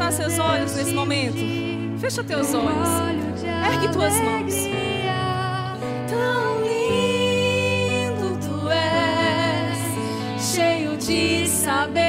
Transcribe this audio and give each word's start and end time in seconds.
fechar 0.00 0.12
seus 0.12 0.38
olhos 0.38 0.74
nesse 0.74 0.94
momento? 0.94 1.36
Fecha 2.00 2.24
teus 2.24 2.54
olhos. 2.54 2.88
Ergue 3.66 3.88
tuas 3.92 4.14
mãos. 4.20 4.54
Tão 6.08 6.62
lindo 6.62 8.38
tu 8.40 8.70
és, 8.70 9.78
cheio 10.54 10.96
de 10.96 11.46
sabedoria. 11.46 12.00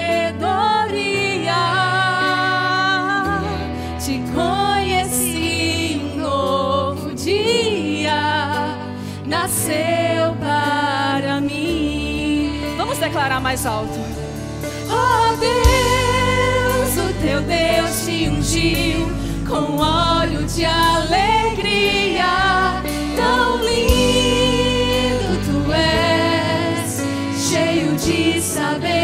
Te 3.99 4.23
conheci 4.33 6.01
um 6.01 6.17
novo 6.17 7.13
dia, 7.13 8.77
nasceu 9.25 10.33
para 10.39 11.41
mim. 11.41 12.53
Vamos 12.77 12.97
declarar 12.97 13.41
mais 13.41 13.65
alto. 13.65 13.99
Oh 14.89 15.35
Deus, 15.37 15.90
teu 17.31 17.41
Deus 17.43 18.05
te 18.05 18.27
ungiu 18.27 19.09
com 19.47 19.77
óleo 19.77 20.43
de 20.43 20.65
alegria. 20.65 22.25
Tão 23.15 23.63
lindo 23.63 25.39
tu 25.45 25.71
és, 25.71 27.01
cheio 27.49 27.95
de 27.95 28.41
sabedoria. 28.41 29.00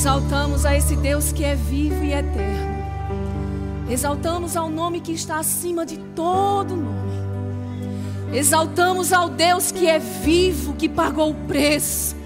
Exaltamos 0.00 0.64
a 0.64 0.74
esse 0.74 0.96
Deus 0.96 1.30
que 1.30 1.44
é 1.44 1.54
vivo 1.54 2.02
e 2.02 2.14
eterno. 2.14 2.74
Exaltamos 3.86 4.56
ao 4.56 4.70
nome 4.70 4.98
que 4.98 5.12
está 5.12 5.38
acima 5.38 5.84
de 5.84 5.98
todo 6.16 6.74
nome. 6.74 7.12
Exaltamos 8.32 9.12
ao 9.12 9.28
Deus 9.28 9.70
que 9.70 9.86
é 9.86 9.98
vivo, 9.98 10.72
que 10.72 10.88
pagou 10.88 11.32
o 11.32 11.34
preço, 11.46 12.16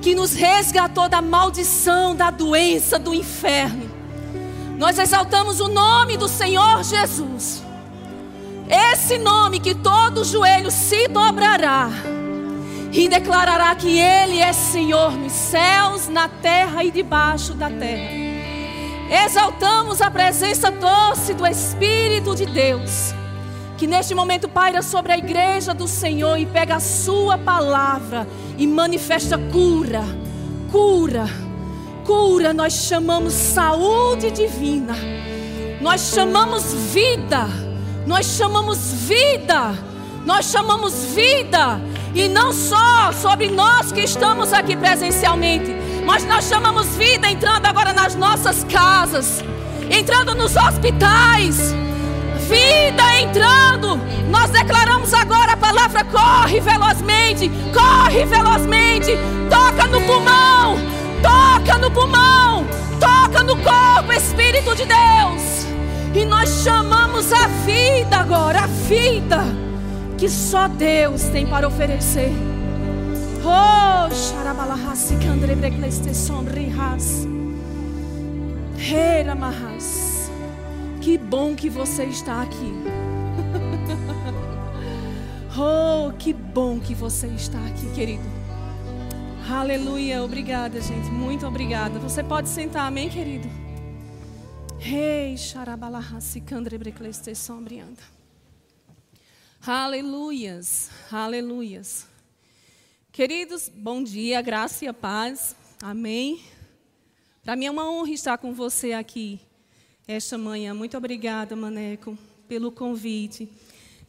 que 0.00 0.14
nos 0.14 0.32
resgatou 0.32 1.08
da 1.08 1.20
maldição, 1.20 2.14
da 2.14 2.30
doença, 2.30 3.00
do 3.00 3.12
inferno. 3.12 3.90
Nós 4.78 4.96
exaltamos 4.96 5.58
o 5.58 5.66
nome 5.66 6.16
do 6.16 6.28
Senhor 6.28 6.84
Jesus. 6.84 7.64
Esse 8.68 9.18
nome 9.18 9.58
que 9.58 9.74
todo 9.74 10.24
joelho 10.24 10.70
se 10.70 11.08
dobrará 11.08 11.90
e 12.92 13.08
declarará 13.08 13.74
que 13.74 13.98
Ele 13.98 14.38
é 14.38 14.52
Senhor 14.52 15.12
nos 15.12 15.32
céus, 15.32 16.08
na 16.08 16.28
terra 16.28 16.84
e 16.84 16.90
debaixo 16.90 17.54
da 17.54 17.70
terra. 17.70 18.22
Exaltamos 19.24 20.02
a 20.02 20.10
presença 20.10 20.70
doce 20.70 21.32
do 21.32 21.46
Espírito 21.46 22.36
de 22.36 22.44
Deus, 22.44 23.14
que 23.78 23.86
neste 23.86 24.14
momento 24.14 24.46
paira 24.46 24.82
sobre 24.82 25.12
a 25.12 25.18
igreja 25.18 25.72
do 25.72 25.88
Senhor 25.88 26.38
e 26.38 26.44
pega 26.44 26.76
a 26.76 26.80
Sua 26.80 27.38
palavra 27.38 28.28
e 28.58 28.66
manifesta 28.66 29.38
cura, 29.38 30.04
cura, 30.70 31.24
cura. 32.04 32.52
Nós 32.52 32.74
chamamos 32.74 33.32
saúde 33.32 34.30
divina, 34.30 34.94
nós 35.80 36.12
chamamos 36.14 36.74
vida, 36.92 37.48
nós 38.06 38.26
chamamos 38.26 38.92
vida, 38.92 39.74
nós 40.26 40.44
chamamos 40.50 41.04
vida. 41.06 41.91
E 42.14 42.28
não 42.28 42.52
só 42.52 43.10
sobre 43.12 43.48
nós 43.48 43.90
que 43.90 44.00
estamos 44.00 44.52
aqui 44.52 44.76
presencialmente, 44.76 45.74
mas 46.04 46.24
nós 46.26 46.46
chamamos 46.46 46.86
vida 46.96 47.30
entrando 47.30 47.64
agora 47.64 47.92
nas 47.92 48.14
nossas 48.14 48.64
casas, 48.64 49.42
entrando 49.90 50.34
nos 50.34 50.54
hospitais. 50.54 51.74
Vida 52.48 53.20
entrando. 53.20 53.98
Nós 54.28 54.50
declaramos 54.50 55.14
agora 55.14 55.52
a 55.52 55.56
palavra 55.56 56.04
corre 56.04 56.60
velozmente, 56.60 57.50
corre 57.72 58.26
velozmente. 58.26 59.12
Toca 59.48 59.86
no 59.86 60.00
pulmão, 60.02 60.76
toca 61.22 61.78
no 61.78 61.90
pulmão, 61.90 62.66
toca 63.00 63.42
no 63.42 63.56
corpo, 63.56 64.12
Espírito 64.12 64.74
de 64.76 64.84
Deus. 64.84 65.66
E 66.14 66.26
nós 66.26 66.62
chamamos 66.62 67.32
a 67.32 67.46
vida 67.64 68.18
agora, 68.18 68.64
a 68.64 68.66
vida 68.66 69.71
que 70.22 70.28
só 70.28 70.68
Deus 70.68 71.24
tem 71.30 71.44
para 71.48 71.66
oferecer. 71.66 72.30
Oh, 73.44 74.08
xarabalahasi 74.14 75.16
candrebrecleste 75.16 76.14
sombrihas. 76.14 77.26
Heiramahas. 78.78 80.30
Que 81.00 81.18
bom 81.18 81.56
que 81.56 81.68
você 81.68 82.04
está 82.04 82.40
aqui. 82.40 82.72
oh, 85.58 86.12
que 86.16 86.32
bom 86.32 86.78
que 86.78 86.94
você 86.94 87.26
está 87.26 87.58
aqui, 87.66 87.90
querido. 87.92 88.22
Aleluia, 89.50 90.22
obrigada, 90.22 90.80
gente. 90.80 91.10
Muito 91.10 91.44
obrigada. 91.48 91.98
Você 91.98 92.22
pode 92.22 92.48
sentar, 92.48 92.86
amém, 92.86 93.08
querido? 93.08 93.48
Rei, 94.78 95.36
xarabalahasi 95.36 96.40
candrebrecleste 96.42 97.34
sombrianda. 97.34 98.21
Aleluias, 99.64 100.90
aleluias. 101.08 102.08
Queridos, 103.12 103.70
bom 103.72 104.02
dia, 104.02 104.42
graça 104.42 104.84
e 104.84 104.88
a 104.88 104.92
paz. 104.92 105.54
Amém. 105.80 106.42
Para 107.44 107.54
mim 107.54 107.66
é 107.66 107.70
uma 107.70 107.88
honra 107.88 108.10
estar 108.10 108.38
com 108.38 108.52
você 108.52 108.92
aqui 108.92 109.38
esta 110.08 110.36
manhã. 110.36 110.74
Muito 110.74 110.96
obrigada, 110.96 111.54
Maneco, 111.54 112.18
pelo 112.48 112.72
convite. 112.72 113.48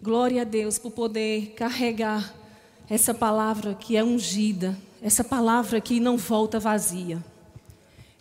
Glória 0.01 0.41
a 0.41 0.43
Deus 0.43 0.79
por 0.79 0.89
poder 0.89 1.53
carregar 1.55 2.33
essa 2.89 3.13
palavra 3.13 3.75
que 3.75 3.95
é 3.95 4.03
ungida, 4.03 4.75
essa 5.03 5.23
palavra 5.23 5.79
que 5.79 5.99
não 5.99 6.17
volta 6.17 6.59
vazia. 6.59 7.23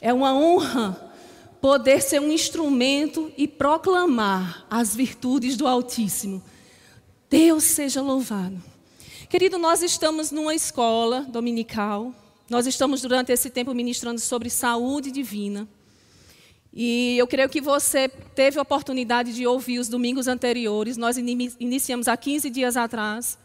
É 0.02 0.12
uma 0.12 0.34
honra 0.34 1.14
poder 1.62 2.02
ser 2.02 2.20
um 2.20 2.30
instrumento 2.30 3.32
e 3.38 3.48
proclamar 3.48 4.66
as 4.68 4.94
virtudes 4.94 5.56
do 5.56 5.66
Altíssimo. 5.66 6.42
Deus 7.32 7.64
seja 7.64 8.02
louvado. 8.02 8.62
Querido, 9.30 9.56
nós 9.56 9.82
estamos 9.82 10.30
numa 10.30 10.54
escola 10.54 11.22
dominical. 11.22 12.14
Nós 12.46 12.66
estamos 12.66 13.00
durante 13.00 13.32
esse 13.32 13.48
tempo 13.48 13.72
ministrando 13.72 14.20
sobre 14.20 14.50
saúde 14.50 15.10
divina. 15.10 15.66
E 16.74 17.16
eu 17.16 17.26
creio 17.26 17.48
que 17.48 17.58
você 17.58 18.06
teve 18.06 18.58
a 18.58 18.62
oportunidade 18.62 19.32
de 19.32 19.46
ouvir 19.46 19.78
os 19.78 19.88
domingos 19.88 20.28
anteriores. 20.28 20.98
Nós 20.98 21.16
iniciamos 21.16 22.06
há 22.06 22.14
15 22.18 22.50
dias 22.50 22.76
atrás 22.76 23.38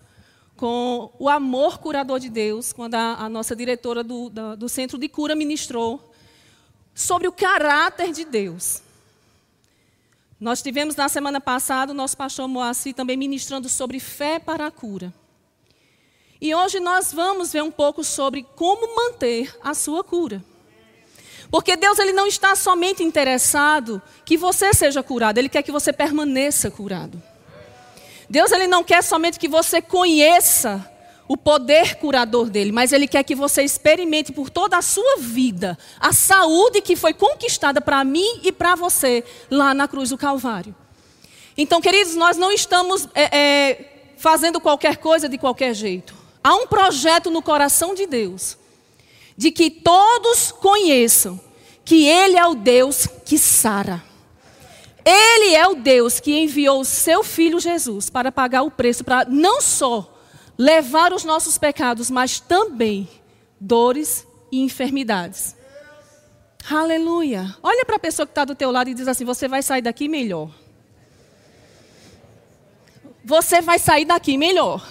com 0.58 1.10
o 1.18 1.30
amor 1.30 1.78
curador 1.78 2.20
de 2.20 2.30
Deus, 2.30 2.74
quando 2.74 2.96
a, 2.96 3.14
a 3.14 3.30
nossa 3.30 3.56
diretora 3.56 4.04
do, 4.04 4.30
da, 4.30 4.56
do 4.56 4.68
Centro 4.68 4.98
de 4.98 5.08
Cura 5.08 5.34
ministrou 5.34 6.12
sobre 6.94 7.26
o 7.26 7.32
caráter 7.32 8.12
de 8.12 8.26
Deus. 8.26 8.82
Nós 10.40 10.62
tivemos 10.62 10.96
na 10.96 11.10
semana 11.10 11.42
passada 11.42 11.92
o 11.92 11.96
nosso 11.96 12.16
pastor 12.16 12.48
Moacir 12.48 12.94
também 12.94 13.18
ministrando 13.18 13.68
sobre 13.68 14.00
fé 14.00 14.38
para 14.38 14.68
a 14.68 14.72
cura. 14.72 15.12
E 16.40 16.54
hoje 16.54 16.80
nós 16.80 17.12
vamos 17.12 17.52
ver 17.52 17.64
um 17.64 17.72
pouco 17.72 18.04
sobre 18.04 18.46
como 18.56 18.96
manter 18.96 19.58
a 19.64 19.74
sua 19.74 20.04
cura. 20.04 20.44
Porque 21.50 21.76
Deus 21.76 21.98
ele 21.98 22.12
não 22.14 22.28
está 22.28 22.56
somente 22.56 23.04
interessado 23.04 24.00
que 24.24 24.38
você 24.38 24.74
seja 24.74 25.02
curado, 25.02 25.40
ele 25.40 25.50
quer 25.50 25.64
que 25.64 25.72
você 25.72 25.92
permaneça 25.92 26.70
curado. 26.70 27.22
Deus 28.30 28.52
ele 28.52 28.68
não 28.68 28.84
quer 28.84 29.02
somente 29.02 29.40
que 29.40 29.48
você 29.48 29.82
conheça 29.82 30.88
o 31.28 31.36
poder 31.36 31.96
curador 31.96 32.50
dele, 32.50 32.72
mas 32.72 32.94
ele 32.94 33.08
quer 33.08 33.24
que 33.24 33.36
você 33.36 33.64
experimente 33.64 34.32
por 34.32 34.50
toda 34.50 34.78
a 34.78 34.82
sua 34.82 35.18
vida 35.18 35.78
a 36.00 36.14
saúde 36.14 36.82
que 36.82 36.96
foi 36.96 37.14
conquistada 37.14 37.82
para 37.82 38.04
mim 38.04 38.40
e 38.44 38.52
para 38.52 38.76
você 38.76 39.24
lá 39.52 39.74
na 39.74 39.88
cruz 39.88 40.10
do 40.10 40.18
Calvário. 40.18 40.74
Então, 41.58 41.82
queridos, 41.82 42.16
nós 42.16 42.38
não 42.38 42.52
estamos 42.52 43.10
é, 43.14 43.38
é, 43.38 44.14
fazendo 44.18 44.60
qualquer 44.60 44.98
coisa 44.98 45.28
de 45.28 45.38
qualquer 45.38 45.74
jeito. 45.74 46.16
Há 46.44 46.56
um 46.56 46.68
projeto 46.68 47.30
no 47.30 47.42
coração 47.42 47.94
de 47.94 48.06
Deus 48.06 48.58
de 49.36 49.52
que 49.52 49.70
todos 49.70 50.52
conheçam 50.52 51.40
que 51.84 52.08
Ele 52.08 52.38
é 52.38 52.46
o 52.46 52.56
Deus 52.56 53.08
que 53.26 53.38
sara. 53.38 54.04
Ele 55.04 55.56
é 55.56 55.68
o 55.68 55.76
Deus 55.76 56.20
que 56.20 56.38
enviou 56.38 56.82
o 56.82 56.86
seu 56.86 57.24
filho 57.24 57.60
Jesus 57.60 58.10
para 58.10 58.32
pagar 58.32 58.64
o 58.64 58.72
preço, 58.72 59.04
para 59.04 59.26
não 59.26 59.62
só 59.62 60.17
levar 60.58 61.14
os 61.14 61.24
nossos 61.24 61.58
pecados, 61.58 62.10
mas 62.10 62.40
também 62.40 63.08
dores 63.60 64.26
e 64.52 64.62
enfermidades. 64.62 65.56
Aleluia. 66.70 67.56
Olha 67.64 67.86
para 67.86 67.96
a 67.96 68.00
pessoa 68.00 68.26
que 68.26 68.32
está 68.32 68.44
do 68.44 68.56
teu 68.56 68.72
lado 68.72 68.90
e 68.90 68.94
diz 68.94 69.08
assim: 69.08 69.24
você 69.24 69.48
vai 69.48 69.62
sair 69.62 69.82
daqui 69.82 70.08
melhor. 70.08 70.50
Você 73.24 73.62
vai 73.62 73.80
sair 73.80 74.06
daqui 74.06 74.38
melhor. 74.38 74.86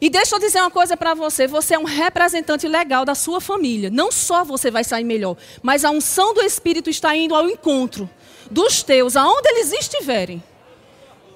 E 0.00 0.08
deixa 0.08 0.34
eu 0.34 0.38
dizer 0.38 0.60
uma 0.60 0.70
coisa 0.70 0.96
para 0.96 1.14
você: 1.14 1.46
você 1.46 1.74
é 1.74 1.78
um 1.78 1.84
representante 1.84 2.68
legal 2.68 3.04
da 3.04 3.14
sua 3.14 3.40
família. 3.40 3.90
Não 3.90 4.12
só 4.12 4.44
você 4.44 4.70
vai 4.70 4.84
sair 4.84 5.04
melhor, 5.04 5.36
mas 5.62 5.84
a 5.84 5.90
unção 5.90 6.32
do 6.32 6.40
Espírito 6.40 6.88
está 6.88 7.14
indo 7.16 7.34
ao 7.34 7.48
encontro 7.48 8.08
dos 8.50 8.82
teus, 8.82 9.16
aonde 9.16 9.48
eles 9.48 9.72
estiverem. 9.72 10.42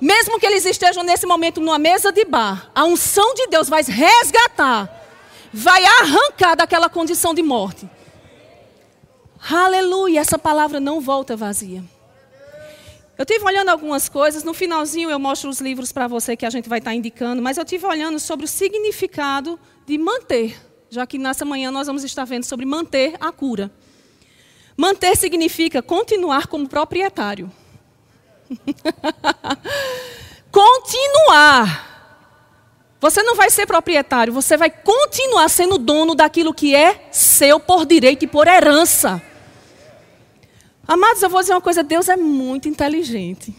Mesmo 0.05 0.39
que 0.39 0.45
eles 0.45 0.67
estejam 0.67 1.03
nesse 1.03 1.25
momento 1.25 1.63
numa 1.63 1.79
mesa 1.79 2.13
de 2.13 2.27
bar, 2.27 2.71
a 2.75 2.85
unção 2.85 3.33
de 3.33 3.47
Deus 3.47 3.71
vai 3.71 3.83
resgatar, 3.83 5.03
vai 5.51 5.83
arrancar 5.83 6.55
daquela 6.55 6.91
condição 6.91 7.33
de 7.33 7.43
morte. 7.43 7.89
Aleluia, 9.51 10.21
essa 10.21 10.39
palavra 10.39 10.79
não 10.79 11.01
volta 11.01 11.35
vazia. 11.35 11.83
Eu 13.17 13.25
tive 13.25 13.47
olhando 13.47 13.71
algumas 13.71 14.07
coisas, 14.07 14.45
no 14.45 14.53
finalzinho 14.53 15.09
eu 15.09 15.19
mostro 15.19 15.49
os 15.49 15.59
livros 15.59 15.91
para 15.91 16.07
você 16.07 16.37
que 16.37 16.45
a 16.45 16.51
gente 16.51 16.69
vai 16.69 16.81
estar 16.81 16.91
tá 16.91 16.95
indicando, 16.95 17.41
mas 17.41 17.57
eu 17.57 17.65
tive 17.65 17.87
olhando 17.87 18.21
sobre 18.21 18.45
o 18.45 18.49
significado 18.49 19.59
de 19.87 19.97
manter, 19.97 20.55
já 20.91 21.07
que 21.07 21.17
nessa 21.17 21.47
manhã 21.47 21.71
nós 21.71 21.87
vamos 21.87 22.05
estar 22.05 22.27
vendo 22.27 22.45
sobre 22.45 22.67
manter 22.67 23.15
a 23.19 23.33
cura. 23.33 23.71
Manter 24.77 25.17
significa 25.17 25.81
continuar 25.81 26.47
como 26.47 26.69
proprietário. 26.69 27.51
continuar. 30.51 31.93
Você 33.01 33.23
não 33.23 33.35
vai 33.35 33.51
ser 33.51 33.67
proprietário, 33.67 34.33
você 34.33 34.57
vai 34.57 34.71
continuar 34.71 35.49
sendo 35.51 35.77
dono 35.77 36.15
daquilo 36.15 36.55
que 36.55 36.75
é 36.75 37.09
seu 37.13 37.61
por 37.61 37.85
direito 37.85 38.25
e 38.25 38.29
por 38.29 38.49
herança. 38.49 39.23
Amados, 40.87 41.23
eu 41.23 41.29
vou 41.29 41.41
dizer 41.41 41.53
uma 41.53 41.61
coisa: 41.61 41.83
Deus 41.83 42.09
é 42.09 42.17
muito 42.17 42.69
inteligente. 42.69 43.55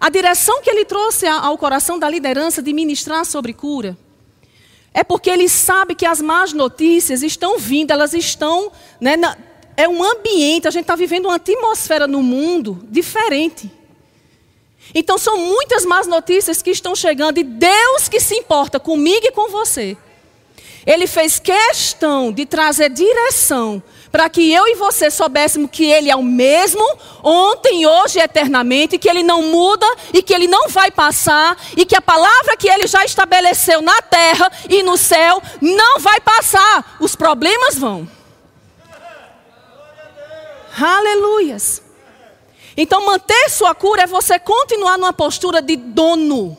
A 0.00 0.08
direção 0.10 0.60
que 0.62 0.70
ele 0.70 0.84
trouxe 0.84 1.26
ao 1.26 1.56
coração 1.56 1.98
da 1.98 2.08
liderança 2.08 2.62
de 2.62 2.72
ministrar 2.72 3.24
sobre 3.24 3.52
cura 3.52 3.96
é 4.92 5.02
porque 5.02 5.28
ele 5.28 5.48
sabe 5.48 5.96
que 5.96 6.06
as 6.06 6.20
más 6.20 6.52
notícias 6.52 7.22
estão 7.22 7.58
vindo, 7.58 7.90
elas 7.90 8.14
estão. 8.14 8.70
Né, 9.00 9.16
é 9.76 9.88
um 9.88 10.02
ambiente, 10.02 10.68
a 10.68 10.70
gente 10.70 10.82
está 10.82 10.96
vivendo 10.96 11.26
uma 11.26 11.36
atmosfera 11.36 12.06
no 12.06 12.22
mundo 12.22 12.80
diferente. 12.90 13.70
Então 14.94 15.18
são 15.18 15.38
muitas 15.38 15.84
más 15.84 16.06
notícias 16.06 16.62
que 16.62 16.70
estão 16.70 16.94
chegando 16.94 17.38
e 17.38 17.44
Deus 17.44 18.08
que 18.08 18.20
se 18.20 18.34
importa 18.34 18.78
comigo 18.78 19.26
e 19.26 19.32
com 19.32 19.48
você. 19.48 19.96
Ele 20.86 21.06
fez 21.06 21.38
questão 21.38 22.30
de 22.30 22.44
trazer 22.44 22.90
direção 22.90 23.82
para 24.12 24.28
que 24.28 24.52
eu 24.52 24.68
e 24.68 24.76
você 24.76 25.10
soubéssemos 25.10 25.68
que 25.72 25.84
Ele 25.86 26.08
é 26.08 26.14
o 26.14 26.22
mesmo, 26.22 26.84
ontem, 27.20 27.84
hoje 27.84 28.20
e 28.20 28.22
eternamente, 28.22 28.96
que 28.96 29.08
Ele 29.08 29.24
não 29.24 29.42
muda 29.42 29.86
e 30.12 30.22
que 30.22 30.32
Ele 30.32 30.46
não 30.46 30.68
vai 30.68 30.88
passar, 30.88 31.56
e 31.76 31.84
que 31.84 31.96
a 31.96 32.00
palavra 32.00 32.56
que 32.56 32.68
Ele 32.68 32.86
já 32.86 33.04
estabeleceu 33.04 33.82
na 33.82 34.00
terra 34.02 34.52
e 34.70 34.84
no 34.84 34.96
céu 34.96 35.42
não 35.60 35.98
vai 35.98 36.20
passar. 36.20 36.96
Os 37.00 37.16
problemas 37.16 37.76
vão. 37.76 38.08
Aleluias. 40.76 41.82
Então, 42.76 43.06
manter 43.06 43.48
sua 43.50 43.74
cura 43.74 44.02
é 44.02 44.06
você 44.06 44.38
continuar 44.38 44.98
numa 44.98 45.12
postura 45.12 45.62
de 45.62 45.76
dono. 45.76 46.58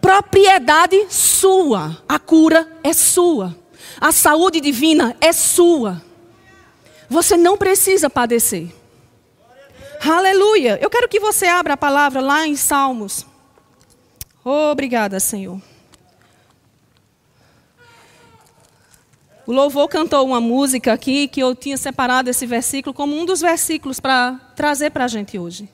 Propriedade 0.00 1.06
sua. 1.10 2.02
A 2.08 2.18
cura 2.18 2.66
é 2.82 2.92
sua. 2.92 3.54
A 4.00 4.12
saúde 4.12 4.60
divina 4.60 5.16
é 5.20 5.32
sua. 5.32 6.02
Você 7.10 7.36
não 7.36 7.56
precisa 7.56 8.08
padecer. 8.08 8.68
Aleluia. 10.00 10.78
Eu 10.80 10.88
quero 10.88 11.08
que 11.08 11.20
você 11.20 11.46
abra 11.46 11.74
a 11.74 11.76
palavra 11.76 12.20
lá 12.20 12.46
em 12.46 12.56
Salmos. 12.56 13.26
Obrigada, 14.44 15.20
Senhor. 15.20 15.60
O 19.48 19.52
louvor 19.54 19.88
cantou 19.88 20.26
uma 20.26 20.42
música 20.42 20.92
aqui 20.92 21.26
que 21.26 21.40
eu 21.40 21.54
tinha 21.54 21.78
separado 21.78 22.28
esse 22.28 22.44
versículo 22.44 22.92
como 22.92 23.18
um 23.18 23.24
dos 23.24 23.40
versículos 23.40 23.98
para 23.98 24.34
trazer 24.54 24.90
para 24.90 25.06
a 25.06 25.08
gente 25.08 25.38
hoje. 25.38 25.66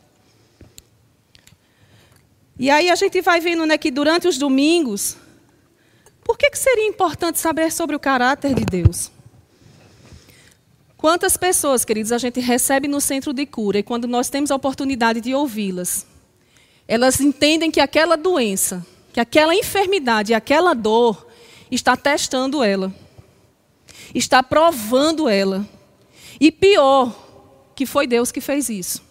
E 2.56 2.70
aí 2.70 2.88
a 2.88 2.94
gente 2.94 3.20
vai 3.20 3.40
vendo 3.40 3.66
né, 3.66 3.76
que 3.76 3.90
durante 3.90 4.28
os 4.28 4.38
domingos, 4.38 5.16
por 6.22 6.38
que, 6.38 6.50
que 6.50 6.56
seria 6.56 6.86
importante 6.86 7.40
saber 7.40 7.72
sobre 7.72 7.96
o 7.96 7.98
caráter 7.98 8.54
de 8.54 8.64
Deus? 8.64 9.10
Quantas 10.96 11.36
pessoas, 11.36 11.84
queridos, 11.84 12.12
a 12.12 12.18
gente 12.18 12.38
recebe 12.38 12.86
no 12.86 13.00
centro 13.00 13.32
de 13.32 13.44
cura 13.44 13.80
e 13.80 13.82
quando 13.82 14.06
nós 14.06 14.30
temos 14.30 14.52
a 14.52 14.54
oportunidade 14.54 15.20
de 15.20 15.34
ouvi-las, 15.34 16.06
elas 16.86 17.20
entendem 17.20 17.72
que 17.72 17.80
aquela 17.80 18.16
doença, 18.16 18.86
que 19.12 19.18
aquela 19.18 19.52
enfermidade, 19.52 20.32
aquela 20.32 20.74
dor 20.74 21.26
está 21.72 21.96
testando 21.96 22.62
ela, 22.62 22.94
está 24.14 24.42
provando 24.42 25.28
ela. 25.28 25.66
E 26.40 26.50
pior, 26.50 27.14
que 27.74 27.86
foi 27.86 28.06
Deus 28.06 28.30
que 28.32 28.40
fez 28.40 28.68
isso. 28.68 29.02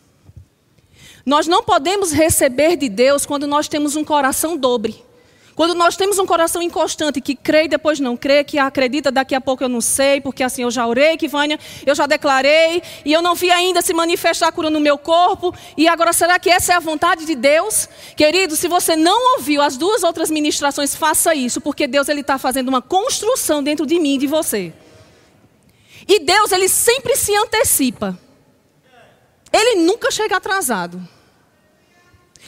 Nós 1.25 1.47
não 1.47 1.63
podemos 1.63 2.11
receber 2.11 2.75
de 2.75 2.89
Deus 2.89 3.25
quando 3.25 3.47
nós 3.47 3.67
temos 3.67 3.95
um 3.95 4.03
coração 4.03 4.57
dobre. 4.57 5.03
Quando 5.55 5.75
nós 5.75 5.95
temos 5.95 6.17
um 6.17 6.25
coração 6.25 6.61
inconstante, 6.61 7.21
que 7.21 7.35
crê 7.35 7.65
e 7.65 7.67
depois 7.67 7.99
não 7.99 8.17
crê, 8.17 8.43
que 8.43 8.57
acredita 8.57 9.11
daqui 9.11 9.35
a 9.35 9.41
pouco 9.41 9.63
eu 9.63 9.69
não 9.69 9.81
sei, 9.81 10.19
porque 10.19 10.41
assim 10.41 10.63
eu 10.63 10.71
já 10.71 10.87
orei, 10.87 11.15
que 11.15 11.27
Vânia, 11.27 11.59
eu 11.85 11.93
já 11.93 12.07
declarei, 12.07 12.81
e 13.05 13.13
eu 13.13 13.21
não 13.21 13.35
vi 13.35 13.51
ainda 13.51 13.81
se 13.81 13.93
manifestar 13.93 14.47
a 14.47 14.51
cura 14.51 14.69
no 14.69 14.79
meu 14.79 14.97
corpo, 14.97 15.53
e 15.77 15.87
agora 15.87 16.11
será 16.11 16.39
que 16.39 16.49
essa 16.49 16.73
é 16.73 16.75
a 16.75 16.79
vontade 16.79 17.25
de 17.25 17.35
Deus? 17.35 17.87
Querido, 18.15 18.55
se 18.55 18.67
você 18.67 18.95
não 18.95 19.35
ouviu 19.35 19.61
as 19.61 19.77
duas 19.77 20.03
outras 20.03 20.31
ministrações, 20.31 20.95
faça 20.95 21.35
isso, 21.35 21.61
porque 21.61 21.85
Deus 21.87 22.09
ele 22.09 22.21
está 22.21 22.37
fazendo 22.37 22.69
uma 22.69 22.81
construção 22.81 23.61
dentro 23.61 23.85
de 23.85 23.99
mim 23.99 24.15
e 24.15 24.19
de 24.19 24.27
você. 24.27 24.73
E 26.07 26.19
Deus, 26.19 26.51
ele 26.51 26.67
sempre 26.67 27.15
se 27.15 27.33
antecipa. 27.35 28.17
Ele 29.51 29.81
nunca 29.81 30.09
chega 30.09 30.37
atrasado. 30.37 31.01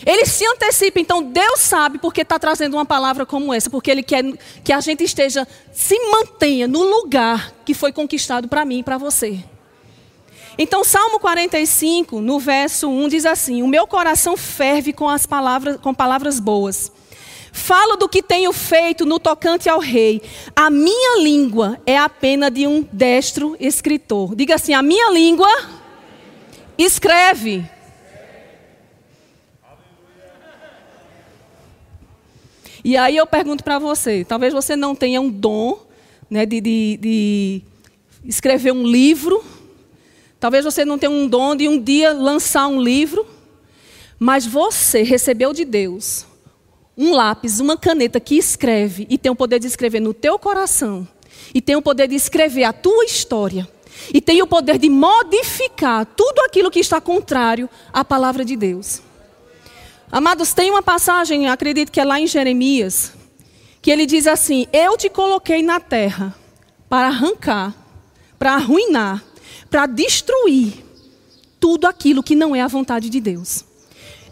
Ele 0.03 0.25
se 0.25 0.45
antecipa, 0.45 0.99
então 0.99 1.21
Deus 1.21 1.59
sabe 1.59 1.99
porque 1.99 2.21
está 2.21 2.37
trazendo 2.39 2.75
uma 2.75 2.85
palavra 2.85 3.25
como 3.25 3.53
essa, 3.53 3.69
porque 3.69 3.89
Ele 3.91 4.03
quer 4.03 4.23
que 4.63 4.73
a 4.73 4.81
gente 4.81 5.03
esteja, 5.03 5.47
se 5.71 5.97
mantenha 6.09 6.67
no 6.67 6.83
lugar 6.83 7.53
que 7.63 7.73
foi 7.73 7.93
conquistado 7.93 8.47
para 8.47 8.65
mim 8.65 8.79
e 8.79 8.83
para 8.83 8.97
você. 8.97 9.39
Então, 10.57 10.83
Salmo 10.83 11.19
45, 11.19 12.21
no 12.21 12.39
verso 12.39 12.89
1, 12.89 13.09
diz 13.09 13.25
assim: 13.25 13.61
O 13.61 13.67
meu 13.67 13.85
coração 13.85 14.37
ferve 14.37 14.93
com 14.93 15.09
as 15.09 15.25
palavras, 15.25 15.77
com 15.77 15.93
palavras 15.93 16.39
boas. 16.39 16.91
Falo 17.51 17.95
do 17.95 18.09
que 18.09 18.21
tenho 18.21 18.51
feito 18.51 19.05
no 19.05 19.17
tocante 19.17 19.69
ao 19.69 19.79
rei. 19.79 20.21
A 20.53 20.69
minha 20.69 21.21
língua 21.21 21.79
é 21.85 21.97
a 21.97 22.09
pena 22.09 22.51
de 22.51 22.67
um 22.67 22.85
destro 22.91 23.55
escritor. 23.59 24.35
Diga 24.35 24.55
assim: 24.55 24.73
a 24.73 24.81
minha 24.81 25.09
língua 25.11 25.49
escreve 26.77 27.65
E 32.85 32.95
aí 32.95 33.17
eu 33.17 33.25
pergunto 33.25 33.63
para 33.63 33.79
você: 33.79 34.23
talvez 34.23 34.53
você 34.53 34.75
não 34.75 34.93
tenha 34.93 35.19
um 35.19 35.27
dom 35.27 35.79
né, 36.29 36.45
de, 36.45 36.61
de, 36.61 36.97
de 37.01 37.61
escrever 38.23 38.71
um 38.71 38.85
livro, 38.85 39.43
talvez 40.39 40.63
você 40.63 40.85
não 40.85 40.99
tenha 40.99 41.09
um 41.09 41.27
dom 41.27 41.55
de 41.55 41.67
um 41.67 41.81
dia 41.81 42.13
lançar 42.13 42.67
um 42.67 42.79
livro, 42.79 43.25
mas 44.19 44.45
você 44.45 45.01
recebeu 45.01 45.51
de 45.51 45.65
Deus 45.65 46.27
um 46.95 47.11
lápis, 47.11 47.59
uma 47.59 47.75
caneta 47.75 48.19
que 48.19 48.37
escreve 48.37 49.07
e 49.09 49.17
tem 49.17 49.31
o 49.31 49.35
poder 49.35 49.57
de 49.57 49.65
escrever 49.65 49.99
no 49.99 50.13
teu 50.13 50.37
coração 50.37 51.07
e 51.55 51.61
tem 51.61 51.75
o 51.75 51.81
poder 51.81 52.07
de 52.07 52.15
escrever 52.15 52.65
a 52.65 52.71
tua 52.71 53.03
história 53.03 53.67
e 54.13 54.21
tem 54.21 54.43
o 54.43 54.47
poder 54.47 54.77
de 54.77 54.91
modificar 54.91 56.05
tudo 56.05 56.39
aquilo 56.41 56.69
que 56.69 56.79
está 56.79 57.01
contrário 57.01 57.67
à 57.91 58.05
palavra 58.05 58.45
de 58.45 58.55
Deus. 58.55 59.01
Amados, 60.11 60.53
tem 60.53 60.69
uma 60.69 60.83
passagem, 60.83 61.47
acredito 61.47 61.91
que 61.91 61.99
é 61.99 62.05
lá 62.05 62.19
em 62.19 62.27
Jeremias, 62.27 63.13
que 63.81 63.91
ele 63.91 64.05
diz 64.05 64.27
assim: 64.27 64.67
Eu 64.71 64.97
te 64.97 65.09
coloquei 65.09 65.63
na 65.63 65.79
terra 65.79 66.35
para 66.87 67.07
arrancar, 67.07 67.73
para 68.37 68.53
arruinar, 68.53 69.23
para 69.69 69.85
destruir 69.85 70.85
tudo 71.59 71.85
aquilo 71.87 72.21
que 72.21 72.35
não 72.35 72.55
é 72.55 72.61
a 72.61 72.67
vontade 72.67 73.09
de 73.09 73.19
Deus. 73.19 73.65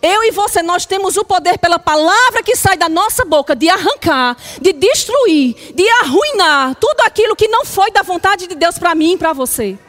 Eu 0.01 0.21
e 0.21 0.31
você, 0.31 0.61
nós 0.61 0.85
temos 0.85 1.15
o 1.15 1.23
poder 1.23 1.57
pela 1.57 1.79
palavra 1.79 2.43
que 2.43 2.57
sai 2.57 2.75
da 2.75 2.89
nossa 2.89 3.23
boca 3.23 3.55
de 3.55 3.69
arrancar, 3.69 4.35
de 4.61 4.73
destruir, 4.73 5.55
de 5.73 5.89
arruinar 6.01 6.75
tudo 6.75 6.99
aquilo 7.05 7.37
que 7.37 7.47
não 7.47 7.63
foi 7.63 7.89
da 7.89 8.01
vontade 8.01 8.45
de 8.45 8.53
Deus 8.53 8.77
para 8.77 8.93
mim 8.93 9.13
e 9.13 9.17
para 9.17 9.31
você. 9.31 9.79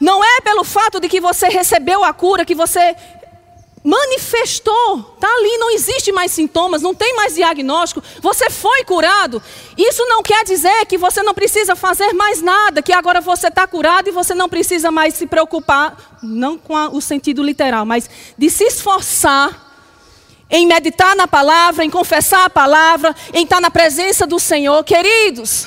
Não 0.00 0.22
é 0.24 0.40
pelo 0.40 0.64
fato 0.64 1.00
de 1.00 1.08
que 1.08 1.20
você 1.20 1.48
recebeu 1.48 2.04
a 2.04 2.12
cura, 2.12 2.44
que 2.44 2.54
você 2.54 2.96
manifestou, 3.84 5.14
está 5.14 5.28
ali, 5.28 5.56
não 5.58 5.70
existe 5.70 6.10
mais 6.12 6.32
sintomas, 6.32 6.82
não 6.82 6.94
tem 6.94 7.14
mais 7.14 7.34
diagnóstico, 7.34 8.02
você 8.20 8.50
foi 8.50 8.84
curado. 8.84 9.42
Isso 9.76 10.04
não 10.06 10.22
quer 10.22 10.44
dizer 10.44 10.86
que 10.86 10.98
você 10.98 11.22
não 11.22 11.34
precisa 11.34 11.76
fazer 11.76 12.12
mais 12.12 12.42
nada, 12.42 12.82
que 12.82 12.92
agora 12.92 13.20
você 13.20 13.48
está 13.48 13.66
curado 13.66 14.08
e 14.08 14.12
você 14.12 14.34
não 14.34 14.48
precisa 14.48 14.90
mais 14.90 15.14
se 15.14 15.26
preocupar, 15.26 16.18
não 16.22 16.58
com 16.58 16.76
a, 16.76 16.88
o 16.88 17.00
sentido 17.00 17.42
literal, 17.42 17.84
mas 17.84 18.08
de 18.36 18.50
se 18.50 18.64
esforçar 18.64 19.66
em 20.50 20.66
meditar 20.66 21.14
na 21.14 21.28
palavra, 21.28 21.84
em 21.84 21.90
confessar 21.90 22.46
a 22.46 22.50
palavra, 22.50 23.14
em 23.34 23.44
estar 23.44 23.60
na 23.60 23.70
presença 23.70 24.26
do 24.26 24.38
Senhor. 24.38 24.82
Queridos, 24.82 25.66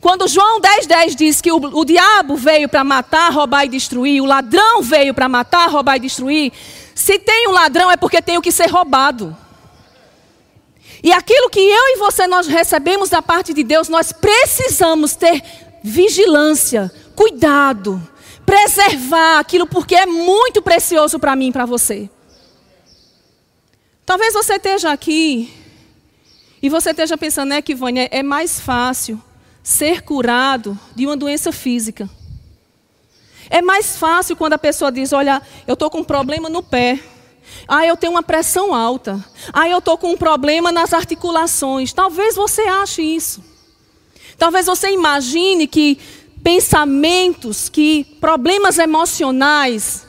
quando 0.00 0.28
João 0.28 0.60
10,10 0.60 0.86
10 0.86 1.16
diz 1.16 1.40
que 1.40 1.50
o, 1.52 1.56
o 1.56 1.84
diabo 1.84 2.36
veio 2.36 2.68
para 2.68 2.84
matar, 2.84 3.32
roubar 3.32 3.64
e 3.64 3.68
destruir, 3.68 4.20
o 4.20 4.26
ladrão 4.26 4.82
veio 4.82 5.14
para 5.14 5.28
matar, 5.28 5.68
roubar 5.68 5.96
e 5.96 6.00
destruir, 6.00 6.52
se 6.98 7.16
tem 7.16 7.46
um 7.46 7.52
ladrão 7.52 7.88
é 7.88 7.96
porque 7.96 8.20
tem 8.20 8.36
o 8.36 8.42
que 8.42 8.50
ser 8.50 8.66
roubado. 8.66 9.36
E 11.00 11.12
aquilo 11.12 11.48
que 11.48 11.60
eu 11.60 11.94
e 11.94 11.96
você 11.96 12.26
nós 12.26 12.48
recebemos 12.48 13.08
da 13.08 13.22
parte 13.22 13.54
de 13.54 13.62
Deus, 13.62 13.88
nós 13.88 14.10
precisamos 14.10 15.14
ter 15.14 15.40
vigilância, 15.80 16.92
cuidado, 17.14 18.02
preservar 18.44 19.38
aquilo 19.38 19.64
porque 19.64 19.94
é 19.94 20.06
muito 20.06 20.60
precioso 20.60 21.20
para 21.20 21.36
mim 21.36 21.50
e 21.50 21.52
para 21.52 21.64
você. 21.64 22.10
Talvez 24.04 24.34
você 24.34 24.54
esteja 24.54 24.90
aqui 24.90 25.54
e 26.60 26.68
você 26.68 26.90
esteja 26.90 27.16
pensando, 27.16 27.50
né, 27.50 27.62
que 27.62 27.76
é 28.10 28.24
mais 28.24 28.58
fácil 28.58 29.22
ser 29.62 30.02
curado 30.02 30.76
de 30.96 31.06
uma 31.06 31.16
doença 31.16 31.52
física. 31.52 32.10
É 33.50 33.62
mais 33.62 33.96
fácil 33.96 34.36
quando 34.36 34.54
a 34.54 34.58
pessoa 34.58 34.92
diz: 34.92 35.12
Olha, 35.12 35.42
eu 35.66 35.74
estou 35.74 35.90
com 35.90 35.98
um 35.98 36.04
problema 36.04 36.48
no 36.48 36.62
pé. 36.62 37.00
Ah, 37.66 37.86
eu 37.86 37.96
tenho 37.96 38.12
uma 38.12 38.22
pressão 38.22 38.74
alta. 38.74 39.24
Ah, 39.52 39.68
eu 39.68 39.78
estou 39.78 39.96
com 39.96 40.12
um 40.12 40.16
problema 40.16 40.70
nas 40.70 40.92
articulações. 40.92 41.92
Talvez 41.92 42.36
você 42.36 42.62
ache 42.62 43.02
isso. 43.02 43.42
Talvez 44.36 44.66
você 44.66 44.90
imagine 44.90 45.66
que 45.66 45.98
pensamentos, 46.42 47.68
que 47.68 48.04
problemas 48.20 48.78
emocionais 48.78 50.06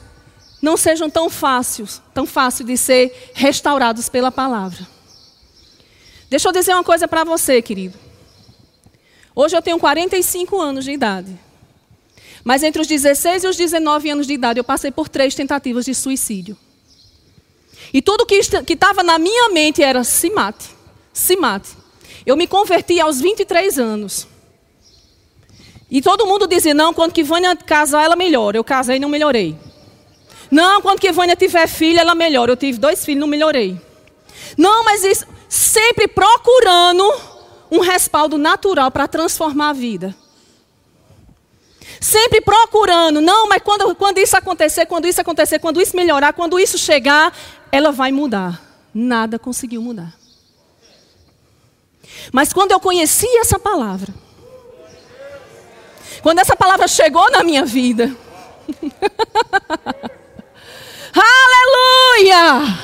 não 0.62 0.76
sejam 0.76 1.08
tão 1.08 1.30
fáceis, 1.30 2.00
tão 2.12 2.26
fácil 2.26 2.64
de 2.64 2.76
ser 2.76 3.32
restaurados 3.34 4.08
pela 4.08 4.30
palavra. 4.30 4.86
Deixa 6.28 6.48
eu 6.48 6.52
dizer 6.52 6.74
uma 6.74 6.84
coisa 6.84 7.08
para 7.08 7.24
você, 7.24 7.60
querido. 7.60 7.98
Hoje 9.34 9.56
eu 9.56 9.62
tenho 9.62 9.78
45 9.78 10.60
anos 10.60 10.84
de 10.84 10.92
idade. 10.92 11.49
Mas 12.44 12.62
entre 12.62 12.80
os 12.80 12.86
16 12.86 13.44
e 13.44 13.46
os 13.46 13.56
19 13.56 14.10
anos 14.10 14.26
de 14.26 14.32
idade, 14.32 14.58
eu 14.58 14.64
passei 14.64 14.90
por 14.90 15.08
três 15.08 15.34
tentativas 15.34 15.84
de 15.84 15.94
suicídio. 15.94 16.56
E 17.92 18.00
tudo 18.00 18.24
que 18.26 18.36
estava 18.36 19.02
na 19.02 19.18
minha 19.18 19.48
mente 19.50 19.82
era 19.82 20.04
se 20.04 20.30
mate, 20.30 20.68
se 21.12 21.36
mate. 21.36 21.70
Eu 22.24 22.36
me 22.36 22.46
converti 22.46 23.00
aos 23.00 23.20
23 23.20 23.78
anos. 23.78 24.26
E 25.90 26.00
todo 26.00 26.26
mundo 26.26 26.46
dizia, 26.46 26.72
não, 26.72 26.94
quando 26.94 27.12
que 27.12 27.24
Vânia 27.24 27.56
casar, 27.56 28.04
ela 28.04 28.14
melhora. 28.14 28.56
Eu 28.56 28.62
casei 28.62 28.96
e 28.96 29.00
não 29.00 29.08
melhorei. 29.08 29.56
Não, 30.50 30.80
quando 30.80 31.00
que 31.00 31.10
Vânia 31.10 31.34
tiver 31.34 31.66
filho, 31.66 31.98
ela 31.98 32.14
melhora. 32.14 32.52
Eu 32.52 32.56
tive 32.56 32.78
dois 32.78 33.04
filhos, 33.04 33.20
não 33.20 33.26
melhorei. 33.26 33.80
Não, 34.56 34.84
mas 34.84 35.02
isso, 35.02 35.26
sempre 35.48 36.06
procurando 36.06 37.04
um 37.70 37.80
respaldo 37.80 38.38
natural 38.38 38.90
para 38.90 39.08
transformar 39.08 39.70
a 39.70 39.72
vida. 39.72 40.14
Sempre 42.00 42.40
procurando, 42.40 43.20
não, 43.20 43.46
mas 43.46 43.62
quando, 43.62 43.94
quando 43.94 44.16
isso 44.16 44.34
acontecer, 44.34 44.86
quando 44.86 45.06
isso 45.06 45.20
acontecer, 45.20 45.58
quando 45.58 45.82
isso 45.82 45.94
melhorar, 45.94 46.32
quando 46.32 46.58
isso 46.58 46.78
chegar, 46.78 47.30
ela 47.70 47.92
vai 47.92 48.10
mudar. 48.10 48.58
Nada 48.94 49.38
conseguiu 49.38 49.82
mudar. 49.82 50.14
Mas 52.32 52.54
quando 52.54 52.72
eu 52.72 52.80
conheci 52.80 53.26
essa 53.36 53.58
palavra, 53.58 54.14
quando 56.22 56.38
essa 56.38 56.56
palavra 56.56 56.88
chegou 56.88 57.30
na 57.30 57.44
minha 57.44 57.66
vida, 57.66 58.16
aleluia! 61.14 62.79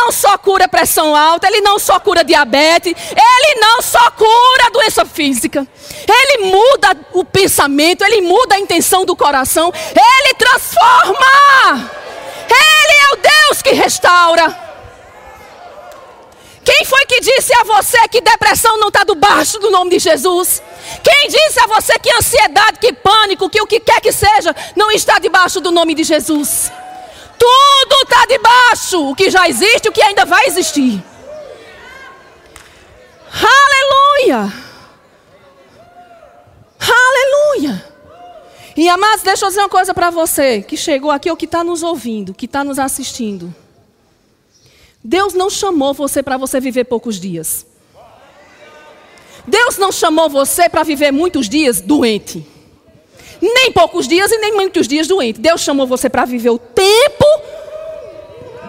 Não 0.00 0.10
só 0.10 0.38
cura 0.38 0.66
pressão 0.66 1.14
alta, 1.14 1.46
ele 1.46 1.60
não 1.60 1.78
só 1.78 2.00
cura 2.00 2.24
diabetes, 2.24 2.94
ele 3.10 3.60
não 3.60 3.82
só 3.82 4.10
cura 4.12 4.70
doença 4.72 5.04
física. 5.04 5.68
Ele 6.08 6.44
muda 6.46 6.96
o 7.12 7.22
pensamento, 7.22 8.02
ele 8.02 8.22
muda 8.22 8.54
a 8.54 8.58
intenção 8.58 9.04
do 9.04 9.14
coração, 9.14 9.70
ele 9.74 10.34
transforma. 10.34 11.90
Ele 12.48 12.94
é 12.98 13.12
o 13.12 13.16
Deus 13.16 13.62
que 13.62 13.72
restaura. 13.72 14.58
Quem 16.64 16.84
foi 16.86 17.04
que 17.04 17.20
disse 17.20 17.52
a 17.60 17.64
você 17.64 17.98
que 18.08 18.22
depressão 18.22 18.78
não 18.78 18.88
está 18.88 19.04
debaixo 19.04 19.58
do 19.58 19.70
nome 19.70 19.90
de 19.90 19.98
Jesus? 19.98 20.62
Quem 21.04 21.28
disse 21.28 21.60
a 21.60 21.66
você 21.66 21.98
que 21.98 22.10
ansiedade, 22.10 22.78
que 22.80 22.92
pânico, 22.94 23.50
que 23.50 23.60
o 23.60 23.66
que 23.66 23.80
quer 23.80 24.00
que 24.00 24.12
seja, 24.12 24.56
não 24.74 24.90
está 24.90 25.18
debaixo 25.18 25.60
do 25.60 25.70
nome 25.70 25.94
de 25.94 26.04
Jesus? 26.04 26.72
Tudo 27.40 28.02
está 28.02 28.26
debaixo. 28.26 29.10
O 29.10 29.16
que 29.16 29.30
já 29.30 29.48
existe, 29.48 29.88
o 29.88 29.92
que 29.92 30.02
ainda 30.02 30.26
vai 30.26 30.46
existir. 30.46 31.02
Aleluia. 33.32 34.52
Aleluia. 36.78 37.86
E 38.76 38.88
amados, 38.88 39.22
deixa 39.22 39.46
eu 39.46 39.48
dizer 39.48 39.60
uma 39.60 39.70
coisa 39.70 39.94
para 39.94 40.10
você 40.10 40.60
que 40.60 40.76
chegou 40.76 41.10
aqui 41.10 41.30
ou 41.30 41.36
que 41.36 41.46
está 41.46 41.64
nos 41.64 41.82
ouvindo, 41.82 42.34
que 42.34 42.44
está 42.44 42.62
nos 42.62 42.78
assistindo. 42.78 43.54
Deus 45.02 45.32
não 45.32 45.48
chamou 45.48 45.94
você 45.94 46.22
para 46.22 46.36
você 46.36 46.60
viver 46.60 46.84
poucos 46.84 47.18
dias. 47.18 47.66
Deus 49.46 49.78
não 49.78 49.90
chamou 49.90 50.28
você 50.28 50.68
para 50.68 50.82
viver 50.82 51.10
muitos 51.10 51.48
dias 51.48 51.80
doente 51.80 52.46
nem 53.40 53.72
poucos 53.72 54.06
dias 54.06 54.30
e 54.30 54.38
nem 54.38 54.52
muitos 54.52 54.86
dias 54.86 55.06
doente. 55.06 55.40
Deus 55.40 55.60
chamou 55.62 55.86
você 55.86 56.08
para 56.08 56.24
viver 56.24 56.50
o 56.50 56.58
tempo, 56.58 57.24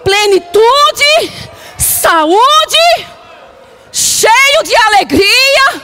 plenitude, 0.04 1.32
saúde, 1.78 3.08
cheio 3.92 4.64
de 4.64 4.76
alegria. 4.76 5.82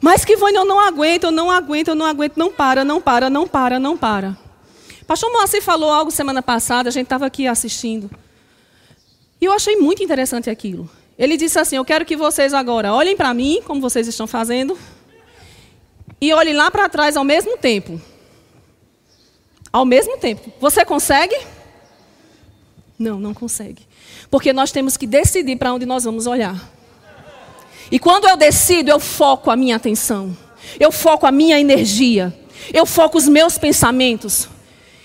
Mas 0.00 0.24
que 0.24 0.36
Vânia, 0.36 0.58
eu 0.58 0.64
não 0.64 0.80
aguento, 0.80 1.24
eu 1.24 1.30
não 1.30 1.50
aguento, 1.50 1.88
eu 1.88 1.94
não 1.94 2.06
aguento, 2.06 2.36
não 2.36 2.52
para, 2.52 2.84
não 2.84 3.00
para, 3.00 3.30
não 3.30 3.46
para, 3.46 3.78
não 3.78 3.96
para. 3.96 4.36
Pastor 5.06 5.32
Moacir 5.32 5.62
falou 5.62 5.90
algo 5.90 6.10
semana 6.10 6.42
passada, 6.42 6.88
a 6.88 6.92
gente 6.92 7.04
estava 7.04 7.26
aqui 7.26 7.46
assistindo. 7.46 8.10
E 9.40 9.44
eu 9.44 9.52
achei 9.52 9.76
muito 9.76 10.02
interessante 10.02 10.50
aquilo. 10.50 10.88
Ele 11.18 11.36
disse 11.36 11.58
assim: 11.58 11.76
Eu 11.76 11.84
quero 11.84 12.04
que 12.04 12.16
vocês 12.16 12.52
agora 12.54 12.92
olhem 12.92 13.16
para 13.16 13.32
mim, 13.32 13.62
como 13.64 13.80
vocês 13.80 14.06
estão 14.06 14.26
fazendo, 14.26 14.78
e 16.20 16.32
olhe 16.32 16.52
lá 16.52 16.70
para 16.70 16.88
trás 16.88 17.16
ao 17.16 17.24
mesmo 17.24 17.56
tempo. 17.56 18.00
Ao 19.72 19.84
mesmo 19.84 20.16
tempo. 20.18 20.52
Você 20.60 20.84
consegue? 20.84 21.36
Não, 22.98 23.20
não 23.20 23.32
consegue. 23.32 23.86
Porque 24.30 24.52
nós 24.52 24.72
temos 24.72 24.96
que 24.96 25.06
decidir 25.06 25.56
para 25.56 25.72
onde 25.72 25.86
nós 25.86 26.04
vamos 26.04 26.26
olhar. 26.26 26.70
E 27.90 27.98
quando 27.98 28.28
eu 28.28 28.36
decido, 28.36 28.90
eu 28.90 28.98
foco 28.98 29.50
a 29.50 29.56
minha 29.56 29.76
atenção. 29.76 30.36
Eu 30.78 30.90
foco 30.90 31.26
a 31.26 31.32
minha 31.32 31.58
energia. 31.58 32.36
Eu 32.72 32.84
foco 32.84 33.16
os 33.16 33.28
meus 33.28 33.56
pensamentos. 33.56 34.48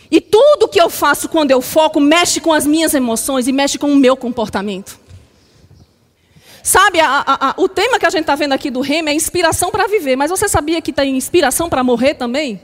E 0.09 0.19
tudo 0.19 0.67
que 0.67 0.81
eu 0.81 0.89
faço 0.89 1.29
quando 1.29 1.51
eu 1.51 1.61
foco 1.61 1.99
mexe 1.99 2.41
com 2.41 2.53
as 2.53 2.65
minhas 2.65 2.93
emoções 2.93 3.47
e 3.47 3.51
mexe 3.51 3.77
com 3.77 3.91
o 3.91 3.95
meu 3.95 4.17
comportamento. 4.17 4.99
Sabe, 6.63 7.01
a, 7.01 7.07
a, 7.09 7.49
a, 7.49 7.53
o 7.57 7.67
tema 7.67 7.99
que 7.99 8.05
a 8.05 8.09
gente 8.09 8.21
está 8.21 8.35
vendo 8.35 8.53
aqui 8.53 8.71
do 8.71 8.79
Rema 8.79 9.09
é 9.09 9.13
inspiração 9.13 9.69
para 9.69 9.85
viver, 9.85 10.15
mas 10.15 10.31
você 10.31 10.47
sabia 10.47 10.81
que 10.81 10.93
tem 10.93 11.17
inspiração 11.17 11.69
para 11.69 11.83
morrer 11.83 12.13
também? 12.13 12.61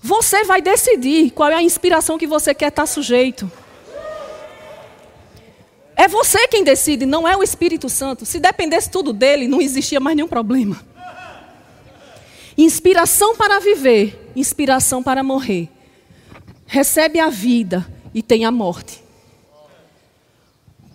Você 0.00 0.42
vai 0.42 0.60
decidir 0.60 1.30
qual 1.30 1.50
é 1.50 1.54
a 1.54 1.62
inspiração 1.62 2.18
que 2.18 2.26
você 2.26 2.52
quer 2.52 2.70
estar 2.70 2.82
tá 2.82 2.86
sujeito. 2.86 3.50
É 5.94 6.08
você 6.08 6.48
quem 6.48 6.64
decide, 6.64 7.06
não 7.06 7.28
é 7.28 7.36
o 7.36 7.42
Espírito 7.42 7.88
Santo. 7.88 8.26
Se 8.26 8.40
dependesse 8.40 8.90
tudo 8.90 9.12
dele, 9.12 9.46
não 9.46 9.60
existia 9.60 10.00
mais 10.00 10.16
nenhum 10.16 10.28
problema. 10.28 10.84
Inspiração 12.58 13.36
para 13.36 13.60
viver, 13.60 14.32
inspiração 14.34 15.00
para 15.00 15.22
morrer. 15.22 15.68
Recebe 16.66 17.20
a 17.20 17.28
vida 17.28 17.86
e 18.12 18.20
tem 18.20 18.44
a 18.44 18.50
morte. 18.50 19.03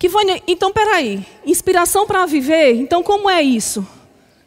Que 0.00 0.08
então 0.46 0.72
peraí, 0.72 1.26
inspiração 1.44 2.06
para 2.06 2.24
viver, 2.24 2.72
então 2.76 3.02
como 3.02 3.28
é 3.28 3.42
isso? 3.42 3.86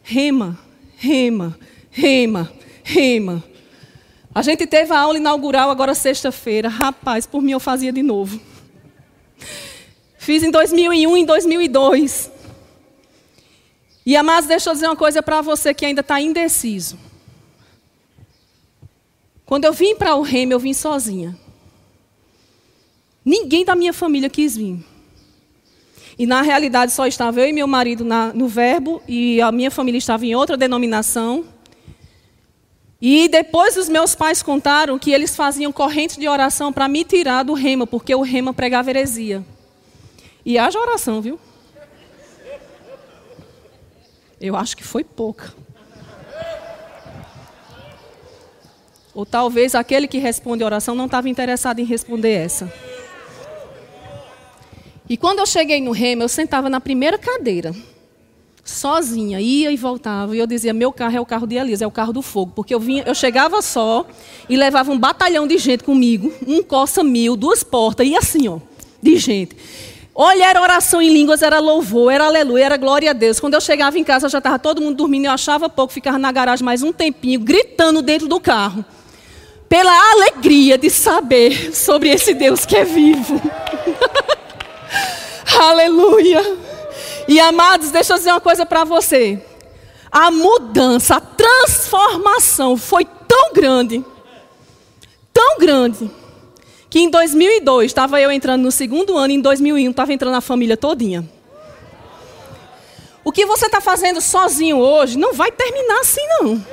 Rema, 0.02 0.58
rema, 0.96 1.56
rema, 1.92 2.52
rema. 2.82 3.44
A 4.34 4.42
gente 4.42 4.66
teve 4.66 4.92
a 4.92 4.98
aula 4.98 5.16
inaugural 5.16 5.70
agora 5.70 5.94
sexta-feira. 5.94 6.68
Rapaz, 6.68 7.24
por 7.24 7.40
mim 7.40 7.52
eu 7.52 7.60
fazia 7.60 7.92
de 7.92 8.02
novo. 8.02 8.40
Fiz 10.18 10.42
em 10.42 10.50
2001 10.50 11.16
e 11.16 11.20
em 11.20 11.24
2002. 11.24 12.32
E 14.04 14.16
amados, 14.16 14.48
deixa 14.48 14.70
eu 14.70 14.74
dizer 14.74 14.88
uma 14.88 14.96
coisa 14.96 15.22
para 15.22 15.40
você 15.40 15.72
que 15.72 15.86
ainda 15.86 16.00
está 16.00 16.20
indeciso. 16.20 16.98
Quando 19.46 19.66
eu 19.66 19.72
vim 19.72 19.94
para 19.94 20.16
o 20.16 20.22
Remo, 20.22 20.52
eu 20.52 20.58
vim 20.58 20.74
sozinha. 20.74 21.38
Ninguém 23.24 23.64
da 23.64 23.76
minha 23.76 23.92
família 23.92 24.28
quis 24.28 24.56
vir. 24.56 24.93
E 26.18 26.26
na 26.26 26.42
realidade 26.42 26.92
só 26.92 27.06
estava 27.06 27.40
eu 27.40 27.48
e 27.48 27.52
meu 27.52 27.66
marido 27.66 28.04
na, 28.04 28.32
no 28.32 28.46
verbo, 28.46 29.02
e 29.08 29.40
a 29.40 29.50
minha 29.50 29.70
família 29.70 29.98
estava 29.98 30.24
em 30.24 30.34
outra 30.34 30.56
denominação. 30.56 31.44
E 33.00 33.28
depois 33.28 33.76
os 33.76 33.88
meus 33.88 34.14
pais 34.14 34.42
contaram 34.42 34.98
que 34.98 35.12
eles 35.12 35.34
faziam 35.36 35.72
corrente 35.72 36.18
de 36.18 36.28
oração 36.28 36.72
para 36.72 36.88
me 36.88 37.04
tirar 37.04 37.42
do 37.42 37.52
rema, 37.52 37.86
porque 37.86 38.14
o 38.14 38.22
rema 38.22 38.54
pregava 38.54 38.90
heresia. 38.90 39.44
E 40.44 40.58
haja 40.58 40.78
oração, 40.78 41.20
viu? 41.20 41.38
Eu 44.40 44.56
acho 44.56 44.76
que 44.76 44.84
foi 44.84 45.02
pouca. 45.02 45.52
Ou 49.14 49.24
talvez 49.24 49.74
aquele 49.74 50.08
que 50.08 50.18
responde 50.18 50.62
a 50.62 50.66
oração 50.66 50.94
não 50.94 51.06
estava 51.06 51.28
interessado 51.28 51.78
em 51.78 51.84
responder 51.84 52.32
essa. 52.32 52.72
E 55.08 55.16
quando 55.16 55.40
eu 55.40 55.46
cheguei 55.46 55.80
no 55.80 55.90
remo, 55.90 56.22
eu 56.22 56.28
sentava 56.28 56.70
na 56.70 56.80
primeira 56.80 57.18
cadeira, 57.18 57.74
sozinha, 58.64 59.38
ia 59.38 59.70
e 59.70 59.76
voltava. 59.76 60.34
E 60.34 60.38
eu 60.38 60.46
dizia: 60.46 60.72
meu 60.72 60.90
carro 60.90 61.16
é 61.16 61.20
o 61.20 61.26
carro 61.26 61.46
de 61.46 61.56
Elisa, 61.56 61.84
é 61.84 61.86
o 61.86 61.90
carro 61.90 62.12
do 62.12 62.22
fogo. 62.22 62.52
Porque 62.56 62.74
eu, 62.74 62.80
vinha, 62.80 63.04
eu 63.06 63.14
chegava 63.14 63.60
só 63.60 64.06
e 64.48 64.56
levava 64.56 64.90
um 64.90 64.98
batalhão 64.98 65.46
de 65.46 65.58
gente 65.58 65.84
comigo, 65.84 66.32
um 66.46 66.62
Coça 66.62 67.04
Mil, 67.04 67.36
duas 67.36 67.62
portas, 67.62 68.06
e 68.06 68.16
assim, 68.16 68.48
ó, 68.48 68.58
de 69.02 69.16
gente. 69.18 69.56
Olha, 70.16 70.44
era 70.46 70.62
oração 70.62 71.02
em 71.02 71.12
línguas, 71.12 71.42
era 71.42 71.58
louvor, 71.58 72.12
era 72.12 72.24
aleluia, 72.24 72.64
era 72.64 72.76
glória 72.76 73.10
a 73.10 73.12
Deus. 73.12 73.40
Quando 73.40 73.54
eu 73.54 73.60
chegava 73.60 73.98
em 73.98 74.04
casa, 74.04 74.28
já 74.28 74.38
estava 74.38 74.58
todo 74.60 74.80
mundo 74.80 74.96
dormindo, 74.96 75.26
eu 75.26 75.32
achava 75.32 75.68
pouco, 75.68 75.92
ficava 75.92 76.18
na 76.18 76.30
garagem 76.30 76.64
mais 76.64 76.82
um 76.82 76.92
tempinho, 76.92 77.40
gritando 77.40 78.00
dentro 78.00 78.28
do 78.28 78.38
carro. 78.38 78.84
Pela 79.68 80.12
alegria 80.12 80.78
de 80.78 80.88
saber 80.88 81.74
sobre 81.74 82.10
esse 82.10 82.32
Deus 82.32 82.64
que 82.64 82.76
é 82.76 82.84
vivo. 82.84 83.42
Aleluia. 85.58 86.58
E 87.26 87.40
amados, 87.40 87.90
deixa 87.90 88.12
eu 88.12 88.18
dizer 88.18 88.30
uma 88.30 88.40
coisa 88.40 88.64
para 88.64 88.84
você. 88.84 89.42
A 90.10 90.30
mudança, 90.30 91.16
a 91.16 91.20
transformação 91.20 92.76
foi 92.76 93.04
tão 93.04 93.52
grande, 93.52 94.04
tão 95.32 95.58
grande, 95.58 96.10
que 96.88 97.00
em 97.00 97.10
2002 97.10 97.86
estava 97.86 98.20
eu 98.20 98.30
entrando 98.30 98.62
no 98.62 98.70
segundo 98.70 99.16
ano, 99.16 99.32
e 99.32 99.36
em 99.36 99.40
2001 99.40 99.90
estava 99.90 100.12
entrando 100.12 100.36
a 100.36 100.40
família 100.40 100.76
todinha. 100.76 101.28
O 103.24 103.32
que 103.32 103.44
você 103.46 103.66
está 103.66 103.80
fazendo 103.80 104.20
sozinho 104.20 104.78
hoje 104.78 105.18
não 105.18 105.32
vai 105.32 105.50
terminar 105.50 106.00
assim, 106.00 106.20
não. 106.28 106.64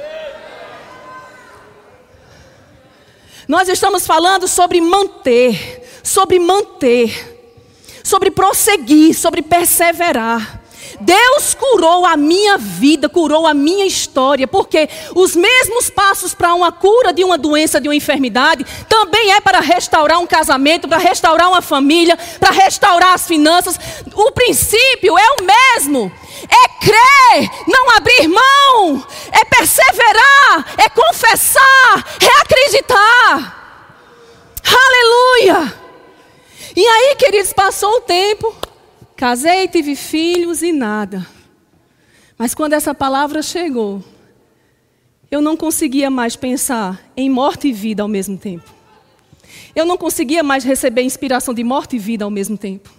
Nós 3.48 3.68
estamos 3.70 4.06
falando 4.06 4.48
sobre 4.48 4.80
manter, 4.80 6.02
sobre 6.04 6.38
manter 6.38 7.41
sobre 8.04 8.32
prosseguir, 8.32 9.14
sobre 9.14 9.42
perseverar. 9.42 10.62
Deus 11.00 11.56
curou 11.56 12.06
a 12.06 12.16
minha 12.16 12.58
vida, 12.58 13.10
curou 13.10 13.48
a 13.48 13.54
minha 13.54 13.86
história, 13.86 14.48
porque 14.48 14.88
os 15.16 15.36
mesmos 15.36 15.90
passos 15.90 16.34
para 16.34 16.54
uma 16.54 16.72
cura 16.72 17.12
de 17.12 17.24
uma 17.24 17.38
doença, 17.38 17.82
de 17.82 17.88
uma 17.88 17.96
enfermidade, 17.96 18.66
também 18.88 19.32
é 19.32 19.42
para 19.42 19.60
restaurar 19.60 20.20
um 20.20 20.28
casamento, 20.28 20.88
para 20.88 20.98
restaurar 20.98 21.50
uma 21.50 21.62
família, 21.62 22.18
para 22.40 22.52
restaurar 22.52 23.14
as 23.14 23.26
finanças. 23.26 23.80
O 24.14 24.32
princípio 24.32 25.18
é 25.18 25.28
o 25.40 25.44
mesmo. 25.44 26.12
É 26.44 26.86
crer, 26.86 27.50
não 27.68 27.96
abrir 27.96 28.28
mão, 28.28 29.06
é 29.32 29.46
perseverar, 29.46 30.66
é 30.78 30.90
confessar, 30.90 32.06
é 32.20 32.42
acreditar. 32.42 33.58
Aleluia! 34.64 35.81
E 36.76 36.86
aí, 36.86 37.16
queridos, 37.16 37.52
passou 37.52 37.98
o 37.98 38.02
tempo, 38.02 38.56
casei, 39.16 39.68
tive 39.68 39.96
filhos 39.96 40.62
e 40.62 40.72
nada. 40.72 41.26
Mas 42.38 42.56
quando 42.56 42.74
essa 42.74 42.94
palavra 42.94 43.42
chegou, 43.42 44.04
eu 45.30 45.42
não 45.42 45.56
conseguia 45.56 46.10
mais 46.10 46.36
pensar 46.36 47.12
em 47.16 47.30
morte 47.30 47.68
e 47.68 47.74
vida 47.74 48.02
ao 48.02 48.08
mesmo 48.08 48.38
tempo. 48.38 48.70
Eu 49.76 49.86
não 49.86 49.98
conseguia 49.98 50.44
mais 50.44 50.64
receber 50.64 51.04
inspiração 51.04 51.54
de 51.54 51.64
morte 51.64 51.96
e 51.96 52.00
vida 52.00 52.26
ao 52.26 52.32
mesmo 52.32 52.58
tempo. 52.58 52.90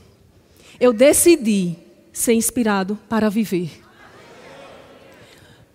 Eu 0.78 0.92
decidi 0.92 1.76
ser 2.12 2.34
inspirado 2.34 2.98
para 3.08 3.28
viver. 3.28 3.70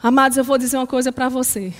Amados, 0.01 0.38
eu 0.38 0.43
vou 0.43 0.57
dizer 0.57 0.77
uma 0.77 0.88
coisa 0.88 1.12
para 1.12 1.29
você. 1.29 1.73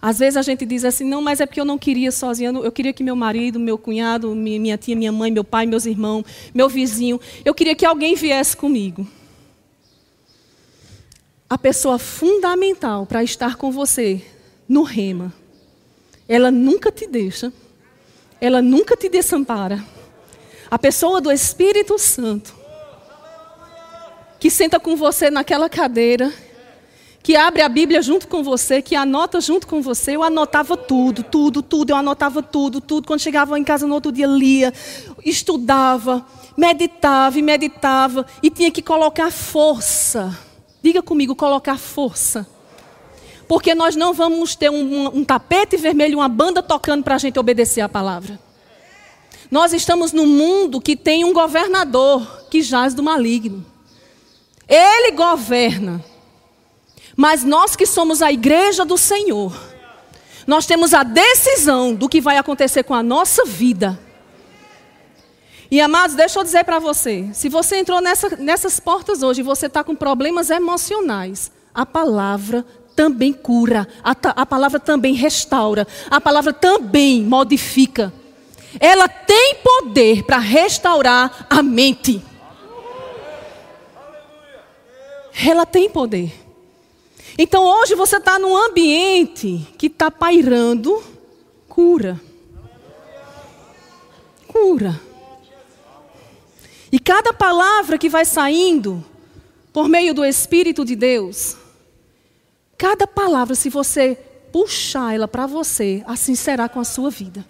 Às 0.00 0.18
vezes 0.18 0.36
a 0.36 0.42
gente 0.42 0.64
diz 0.64 0.84
assim, 0.84 1.04
não, 1.04 1.20
mas 1.20 1.40
é 1.40 1.46
porque 1.46 1.60
eu 1.60 1.64
não 1.64 1.76
queria 1.76 2.12
sozinha, 2.12 2.50
eu 2.50 2.70
queria 2.70 2.92
que 2.92 3.02
meu 3.02 3.16
marido, 3.16 3.58
meu 3.58 3.76
cunhado, 3.76 4.34
minha 4.34 4.78
tia, 4.78 4.94
minha 4.94 5.10
mãe, 5.10 5.30
meu 5.30 5.42
pai, 5.42 5.66
meus 5.66 5.86
irmãos, 5.86 6.24
meu 6.54 6.68
vizinho, 6.68 7.20
eu 7.44 7.52
queria 7.52 7.74
que 7.74 7.84
alguém 7.84 8.14
viesse 8.14 8.56
comigo. 8.56 9.06
A 11.50 11.58
pessoa 11.58 11.98
fundamental 11.98 13.06
para 13.06 13.24
estar 13.24 13.56
com 13.56 13.72
você 13.72 14.22
no 14.68 14.82
rema, 14.82 15.32
ela 16.28 16.50
nunca 16.50 16.92
te 16.92 17.06
deixa, 17.06 17.52
ela 18.40 18.62
nunca 18.62 18.96
te 18.96 19.08
desampara. 19.08 19.84
A 20.70 20.78
pessoa 20.78 21.20
do 21.20 21.32
Espírito 21.32 21.98
Santo, 21.98 22.54
que 24.38 24.50
senta 24.50 24.78
com 24.78 24.94
você 24.94 25.30
naquela 25.30 25.68
cadeira 25.68 26.32
que 27.28 27.36
abre 27.36 27.60
a 27.60 27.68
Bíblia 27.68 28.00
junto 28.00 28.26
com 28.26 28.42
você, 28.42 28.80
que 28.80 28.96
anota 28.96 29.38
junto 29.38 29.66
com 29.66 29.82
você. 29.82 30.16
Eu 30.16 30.22
anotava 30.22 30.78
tudo, 30.78 31.22
tudo, 31.22 31.60
tudo. 31.60 31.90
Eu 31.90 31.96
anotava 31.96 32.42
tudo, 32.42 32.80
tudo. 32.80 33.06
Quando 33.06 33.20
chegava 33.20 33.58
em 33.58 33.62
casa 33.62 33.86
no 33.86 33.92
outro 33.92 34.10
dia, 34.10 34.26
lia, 34.26 34.72
estudava, 35.22 36.24
meditava 36.56 37.38
e 37.38 37.42
meditava. 37.42 38.24
E 38.42 38.48
tinha 38.48 38.70
que 38.70 38.80
colocar 38.80 39.30
força. 39.30 40.38
Diga 40.82 41.02
comigo, 41.02 41.36
colocar 41.36 41.76
força. 41.76 42.48
Porque 43.46 43.74
nós 43.74 43.94
não 43.94 44.14
vamos 44.14 44.56
ter 44.56 44.70
um, 44.70 45.18
um 45.18 45.22
tapete 45.22 45.76
vermelho, 45.76 46.20
uma 46.20 46.30
banda 46.30 46.62
tocando 46.62 47.04
para 47.04 47.16
a 47.16 47.18
gente 47.18 47.38
obedecer 47.38 47.82
a 47.82 47.90
palavra. 47.90 48.40
Nós 49.50 49.74
estamos 49.74 50.12
num 50.12 50.26
mundo 50.26 50.80
que 50.80 50.96
tem 50.96 51.26
um 51.26 51.34
governador 51.34 52.46
que 52.50 52.62
jaz 52.62 52.94
do 52.94 53.02
maligno. 53.02 53.66
Ele 54.66 55.10
governa. 55.10 56.02
Mas 57.20 57.42
nós 57.42 57.74
que 57.74 57.84
somos 57.84 58.22
a 58.22 58.30
igreja 58.30 58.84
do 58.84 58.96
Senhor, 58.96 59.52
nós 60.46 60.66
temos 60.66 60.94
a 60.94 61.02
decisão 61.02 61.92
do 61.92 62.08
que 62.08 62.20
vai 62.20 62.36
acontecer 62.36 62.84
com 62.84 62.94
a 62.94 63.02
nossa 63.02 63.44
vida. 63.44 63.98
E 65.68 65.80
amados, 65.80 66.14
deixa 66.14 66.38
eu 66.38 66.44
dizer 66.44 66.62
para 66.62 66.78
você: 66.78 67.28
se 67.32 67.48
você 67.48 67.78
entrou 67.78 68.00
nessa, 68.00 68.36
nessas 68.36 68.78
portas 68.78 69.20
hoje 69.20 69.40
e 69.40 69.42
você 69.42 69.66
está 69.66 69.82
com 69.82 69.96
problemas 69.96 70.48
emocionais, 70.48 71.50
a 71.74 71.84
palavra 71.84 72.64
também 72.94 73.32
cura, 73.32 73.88
a, 74.00 74.12
a 74.12 74.46
palavra 74.46 74.78
também 74.78 75.14
restaura, 75.14 75.88
a 76.08 76.20
palavra 76.20 76.52
também 76.52 77.20
modifica. 77.24 78.12
Ela 78.78 79.08
tem 79.08 79.56
poder 79.56 80.22
para 80.22 80.38
restaurar 80.38 81.48
a 81.50 81.64
mente. 81.64 82.22
Ela 85.44 85.66
tem 85.66 85.90
poder. 85.90 86.47
Então 87.40 87.64
hoje 87.64 87.94
você 87.94 88.16
está 88.16 88.36
num 88.36 88.56
ambiente 88.56 89.64
que 89.78 89.86
está 89.86 90.10
pairando 90.10 91.00
cura. 91.68 92.20
Cura. 94.48 95.00
E 96.90 96.98
cada 96.98 97.32
palavra 97.32 97.96
que 97.96 98.08
vai 98.08 98.24
saindo 98.24 99.04
por 99.72 99.88
meio 99.88 100.12
do 100.12 100.24
Espírito 100.24 100.84
de 100.84 100.96
Deus, 100.96 101.56
cada 102.76 103.06
palavra, 103.06 103.54
se 103.54 103.70
você 103.70 104.18
puxar 104.50 105.14
ela 105.14 105.28
para 105.28 105.46
você, 105.46 106.02
assim 106.08 106.34
será 106.34 106.68
com 106.68 106.80
a 106.80 106.84
sua 106.84 107.08
vida. 107.08 107.46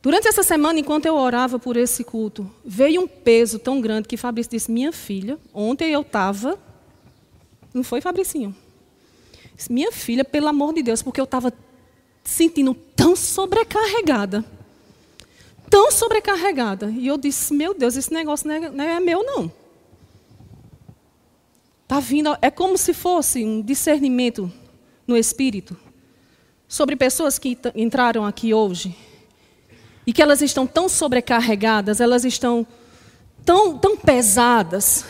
Durante 0.00 0.28
essa 0.28 0.44
semana, 0.44 0.78
enquanto 0.78 1.06
eu 1.06 1.16
orava 1.16 1.58
por 1.58 1.76
esse 1.76 2.04
culto, 2.04 2.48
veio 2.64 3.00
um 3.00 3.08
peso 3.08 3.58
tão 3.58 3.80
grande 3.80 4.06
que 4.06 4.16
Fabrício 4.16 4.52
disse: 4.52 4.70
Minha 4.70 4.92
filha, 4.92 5.36
ontem 5.52 5.90
eu 5.90 6.02
estava 6.02 6.56
não 7.76 7.84
foi, 7.84 8.00
Fabricinho? 8.00 8.54
Minha 9.70 9.92
filha, 9.92 10.24
pelo 10.24 10.48
amor 10.48 10.74
de 10.74 10.82
Deus, 10.82 11.02
porque 11.02 11.20
eu 11.20 11.24
estava 11.24 11.52
sentindo 12.24 12.74
tão 12.74 13.14
sobrecarregada. 13.14 14.44
Tão 15.70 15.90
sobrecarregada. 15.90 16.90
E 16.90 17.06
eu 17.06 17.16
disse, 17.16 17.54
meu 17.54 17.74
Deus, 17.74 17.96
esse 17.96 18.12
negócio 18.12 18.48
não 18.48 18.54
é, 18.54 18.70
não 18.70 18.84
é 18.84 19.00
meu, 19.00 19.24
não. 19.24 19.52
Está 21.82 22.00
vindo, 22.00 22.36
é 22.42 22.50
como 22.50 22.76
se 22.76 22.92
fosse 22.92 23.44
um 23.44 23.62
discernimento 23.62 24.50
no 25.06 25.16
espírito 25.16 25.76
sobre 26.66 26.96
pessoas 26.96 27.38
que 27.38 27.56
entraram 27.74 28.24
aqui 28.24 28.52
hoje 28.52 28.96
e 30.04 30.12
que 30.12 30.20
elas 30.20 30.42
estão 30.42 30.66
tão 30.66 30.88
sobrecarregadas, 30.88 32.00
elas 32.00 32.24
estão 32.24 32.66
tão, 33.44 33.78
tão 33.78 33.96
pesadas 33.96 35.04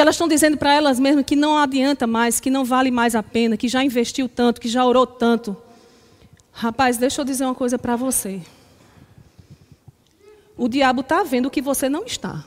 que 0.00 0.02
elas 0.02 0.14
estão 0.14 0.28
dizendo 0.28 0.56
para 0.56 0.72
elas 0.72 0.98
mesmas 0.98 1.26
que 1.26 1.36
não 1.36 1.58
adianta 1.58 2.06
mais, 2.06 2.40
que 2.40 2.48
não 2.48 2.64
vale 2.64 2.90
mais 2.90 3.14
a 3.14 3.22
pena, 3.22 3.54
que 3.54 3.68
já 3.68 3.84
investiu 3.84 4.30
tanto, 4.30 4.58
que 4.58 4.66
já 4.66 4.82
orou 4.82 5.06
tanto. 5.06 5.54
Rapaz, 6.52 6.96
deixa 6.96 7.20
eu 7.20 7.24
dizer 7.26 7.44
uma 7.44 7.54
coisa 7.54 7.78
para 7.78 7.96
você. 7.96 8.40
O 10.56 10.68
diabo 10.68 11.02
está 11.02 11.22
vendo 11.22 11.44
o 11.44 11.50
que 11.50 11.60
você 11.60 11.86
não 11.90 12.06
está. 12.06 12.46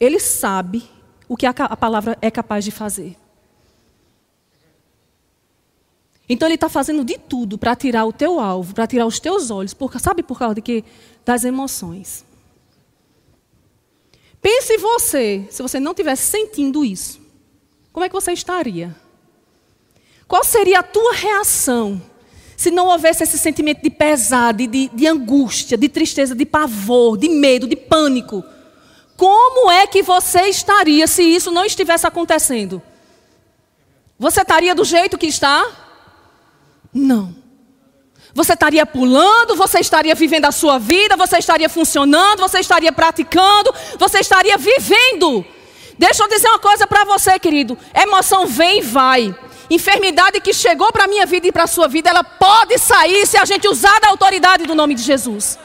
Ele 0.00 0.18
sabe 0.18 0.82
o 1.28 1.36
que 1.36 1.46
a 1.46 1.54
palavra 1.54 2.18
é 2.20 2.28
capaz 2.28 2.64
de 2.64 2.72
fazer. 2.72 3.16
Então 6.28 6.48
ele 6.48 6.56
está 6.56 6.68
fazendo 6.68 7.04
de 7.04 7.16
tudo 7.18 7.56
para 7.56 7.76
tirar 7.76 8.04
o 8.04 8.12
teu 8.12 8.40
alvo, 8.40 8.74
para 8.74 8.88
tirar 8.88 9.06
os 9.06 9.20
teus 9.20 9.48
olhos, 9.48 9.74
por, 9.74 9.96
sabe 10.00 10.24
por 10.24 10.36
causa 10.36 10.56
de 10.56 10.60
quê? 10.60 10.82
Das 11.24 11.44
emoções. 11.44 12.28
Pense 14.40 14.78
você, 14.78 15.46
se 15.50 15.62
você 15.62 15.78
não 15.78 15.92
estivesse 15.92 16.30
sentindo 16.30 16.84
isso, 16.84 17.20
como 17.92 18.04
é 18.04 18.08
que 18.08 18.14
você 18.14 18.32
estaria? 18.32 18.96
Qual 20.26 20.42
seria 20.44 20.78
a 20.78 20.82
tua 20.82 21.12
reação 21.12 22.00
se 22.56 22.70
não 22.70 22.86
houvesse 22.86 23.22
esse 23.22 23.38
sentimento 23.38 23.82
de 23.82 23.90
pesado, 23.90 24.66
de, 24.66 24.88
de 24.88 25.06
angústia, 25.06 25.76
de 25.76 25.88
tristeza, 25.88 26.34
de 26.34 26.46
pavor, 26.46 27.18
de 27.18 27.28
medo, 27.28 27.66
de 27.66 27.76
pânico? 27.76 28.44
Como 29.16 29.70
é 29.70 29.86
que 29.86 30.02
você 30.02 30.42
estaria 30.42 31.06
se 31.06 31.22
isso 31.22 31.50
não 31.50 31.64
estivesse 31.64 32.06
acontecendo? 32.06 32.80
Você 34.18 34.40
estaria 34.40 34.74
do 34.74 34.84
jeito 34.84 35.18
que 35.18 35.26
está? 35.26 35.68
Não. 36.92 37.39
Você 38.34 38.52
estaria 38.52 38.86
pulando, 38.86 39.56
você 39.56 39.80
estaria 39.80 40.14
vivendo 40.14 40.44
a 40.44 40.52
sua 40.52 40.78
vida, 40.78 41.16
você 41.16 41.38
estaria 41.38 41.68
funcionando, 41.68 42.40
você 42.40 42.60
estaria 42.60 42.92
praticando, 42.92 43.74
você 43.98 44.20
estaria 44.20 44.56
vivendo. 44.56 45.44
Deixa 45.98 46.22
eu 46.22 46.28
dizer 46.28 46.48
uma 46.48 46.58
coisa 46.58 46.86
para 46.86 47.04
você, 47.04 47.38
querido. 47.38 47.76
Emoção 47.94 48.46
vem 48.46 48.78
e 48.78 48.82
vai. 48.82 49.34
Enfermidade 49.68 50.40
que 50.40 50.52
chegou 50.52 50.90
para 50.90 51.04
a 51.04 51.06
minha 51.06 51.26
vida 51.26 51.46
e 51.46 51.52
para 51.52 51.64
a 51.64 51.66
sua 51.66 51.86
vida, 51.88 52.10
ela 52.10 52.24
pode 52.24 52.78
sair 52.78 53.26
se 53.26 53.36
a 53.36 53.44
gente 53.44 53.68
usar 53.68 54.00
da 54.00 54.08
autoridade 54.08 54.64
do 54.64 54.74
nome 54.74 54.94
de 54.94 55.02
Jesus. 55.02 55.58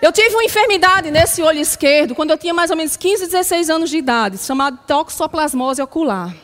Eu 0.00 0.10
tive 0.10 0.34
uma 0.34 0.44
enfermidade 0.44 1.10
nesse 1.10 1.42
olho 1.42 1.60
esquerdo 1.60 2.14
quando 2.14 2.30
eu 2.30 2.38
tinha 2.38 2.52
mais 2.52 2.70
ou 2.70 2.76
menos 2.76 2.96
15, 2.96 3.26
16 3.26 3.70
anos 3.70 3.90
de 3.90 3.98
idade, 3.98 4.38
chamada 4.38 4.76
toxoplasmose 4.86 5.80
ocular. 5.80 6.34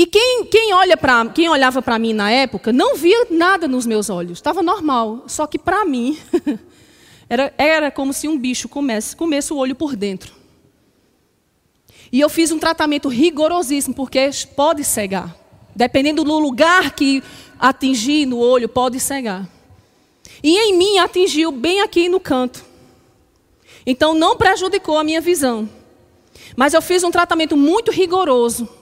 E 0.00 0.06
quem, 0.06 0.46
quem, 0.46 0.72
olha 0.72 0.96
pra, 0.96 1.26
quem 1.26 1.46
olhava 1.50 1.82
para 1.82 1.98
mim 1.98 2.14
na 2.14 2.30
época 2.30 2.72
não 2.72 2.96
via 2.96 3.26
nada 3.28 3.68
nos 3.68 3.84
meus 3.84 4.08
olhos, 4.08 4.38
estava 4.38 4.62
normal. 4.62 5.24
Só 5.26 5.46
que 5.46 5.58
para 5.58 5.84
mim, 5.84 6.18
era, 7.28 7.52
era 7.58 7.90
como 7.90 8.10
se 8.10 8.26
um 8.26 8.38
bicho 8.38 8.66
comesse, 8.66 9.14
comesse 9.14 9.52
o 9.52 9.58
olho 9.58 9.74
por 9.74 9.94
dentro. 9.94 10.32
E 12.10 12.18
eu 12.18 12.30
fiz 12.30 12.50
um 12.50 12.58
tratamento 12.58 13.10
rigorosíssimo, 13.10 13.94
porque 13.94 14.30
pode 14.56 14.84
cegar. 14.84 15.36
Dependendo 15.76 16.24
do 16.24 16.38
lugar 16.38 16.92
que 16.92 17.22
atingir 17.58 18.24
no 18.24 18.38
olho, 18.38 18.70
pode 18.70 18.98
cegar. 18.98 19.46
E 20.42 20.56
em 20.56 20.78
mim 20.78 20.96
atingiu 20.96 21.52
bem 21.52 21.82
aqui 21.82 22.08
no 22.08 22.18
canto. 22.18 22.64
Então 23.84 24.14
não 24.14 24.34
prejudicou 24.34 24.96
a 24.96 25.04
minha 25.04 25.20
visão. 25.20 25.68
Mas 26.56 26.72
eu 26.72 26.80
fiz 26.80 27.04
um 27.04 27.10
tratamento 27.10 27.54
muito 27.54 27.90
rigoroso 27.90 28.79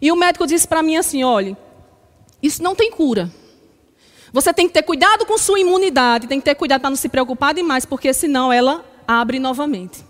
e 0.00 0.12
o 0.12 0.16
médico 0.16 0.46
disse 0.46 0.66
para 0.66 0.82
mim 0.82 0.96
assim: 0.96 1.24
olhe, 1.24 1.56
isso 2.42 2.62
não 2.62 2.74
tem 2.74 2.90
cura. 2.90 3.30
Você 4.32 4.52
tem 4.52 4.68
que 4.68 4.74
ter 4.74 4.82
cuidado 4.82 5.24
com 5.24 5.38
sua 5.38 5.58
imunidade, 5.58 6.26
tem 6.26 6.38
que 6.38 6.44
ter 6.44 6.54
cuidado 6.54 6.80
para 6.80 6.90
não 6.90 6.96
se 6.96 7.08
preocupar 7.08 7.54
demais, 7.54 7.86
porque 7.86 8.12
senão 8.12 8.52
ela 8.52 8.84
abre 9.06 9.38
novamente. 9.38 10.04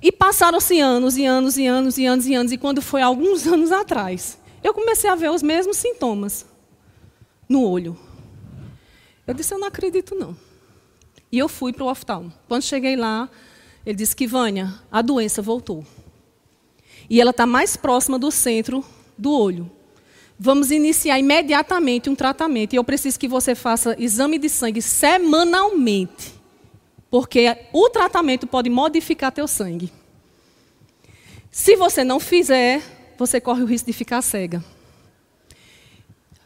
E 0.00 0.12
passaram-se 0.12 0.78
anos 0.80 1.16
e 1.16 1.24
anos 1.24 1.56
e 1.56 1.66
anos 1.66 1.98
e 1.98 2.06
anos 2.06 2.26
e 2.26 2.34
anos, 2.34 2.52
e 2.52 2.58
quando 2.58 2.80
foi 2.80 3.02
alguns 3.02 3.46
anos 3.48 3.72
atrás, 3.72 4.38
eu 4.62 4.72
comecei 4.72 5.10
a 5.10 5.14
ver 5.14 5.30
os 5.30 5.42
mesmos 5.42 5.76
sintomas 5.76 6.46
no 7.48 7.68
olho. 7.68 7.98
Eu 9.26 9.34
disse: 9.34 9.52
eu 9.52 9.58
não 9.58 9.66
acredito 9.66 10.14
não. 10.14 10.36
E 11.30 11.38
eu 11.38 11.48
fui 11.48 11.72
para 11.72 11.84
o 11.84 11.90
oftalmo. 11.90 12.32
Quando 12.46 12.62
cheguei 12.62 12.94
lá, 12.96 13.28
ele 13.84 13.96
disse 13.96 14.14
que 14.14 14.26
Vânia, 14.26 14.72
a 14.90 15.02
doença 15.02 15.42
voltou. 15.42 15.84
E 17.08 17.20
ela 17.20 17.30
está 17.30 17.46
mais 17.46 17.76
próxima 17.76 18.18
do 18.18 18.30
centro 18.30 18.84
do 19.16 19.32
olho. 19.32 19.70
Vamos 20.38 20.70
iniciar 20.70 21.18
imediatamente 21.18 22.10
um 22.10 22.14
tratamento. 22.14 22.74
E 22.74 22.76
eu 22.76 22.84
preciso 22.84 23.18
que 23.18 23.28
você 23.28 23.54
faça 23.54 23.96
exame 23.98 24.38
de 24.38 24.48
sangue 24.48 24.82
semanalmente. 24.82 26.34
Porque 27.10 27.56
o 27.72 27.88
tratamento 27.88 28.46
pode 28.46 28.68
modificar 28.68 29.32
teu 29.32 29.48
sangue. 29.48 29.90
Se 31.50 31.74
você 31.76 32.04
não 32.04 32.20
fizer, 32.20 32.82
você 33.16 33.40
corre 33.40 33.62
o 33.62 33.66
risco 33.66 33.86
de 33.86 33.92
ficar 33.92 34.20
cega. 34.20 34.62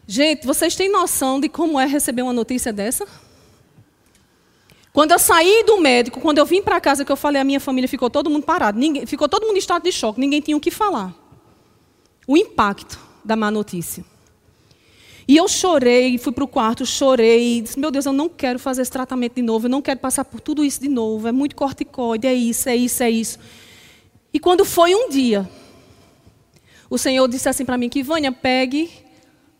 Gente, 0.06 0.46
vocês 0.46 0.76
têm 0.76 0.90
noção 0.90 1.40
de 1.40 1.48
como 1.48 1.78
é 1.78 1.86
receber 1.86 2.22
uma 2.22 2.32
notícia 2.32 2.72
dessa? 2.72 3.06
Quando 4.92 5.12
eu 5.12 5.18
saí 5.18 5.62
do 5.64 5.78
médico, 5.78 6.20
quando 6.20 6.38
eu 6.38 6.46
vim 6.46 6.62
para 6.62 6.80
casa, 6.80 7.04
que 7.04 7.12
eu 7.12 7.16
falei, 7.16 7.40
a 7.40 7.44
minha 7.44 7.60
família 7.60 7.88
ficou 7.88 8.10
todo 8.10 8.28
mundo 8.28 8.44
parado, 8.44 8.78
ninguém, 8.78 9.06
ficou 9.06 9.28
todo 9.28 9.46
mundo 9.46 9.54
em 9.54 9.58
estado 9.58 9.84
de 9.84 9.92
choque, 9.92 10.18
ninguém 10.18 10.40
tinha 10.40 10.56
o 10.56 10.60
que 10.60 10.70
falar. 10.70 11.14
O 12.26 12.36
impacto 12.36 12.98
da 13.24 13.36
má 13.36 13.50
notícia. 13.50 14.04
E 15.28 15.36
eu 15.36 15.46
chorei, 15.46 16.18
fui 16.18 16.32
para 16.32 16.42
o 16.42 16.48
quarto, 16.48 16.84
chorei, 16.84 17.60
disse, 17.60 17.78
meu 17.78 17.92
Deus, 17.92 18.04
eu 18.04 18.12
não 18.12 18.28
quero 18.28 18.58
fazer 18.58 18.82
esse 18.82 18.90
tratamento 18.90 19.34
de 19.34 19.42
novo, 19.42 19.66
eu 19.66 19.70
não 19.70 19.80
quero 19.80 20.00
passar 20.00 20.24
por 20.24 20.40
tudo 20.40 20.64
isso 20.64 20.80
de 20.80 20.88
novo, 20.88 21.28
é 21.28 21.32
muito 21.32 21.54
corticoide, 21.54 22.26
é 22.26 22.34
isso, 22.34 22.68
é 22.68 22.74
isso, 22.74 23.02
é 23.04 23.10
isso. 23.10 23.38
E 24.34 24.40
quando 24.40 24.64
foi 24.64 24.92
um 24.92 25.08
dia, 25.08 25.48
o 26.88 26.98
Senhor 26.98 27.28
disse 27.28 27.48
assim 27.48 27.64
para 27.64 27.78
mim, 27.78 27.88
que 27.88 28.02
Vânia, 28.02 28.32
pegue 28.32 28.90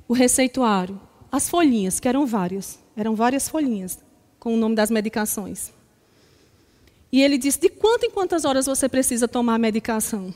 o 0.09 0.13
receituário, 0.13 1.01
as 1.31 1.49
folhinhas, 1.49 2.01
que 2.01 2.09
eram 2.09 2.27
várias, 2.27 2.81
eram 2.97 3.15
várias 3.15 3.49
folhinhas 3.49 4.10
com 4.41 4.55
o 4.55 4.57
nome 4.57 4.75
das 4.75 4.91
medicações. 4.91 5.71
E 7.13 7.23
ele 7.23 7.37
disse: 7.37 7.61
De 7.61 7.69
quanto 7.69 8.07
em 8.07 8.11
quantas 8.11 8.45
horas 8.45 8.67
você 8.67 8.89
precisa 8.89 9.29
tomar 9.29 9.55
a 9.55 9.59
medicação? 9.59 10.35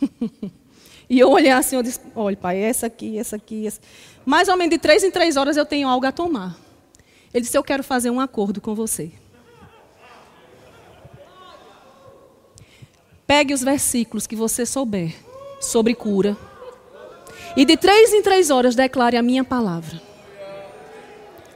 e 1.08 1.18
eu 1.18 1.30
olhei 1.30 1.50
assim, 1.50 1.76
eu 1.76 1.82
disse: 1.82 1.98
Olha, 2.14 2.36
pai, 2.36 2.58
essa 2.58 2.86
aqui, 2.86 3.18
essa 3.18 3.36
aqui, 3.36 3.66
essa. 3.66 3.80
Mais 4.24 4.48
ou 4.48 4.56
menos 4.56 4.70
de 4.70 4.78
três 4.78 5.02
em 5.02 5.10
três 5.10 5.36
horas 5.36 5.56
eu 5.56 5.64
tenho 5.64 5.88
algo 5.88 6.06
a 6.06 6.12
tomar. 6.12 6.56
Ele 7.32 7.42
disse: 7.42 7.56
Eu 7.56 7.64
quero 7.64 7.82
fazer 7.82 8.10
um 8.10 8.20
acordo 8.20 8.60
com 8.60 8.74
você. 8.74 9.10
Pegue 13.26 13.54
os 13.54 13.62
versículos 13.62 14.26
que 14.26 14.36
você 14.36 14.66
souber 14.66 15.14
sobre 15.60 15.94
cura. 15.94 16.36
E 17.56 17.64
de 17.64 17.76
três 17.76 18.12
em 18.12 18.22
três 18.22 18.50
horas 18.50 18.74
declare 18.74 19.16
a 19.16 19.22
minha 19.22 19.44
palavra. 19.44 20.09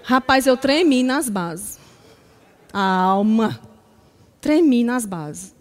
Rapaz, 0.07 0.47
eu 0.47 0.55
tremi 0.55 1.03
nas 1.03 1.31
bases. 1.31 1.79
A 2.71 2.83
alma. 2.83 3.59
Tremi 4.39 4.85
nas 4.85 5.07
bases. 5.07 5.55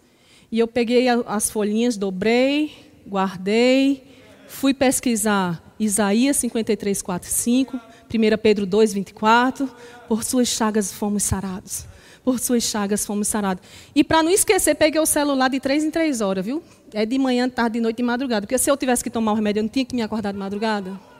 E 0.51 0.59
eu 0.59 0.67
peguei 0.67 1.07
as 1.07 1.49
folhinhas, 1.49 1.95
dobrei, 1.95 2.73
guardei, 3.07 4.03
fui 4.45 4.73
pesquisar 4.73 5.63
Isaías 5.79 6.35
53, 6.37 7.01
4, 7.01 7.29
5, 7.29 7.77
1 7.77 8.37
Pedro 8.37 8.65
2, 8.65 8.93
24. 8.93 9.71
Por 10.09 10.25
suas 10.25 10.49
chagas 10.49 10.91
fomos 10.91 11.23
sarados. 11.23 11.85
Por 12.21 12.37
suas 12.37 12.63
chagas 12.63 13.05
fomos 13.05 13.29
sarados. 13.29 13.63
E 13.95 14.03
para 14.03 14.21
não 14.21 14.29
esquecer, 14.29 14.75
peguei 14.75 14.99
o 14.99 15.05
celular 15.05 15.49
de 15.49 15.61
três 15.61 15.85
em 15.85 15.89
três 15.89 16.19
horas, 16.19 16.45
viu? 16.45 16.61
É 16.93 17.05
de 17.05 17.17
manhã, 17.17 17.47
tarde, 17.47 17.75
de 17.75 17.79
noite, 17.79 17.97
de 17.97 18.03
madrugada. 18.03 18.45
Porque 18.45 18.57
se 18.57 18.69
eu 18.69 18.75
tivesse 18.75 19.01
que 19.01 19.09
tomar 19.09 19.31
o 19.31 19.35
remédio, 19.35 19.61
eu 19.61 19.63
não 19.63 19.69
tinha 19.69 19.85
que 19.85 19.95
me 19.95 20.01
acordar 20.01 20.33
de 20.33 20.37
madrugada. 20.37 21.12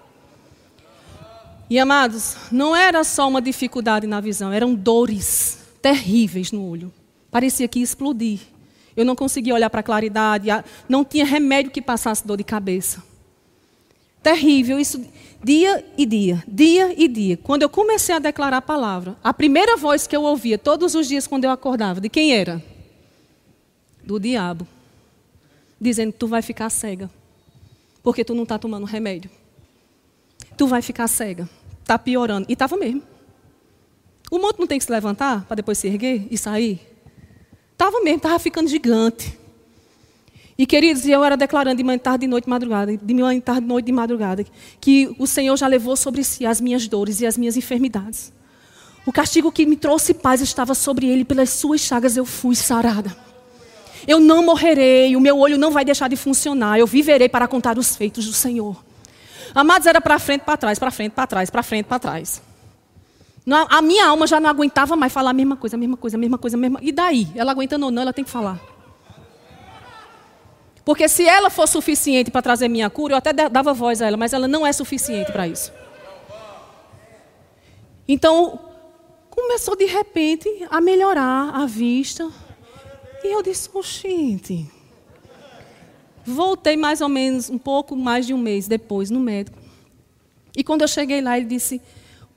E 1.69 1.79
amados, 1.79 2.35
não 2.51 2.75
era 2.75 3.03
só 3.03 3.27
uma 3.27 3.41
dificuldade 3.41 4.05
na 4.05 4.19
visão, 4.19 4.51
eram 4.51 4.75
dores 4.75 5.59
terríveis 5.81 6.51
no 6.51 6.67
olho. 6.67 6.93
Parecia 7.31 7.67
que 7.67 7.79
ia 7.79 7.83
explodir. 7.83 8.39
Eu 8.95 9.05
não 9.05 9.15
conseguia 9.15 9.53
olhar 9.53 9.69
para 9.69 9.79
a 9.79 9.83
claridade, 9.83 10.49
não 10.87 11.03
tinha 11.03 11.25
remédio 11.25 11.71
que 11.71 11.81
passasse 11.81 12.25
dor 12.25 12.37
de 12.37 12.43
cabeça. 12.43 13.01
Terrível, 14.21 14.79
isso 14.79 15.03
dia 15.43 15.83
e 15.97 16.05
dia, 16.05 16.43
dia 16.47 16.93
e 16.95 17.07
dia. 17.07 17.37
Quando 17.37 17.63
eu 17.63 17.69
comecei 17.69 18.13
a 18.13 18.19
declarar 18.19 18.57
a 18.57 18.61
palavra, 18.61 19.17
a 19.23 19.33
primeira 19.33 19.75
voz 19.75 20.05
que 20.05 20.15
eu 20.15 20.23
ouvia 20.23 20.57
todos 20.57 20.95
os 20.95 21.07
dias 21.07 21.27
quando 21.27 21.45
eu 21.45 21.51
acordava, 21.51 21.99
de 21.99 22.07
quem 22.07 22.33
era? 22.33 22.63
Do 24.03 24.19
diabo. 24.19 24.67
Dizendo: 25.81 26.13
Tu 26.13 26.27
vai 26.27 26.41
ficar 26.41 26.69
cega, 26.69 27.09
porque 28.03 28.23
tu 28.23 28.35
não 28.35 28.43
está 28.43 28.59
tomando 28.59 28.85
remédio 28.85 29.29
tu 30.57 30.67
vai 30.67 30.81
ficar 30.81 31.07
cega. 31.07 31.49
Está 31.81 31.97
piorando. 31.97 32.45
E 32.49 32.53
estava 32.53 32.77
mesmo. 32.77 33.03
O 34.31 34.39
monte 34.39 34.59
não 34.59 34.67
tem 34.67 34.79
que 34.79 34.85
se 34.85 34.91
levantar 34.91 35.45
para 35.45 35.55
depois 35.55 35.77
se 35.77 35.87
erguer 35.87 36.27
e 36.31 36.37
sair? 36.37 36.81
Estava 37.71 37.99
mesmo, 38.01 38.17
estava 38.17 38.39
ficando 38.39 38.67
gigante. 38.67 39.37
E 40.57 40.65
queridos, 40.65 41.05
eu 41.07 41.23
era 41.23 41.35
declarando 41.35 41.77
de 41.77 41.83
manhã, 41.83 41.97
tarde, 41.97 42.21
de 42.21 42.27
noite, 42.27 42.45
de 42.45 42.49
madrugada, 42.49 42.95
de 42.95 43.13
manhã, 43.13 43.39
tarde, 43.39 43.61
de 43.61 43.67
noite, 43.67 43.85
de 43.85 43.91
madrugada, 43.91 44.45
que 44.79 45.13
o 45.17 45.25
Senhor 45.25 45.57
já 45.57 45.67
levou 45.67 45.95
sobre 45.95 46.23
si 46.23 46.45
as 46.45 46.61
minhas 46.61 46.87
dores 46.87 47.21
e 47.21 47.25
as 47.25 47.37
minhas 47.37 47.57
enfermidades. 47.57 48.31
O 49.05 49.11
castigo 49.11 49.51
que 49.51 49.65
me 49.65 49.75
trouxe 49.75 50.13
paz 50.13 50.41
estava 50.41 50.73
sobre 50.73 51.07
ele, 51.07 51.25
pelas 51.25 51.49
suas 51.49 51.81
chagas 51.81 52.15
eu 52.15 52.23
fui 52.23 52.55
sarada. 52.55 53.15
Eu 54.07 54.19
não 54.19 54.45
morrerei, 54.45 55.15
o 55.15 55.19
meu 55.19 55.39
olho 55.39 55.57
não 55.57 55.71
vai 55.71 55.83
deixar 55.83 56.07
de 56.07 56.15
funcionar, 56.15 56.79
eu 56.79 56.87
viverei 56.87 57.27
para 57.27 57.47
contar 57.47 57.77
os 57.77 57.95
feitos 57.95 58.25
do 58.25 58.33
Senhor. 58.33 58.83
Amados, 59.55 59.85
era 59.85 60.01
para 60.01 60.17
frente, 60.17 60.41
para 60.41 60.57
trás, 60.57 60.79
para 60.79 60.91
frente, 60.91 61.11
para 61.13 61.27
trás, 61.27 61.49
para 61.49 61.63
frente, 61.63 61.85
para 61.85 61.99
trás. 61.99 62.41
A 63.69 63.81
minha 63.81 64.07
alma 64.07 64.25
já 64.25 64.39
não 64.39 64.49
aguentava 64.49 64.95
mais 64.95 65.11
falar 65.11 65.31
a 65.31 65.33
mesma 65.33 65.55
coisa, 65.55 65.75
a 65.75 65.79
mesma 65.79 65.97
coisa, 65.97 66.17
a 66.17 66.19
mesma 66.19 66.37
coisa, 66.37 66.55
a 66.55 66.59
mesma 66.59 66.79
E 66.81 66.91
daí? 66.91 67.27
Ela 67.35 67.51
aguentando 67.51 67.85
ou 67.85 67.91
não, 67.91 68.01
ela 68.01 68.13
tem 68.13 68.23
que 68.23 68.31
falar. 68.31 68.59
Porque 70.85 71.07
se 71.07 71.25
ela 71.25 71.49
for 71.49 71.67
suficiente 71.67 72.31
para 72.31 72.41
trazer 72.41 72.67
minha 72.67 72.89
cura, 72.89 73.13
eu 73.13 73.17
até 73.17 73.31
dava 73.31 73.73
voz 73.73 74.01
a 74.01 74.07
ela, 74.07 74.17
mas 74.17 74.33
ela 74.33 74.47
não 74.47 74.65
é 74.65 74.73
suficiente 74.73 75.31
para 75.31 75.47
isso. 75.47 75.71
Então, 78.07 78.59
começou 79.29 79.75
de 79.75 79.85
repente 79.85 80.49
a 80.69 80.81
melhorar 80.81 81.51
a 81.53 81.65
vista. 81.65 82.29
E 83.23 83.33
eu 83.33 83.41
disse, 83.41 83.69
oxente. 83.73 84.69
Voltei 86.25 86.77
mais 86.77 87.01
ou 87.01 87.09
menos 87.09 87.49
um 87.49 87.57
pouco 87.57 87.95
mais 87.95 88.25
de 88.25 88.33
um 88.33 88.37
mês 88.37 88.67
depois 88.67 89.09
no 89.09 89.19
médico. 89.19 89.57
E 90.55 90.63
quando 90.63 90.81
eu 90.81 90.87
cheguei 90.87 91.21
lá, 91.21 91.37
ele 91.37 91.47
disse: 91.47 91.81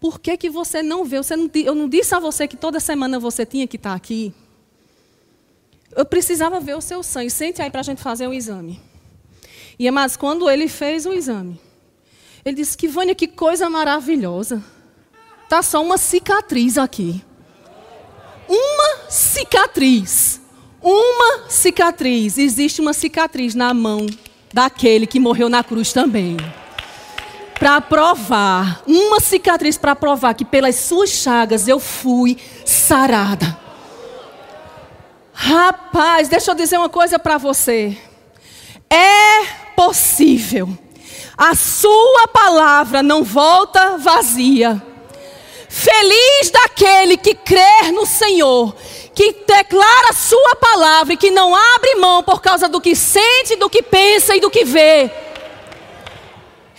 Por 0.01 0.19
que, 0.19 0.37
que 0.37 0.51
você 0.51 0.83
não 0.83 1.05
vê? 1.05 1.19
Você 1.19 1.37
não, 1.37 1.51
eu 1.55 1.75
não 1.75 1.89
disse 1.89 2.15
a 2.15 2.19
você 2.19 2.49
que 2.49 2.57
toda 2.57 2.81
semana 2.81 3.19
você 3.19 3.47
tinha 3.47 3.67
que 3.67 3.77
estar 3.77 3.95
aqui? 3.95 4.35
Eu 5.95 6.05
precisava 6.05 6.61
ver 6.61 6.77
o 6.77 6.81
seu 6.81 7.03
sangue. 7.03 7.31
Sente 7.31 7.63
aí 7.63 7.71
para 7.71 7.81
a 7.81 7.85
gente 7.85 8.03
fazer 8.03 8.27
o 8.27 8.35
exame. 8.35 8.81
E 9.79 9.91
mas 9.91 10.17
quando 10.17 10.51
ele 10.51 10.69
fez 10.69 11.07
o 11.07 11.13
exame, 11.13 11.61
ele 12.45 12.57
disse: 12.57 12.77
Que 12.77 12.89
Vânia, 12.89 13.15
que 13.15 13.29
coisa 13.29 13.69
maravilhosa. 13.71 14.63
Tá 15.49 15.63
só 15.63 15.83
uma 15.83 15.97
cicatriz 15.97 16.77
aqui. 16.77 17.25
Uma 18.49 19.11
cicatriz. 19.11 20.41
Uma 20.89 21.51
cicatriz. 21.51 22.39
Existe 22.39 22.81
uma 22.81 22.93
cicatriz 22.93 23.57
na 23.57 23.75
mão 23.75 24.07
daquele 24.55 25.05
que 25.05 25.19
morreu 25.19 25.49
na 25.49 25.65
cruz 25.65 25.93
também. 25.93 26.37
Para 27.59 27.81
provar, 27.81 28.83
uma 28.87 29.19
cicatriz 29.19 29.77
para 29.77 29.97
provar 29.97 30.35
que 30.35 30.45
pelas 30.45 30.77
suas 30.77 31.11
chagas 31.11 31.67
eu 31.67 31.81
fui 31.81 32.39
sarada. 32.65 33.59
Rapaz, 35.33 36.29
deixa 36.29 36.53
eu 36.53 36.55
dizer 36.55 36.79
uma 36.79 36.89
coisa 36.89 37.19
para 37.19 37.37
você. 37.37 37.99
É 38.89 39.45
possível. 39.75 40.69
A 41.37 41.57
sua 41.57 42.29
palavra 42.29 43.03
não 43.03 43.25
volta 43.25 43.99
vazia. 43.99 44.81
Feliz 45.79 46.51
daquele 46.51 47.19
que 47.19 47.35
crer 47.35 47.93
no 47.93 48.07
Senhor, 48.07 48.75
que 49.15 49.45
declara 49.47 50.09
a 50.09 50.15
sua 50.15 50.57
palavra 50.57 51.13
e 51.13 51.19
que 51.19 51.31
não 51.31 51.55
abre 51.55 51.97
mão 51.97 52.23
por 52.23 52.41
causa 52.41 52.67
do 52.67 52.81
que 52.81 52.97
sente, 52.97 53.57
do 53.57 53.69
que 53.69 53.83
pensa 53.83 54.35
e 54.35 54.41
do 54.41 54.51
que 54.51 54.65
vê. 54.65 55.11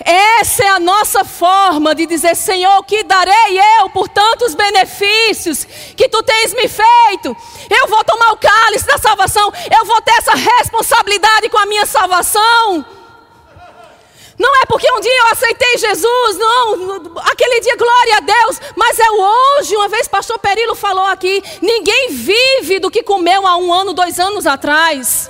Essa 0.04 0.64
é 0.64 0.68
a 0.70 0.80
nossa 0.80 1.24
forma 1.24 1.94
de 1.94 2.08
dizer, 2.08 2.36
Senhor, 2.36 2.84
que 2.86 3.04
darei 3.04 3.60
eu 3.80 3.90
por 3.92 4.10
tantos 4.10 4.56
benefícios 4.56 5.64
que 5.96 6.10
tu 6.10 6.24
tens 6.24 6.56
me 6.56 6.68
feito? 6.68 7.38
Eu 7.70 7.88
vou 7.88 8.04
tomar 8.04 8.32
o 8.32 8.38
cálice 8.38 8.88
da 8.88 8.98
salvação, 8.98 9.54
eu 9.80 9.86
vou 9.86 10.02
ter 10.02 10.14
essa 10.14 10.34
responsabilidade 10.34 11.50
com 11.50 11.60
a 11.60 11.68
minha 11.68 11.86
salvação. 11.86 12.97
Não 14.38 14.56
é 14.62 14.66
porque 14.68 14.92
um 14.92 15.00
dia 15.00 15.20
eu 15.20 15.28
aceitei 15.28 15.78
Jesus, 15.78 16.38
não. 16.38 17.18
Aquele 17.24 17.60
dia, 17.60 17.76
glória 17.76 18.18
a 18.18 18.20
Deus. 18.20 18.62
Mas 18.76 19.00
é 19.00 19.10
hoje, 19.10 19.76
uma 19.76 19.90
vez 19.90 20.08
pastor 20.08 20.38
Perilo 20.38 20.76
falou 20.76 21.06
aqui: 21.06 21.44
ninguém 21.62 22.10
vive 22.12 22.80
do 22.80 22.92
que 22.92 23.02
comeu 23.02 23.48
há 23.48 23.58
um 23.58 23.74
ano, 23.74 23.94
dois 23.94 24.20
anos 24.20 24.46
atrás. 24.46 25.30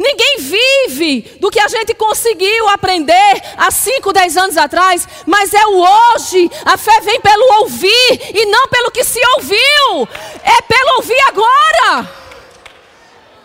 Ninguém 0.00 0.36
vive 0.38 1.38
do 1.40 1.48
que 1.48 1.60
a 1.60 1.68
gente 1.68 1.94
conseguiu 1.94 2.68
aprender 2.70 3.42
há 3.56 3.70
5, 3.70 4.12
10 4.12 4.36
anos 4.36 4.56
atrás, 4.56 5.06
mas 5.24 5.54
é 5.54 5.64
o 5.64 5.78
hoje. 5.78 6.50
A 6.64 6.76
fé 6.76 7.00
vem 7.02 7.20
pelo 7.20 7.60
ouvir 7.60 8.20
e 8.34 8.46
não 8.46 8.66
pelo 8.66 8.90
que 8.90 9.04
se 9.04 9.20
ouviu. 9.36 10.08
É 10.42 10.60
pelo 10.62 10.96
ouvir 10.96 11.20
agora. 11.28 12.10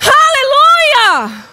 Aleluia! 0.02 1.51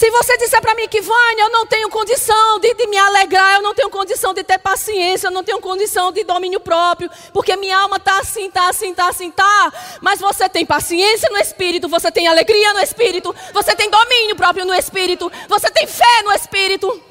Se 0.00 0.08
você 0.10 0.34
disser 0.38 0.62
para 0.62 0.74
mim 0.74 0.88
que, 0.88 1.02
Vânia, 1.02 1.42
eu 1.42 1.50
não 1.50 1.66
tenho 1.66 1.90
condição 1.90 2.58
de, 2.58 2.72
de, 2.72 2.86
me 2.86 2.96
alegrar, 2.96 3.56
eu 3.56 3.62
não 3.62 3.74
tenho 3.74 3.90
condição 3.90 4.32
de 4.32 4.42
ter 4.42 4.56
paciência, 4.56 5.26
eu 5.26 5.30
não 5.30 5.44
tenho 5.44 5.60
condição 5.60 6.10
de 6.10 6.24
domínio 6.24 6.58
próprio, 6.58 7.10
porque 7.34 7.54
minha 7.54 7.76
alma 7.76 7.98
está 7.98 8.18
assim, 8.18 8.46
está 8.46 8.70
assim, 8.70 8.92
está 8.92 9.10
assim, 9.10 9.28
está. 9.28 9.70
Mas 10.00 10.18
você 10.18 10.48
tem 10.48 10.64
paciência 10.64 11.28
no 11.28 11.36
Espírito, 11.36 11.86
você 11.86 12.10
tem 12.10 12.26
alegria 12.26 12.72
no 12.72 12.80
Espírito, 12.80 13.36
você 13.52 13.76
tem 13.76 13.90
domínio 13.90 14.34
próprio 14.36 14.64
no 14.64 14.72
Espírito, 14.72 15.30
você 15.46 15.70
tem 15.70 15.86
fé 15.86 16.22
no 16.24 16.32
Espírito. 16.32 17.02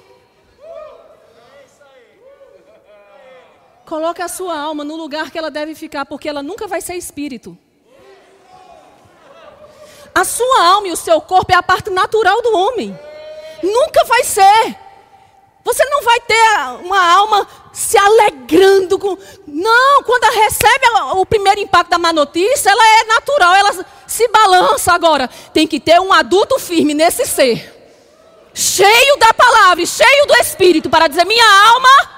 Coloque 3.85 4.23
a 4.23 4.27
sua 4.27 4.59
alma 4.59 4.83
no 4.83 4.95
lugar 4.95 5.29
que 5.29 5.37
ela 5.37 5.51
deve 5.51 5.75
ficar, 5.75 6.07
porque 6.07 6.27
ela 6.27 6.41
nunca 6.41 6.65
vai 6.65 6.81
ser 6.81 6.95
espírito. 6.95 7.55
A 10.19 10.25
sua 10.25 10.65
alma 10.65 10.89
e 10.89 10.91
o 10.91 10.97
seu 10.97 11.21
corpo 11.21 11.49
é 11.53 11.55
a 11.55 11.63
parte 11.63 11.89
natural 11.89 12.41
do 12.41 12.53
homem. 12.53 12.99
Nunca 13.63 14.03
vai 14.03 14.21
ser. 14.25 14.75
Você 15.63 15.85
não 15.85 16.03
vai 16.03 16.19
ter 16.19 16.83
uma 16.83 17.13
alma 17.13 17.47
se 17.71 17.97
alegrando 17.97 18.99
com. 18.99 19.17
Não, 19.47 20.03
quando 20.03 20.25
ela 20.25 20.43
recebe 20.43 20.85
o 21.13 21.25
primeiro 21.25 21.61
impacto 21.61 21.91
da 21.91 21.97
má 21.97 22.11
notícia, 22.11 22.69
ela 22.69 22.85
é 22.99 23.03
natural, 23.05 23.55
ela 23.55 23.85
se 24.05 24.27
balança 24.27 24.91
agora. 24.91 25.29
Tem 25.53 25.65
que 25.65 25.79
ter 25.79 26.01
um 26.01 26.11
adulto 26.11 26.59
firme 26.59 26.93
nesse 26.93 27.25
ser. 27.25 27.73
Cheio 28.53 29.17
da 29.19 29.33
palavra, 29.33 29.85
cheio 29.85 30.27
do 30.27 30.33
Espírito, 30.33 30.89
para 30.89 31.07
dizer: 31.07 31.23
minha 31.23 31.69
alma, 31.69 32.11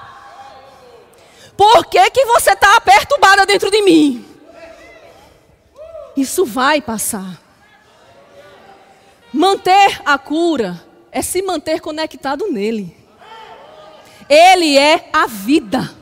por 1.56 1.86
que, 1.86 2.10
que 2.10 2.24
você 2.24 2.50
está 2.50 2.80
perturbada 2.80 3.46
dentro 3.46 3.70
de 3.70 3.80
mim? 3.80 4.26
Isso 6.16 6.44
vai 6.44 6.82
passar. 6.82 7.41
Manter 9.32 10.02
a 10.04 10.18
cura 10.18 10.84
é 11.10 11.22
se 11.22 11.40
manter 11.40 11.80
conectado 11.80 12.50
nele. 12.52 12.94
Ele 14.28 14.76
é 14.76 15.08
a 15.12 15.26
vida. 15.26 15.94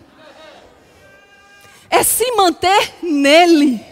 É 1.89 2.03
se 2.03 2.31
manter 2.33 2.95
nele. 3.03 3.85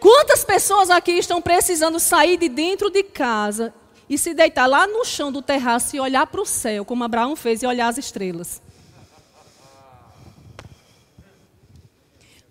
Quantas 0.00 0.44
pessoas 0.44 0.90
aqui 0.90 1.12
estão 1.12 1.40
precisando 1.40 1.98
sair 1.98 2.36
de 2.36 2.48
dentro 2.48 2.90
de 2.90 3.02
casa 3.02 3.72
e 4.08 4.18
se 4.18 4.34
deitar 4.34 4.66
lá 4.66 4.86
no 4.86 5.04
chão 5.04 5.32
do 5.32 5.40
terraço 5.40 5.96
e 5.96 6.00
olhar 6.00 6.26
para 6.26 6.40
o 6.40 6.46
céu, 6.46 6.84
como 6.84 7.04
Abraão 7.04 7.34
fez, 7.34 7.62
e 7.62 7.66
olhar 7.66 7.88
as 7.88 7.98
estrelas? 7.98 8.60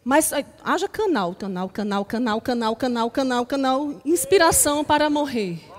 Mas 0.04 0.32
haja 0.64 0.88
canal, 0.90 1.34
canal, 1.34 1.70
canal, 1.70 2.04
canal, 2.04 2.42
canal, 2.42 2.76
canal, 2.76 3.10
canal, 3.10 3.46
canal, 3.46 4.02
inspiração 4.04 4.84
para 4.84 5.10
morrer. 5.10 5.73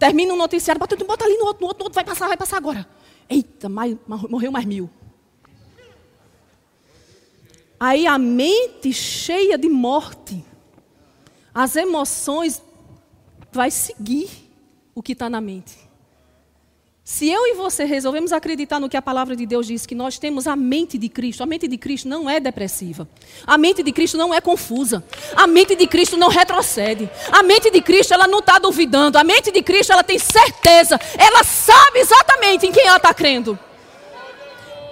Termina 0.00 0.32
um 0.32 0.36
noticiário, 0.36 0.80
bota, 0.80 0.96
bota 0.96 1.26
ali 1.26 1.36
no 1.36 1.44
outro, 1.44 1.60
no 1.60 1.66
outro, 1.68 1.80
no 1.80 1.84
outro, 1.84 1.94
vai 1.94 2.02
passar, 2.02 2.26
vai 2.26 2.36
passar 2.38 2.56
agora. 2.56 2.88
Eita, 3.28 3.68
mais, 3.68 3.94
morreu 4.06 4.50
mais 4.50 4.64
mil. 4.64 4.88
Aí 7.78 8.06
a 8.06 8.16
mente 8.16 8.94
cheia 8.94 9.58
de 9.58 9.68
morte, 9.68 10.42
as 11.52 11.76
emoções 11.76 12.62
vai 13.52 13.70
seguir 13.70 14.30
o 14.94 15.02
que 15.02 15.12
está 15.12 15.28
na 15.28 15.40
mente. 15.40 15.76
Se 17.12 17.28
eu 17.28 17.44
e 17.48 17.54
você 17.54 17.84
resolvemos 17.84 18.32
acreditar 18.32 18.78
no 18.78 18.88
que 18.88 18.96
a 18.96 19.02
palavra 19.02 19.34
de 19.34 19.44
Deus 19.44 19.66
diz, 19.66 19.84
que 19.84 19.96
nós 19.96 20.16
temos 20.16 20.46
a 20.46 20.54
mente 20.54 20.96
de 20.96 21.08
Cristo, 21.08 21.42
a 21.42 21.46
mente 21.46 21.66
de 21.66 21.76
Cristo 21.76 22.08
não 22.08 22.30
é 22.30 22.38
depressiva. 22.38 23.06
A 23.44 23.58
mente 23.58 23.82
de 23.82 23.90
Cristo 23.90 24.16
não 24.16 24.32
é 24.32 24.40
confusa. 24.40 25.04
A 25.34 25.44
mente 25.44 25.74
de 25.74 25.88
Cristo 25.88 26.16
não 26.16 26.28
retrocede. 26.28 27.10
A 27.32 27.42
mente 27.42 27.68
de 27.68 27.82
Cristo, 27.82 28.14
ela 28.14 28.28
não 28.28 28.38
está 28.38 28.60
duvidando. 28.60 29.18
A 29.18 29.24
mente 29.24 29.50
de 29.50 29.60
Cristo, 29.60 29.92
ela 29.92 30.04
tem 30.04 30.20
certeza. 30.20 31.00
Ela 31.18 31.42
sabe 31.42 31.98
exatamente 31.98 32.66
em 32.66 32.70
quem 32.70 32.86
ela 32.86 32.96
está 32.96 33.12
crendo. 33.12 33.58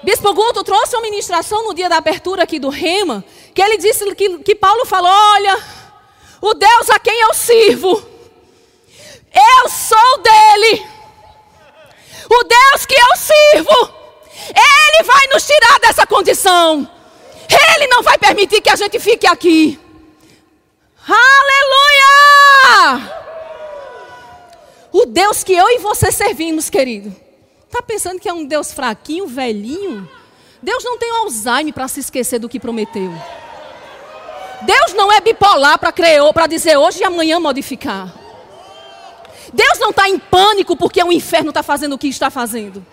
Bispo 0.02 0.34
Guto 0.34 0.64
trouxe 0.64 0.96
uma 0.96 1.02
ministração 1.02 1.68
no 1.68 1.72
dia 1.72 1.88
da 1.88 1.98
abertura 1.98 2.42
aqui 2.42 2.58
do 2.58 2.68
Rema, 2.68 3.24
que 3.54 3.62
ele 3.62 3.76
disse 3.76 4.04
que, 4.16 4.38
que 4.40 4.56
Paulo 4.56 4.84
falou: 4.84 5.08
Olha, 5.08 5.56
o 6.42 6.52
Deus 6.52 6.90
a 6.90 6.98
quem 6.98 7.20
eu 7.20 7.32
sirvo, 7.32 8.02
eu 9.32 9.68
sou 9.70 10.18
dele. 10.20 10.97
O 12.30 12.44
Deus 12.44 12.86
que 12.86 12.94
eu 12.94 13.16
sirvo, 13.16 13.92
Ele 14.48 15.02
vai 15.04 15.26
nos 15.32 15.46
tirar 15.46 15.78
dessa 15.80 16.06
condição. 16.06 16.88
Ele 17.48 17.86
não 17.86 18.02
vai 18.02 18.18
permitir 18.18 18.60
que 18.60 18.70
a 18.70 18.76
gente 18.76 18.98
fique 18.98 19.26
aqui. 19.26 19.78
Aleluia! 21.08 23.14
O 24.92 25.06
Deus 25.06 25.42
que 25.42 25.54
eu 25.54 25.68
e 25.70 25.78
você 25.78 26.12
servimos, 26.12 26.68
querido. 26.68 27.14
Está 27.66 27.82
pensando 27.82 28.20
que 28.20 28.28
é 28.28 28.32
um 28.32 28.44
Deus 28.44 28.72
fraquinho, 28.72 29.26
velhinho? 29.26 30.08
Deus 30.62 30.84
não 30.84 30.98
tem 30.98 31.10
Alzheimer 31.10 31.72
para 31.72 31.88
se 31.88 32.00
esquecer 32.00 32.38
do 32.38 32.48
que 32.48 32.60
prometeu. 32.60 33.10
Deus 34.62 34.92
não 34.94 35.12
é 35.12 35.20
bipolar 35.20 35.78
para 35.78 36.46
dizer 36.46 36.76
hoje 36.76 37.00
e 37.00 37.04
amanhã 37.04 37.38
modificar. 37.38 38.12
Deus 39.52 39.78
não 39.78 39.90
está 39.90 40.08
em 40.08 40.18
pânico 40.18 40.76
porque 40.76 41.02
o 41.02 41.12
inferno 41.12 41.50
está 41.50 41.62
fazendo 41.62 41.94
o 41.94 41.98
que 41.98 42.08
está 42.08 42.30
fazendo. 42.30 42.84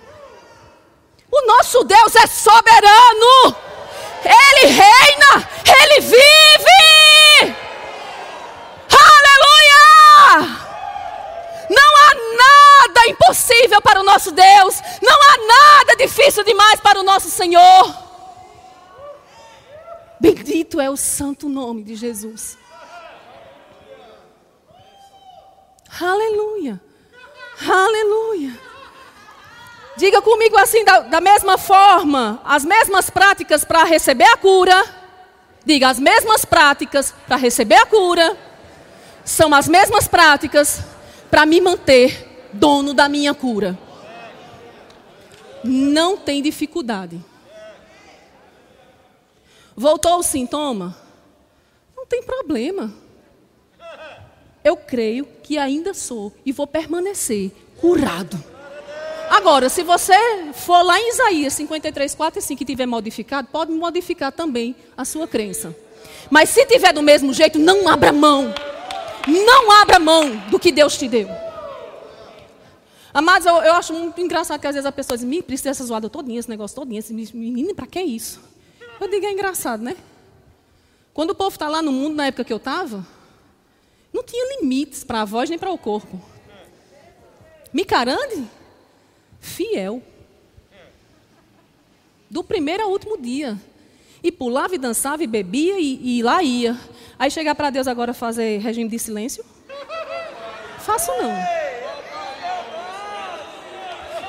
O 1.31 1.47
nosso 1.47 1.83
Deus 1.83 2.15
é 2.15 2.27
soberano. 2.27 3.55
Ele 4.23 4.67
reina, 4.67 5.49
ele 5.65 6.01
vive. 6.01 7.55
Aleluia! 8.89 10.65
Não 11.69 11.95
há 11.97 12.15
nada 12.37 13.07
impossível 13.07 13.81
para 13.81 13.99
o 13.99 14.03
nosso 14.03 14.31
Deus. 14.31 14.81
Não 15.01 15.13
há 15.15 15.37
nada 15.47 15.95
difícil 15.97 16.43
demais 16.43 16.79
para 16.79 16.99
o 16.99 17.03
nosso 17.03 17.29
Senhor. 17.29 17.95
Bendito 20.19 20.79
é 20.79 20.89
o 20.89 20.97
santo 20.97 21.49
nome 21.49 21.83
de 21.83 21.95
Jesus. 21.95 22.57
Aleluia. 25.99 26.81
Aleluia. 27.61 28.59
Diga 29.97 30.21
comigo 30.21 30.57
assim, 30.57 30.83
da, 30.83 30.99
da 30.99 31.21
mesma 31.21 31.57
forma, 31.57 32.41
as 32.43 32.65
mesmas 32.65 33.09
práticas 33.09 33.63
para 33.63 33.83
receber 33.83 34.25
a 34.25 34.37
cura. 34.37 34.83
Diga, 35.65 35.89
as 35.89 35.99
mesmas 35.99 36.43
práticas 36.43 37.13
para 37.25 37.37
receber 37.37 37.75
a 37.75 37.85
cura 37.85 38.37
são 39.23 39.53
as 39.55 39.67
mesmas 39.67 40.07
práticas 40.07 40.83
para 41.31 41.45
me 41.45 41.61
manter 41.61 42.49
dono 42.53 42.93
da 42.93 43.07
minha 43.07 43.33
cura. 43.33 43.77
Não 45.63 46.17
tem 46.17 46.41
dificuldade. 46.41 47.23
Voltou 49.75 50.19
o 50.19 50.23
sintoma? 50.23 50.95
Não 51.95 52.05
tem 52.05 52.21
problema. 52.21 53.04
Eu 54.65 54.75
creio 54.75 55.27
que 55.43 55.59
ainda 55.59 55.93
sou 55.93 56.33
e 56.43 56.51
vou 56.51 56.65
permanecer 56.65 57.51
curado. 57.77 58.43
Agora, 59.29 59.69
se 59.69 59.83
você 59.83 60.15
for 60.53 60.81
lá 60.81 60.99
em 60.99 61.09
Isaías 61.09 61.53
53, 61.53 62.15
4 62.15 62.39
e 62.39 62.41
5 62.41 62.63
e 62.63 62.65
tiver 62.65 62.87
modificado, 62.87 63.47
pode 63.51 63.71
modificar 63.71 64.31
também 64.31 64.75
a 64.97 65.05
sua 65.05 65.27
crença. 65.27 65.75
Mas 66.31 66.49
se 66.49 66.65
tiver 66.65 66.91
do 66.91 67.03
mesmo 67.03 67.31
jeito, 67.31 67.59
não 67.59 67.87
abra 67.87 68.11
mão. 68.11 68.51
Não 69.27 69.71
abra 69.71 69.99
mão 69.99 70.35
do 70.49 70.57
que 70.57 70.71
Deus 70.71 70.97
te 70.97 71.07
deu. 71.07 71.29
Amados, 73.13 73.45
eu, 73.45 73.57
eu 73.57 73.73
acho 73.73 73.93
muito 73.93 74.19
engraçado 74.19 74.59
que 74.59 74.65
às 74.65 74.73
vezes 74.73 74.85
a 74.87 74.91
pessoa 74.91 75.15
diz, 75.15 75.27
me 75.27 75.43
precisa 75.43 75.69
essa 75.69 75.85
zoada 75.85 76.09
todinha, 76.09 76.39
esse 76.39 76.49
negócio 76.49 76.75
todinho, 76.75 76.97
esse 76.97 77.13
menino, 77.13 77.75
para 77.75 77.85
que 77.85 78.01
isso? 78.01 78.41
Eu 78.99 79.07
digo, 79.07 79.27
é 79.27 79.31
engraçado, 79.31 79.83
né? 79.83 79.95
Quando 81.13 81.29
o 81.29 81.35
povo 81.35 81.55
está 81.55 81.69
lá 81.69 81.83
no 81.83 81.91
mundo, 81.91 82.15
na 82.15 82.25
época 82.25 82.43
que 82.43 82.51
eu 82.51 82.57
estava, 82.57 83.05
não 84.15 84.23
tinha 84.23 84.57
limites 84.57 85.03
para 85.03 85.21
a 85.21 85.25
voz 85.25 85.49
nem 85.49 85.59
para 85.59 85.69
o 85.69 85.77
corpo. 85.77 86.19
Micarande, 87.73 88.47
fiel. 89.41 90.01
Do 92.29 92.41
primeiro 92.41 92.83
ao 92.83 92.89
último 92.91 93.17
dia. 93.17 93.59
E 94.23 94.31
pulava 94.31 94.73
e 94.73 94.77
dançava 94.77 95.21
e 95.21 95.27
bebia 95.27 95.77
e, 95.77 96.17
e 96.17 96.23
lá 96.23 96.41
ia. 96.41 96.79
Aí 97.19 97.29
chegar 97.29 97.53
para 97.55 97.69
Deus 97.69 97.87
agora 97.87 98.13
fazer 98.13 98.59
regime 98.59 98.89
de 98.89 98.97
silêncio? 98.97 99.45
Faço 100.79 101.11
não. 101.11 101.33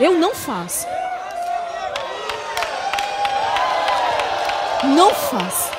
Eu 0.00 0.18
não 0.18 0.34
faço. 0.34 0.86
Não 4.84 5.14
faço. 5.14 5.70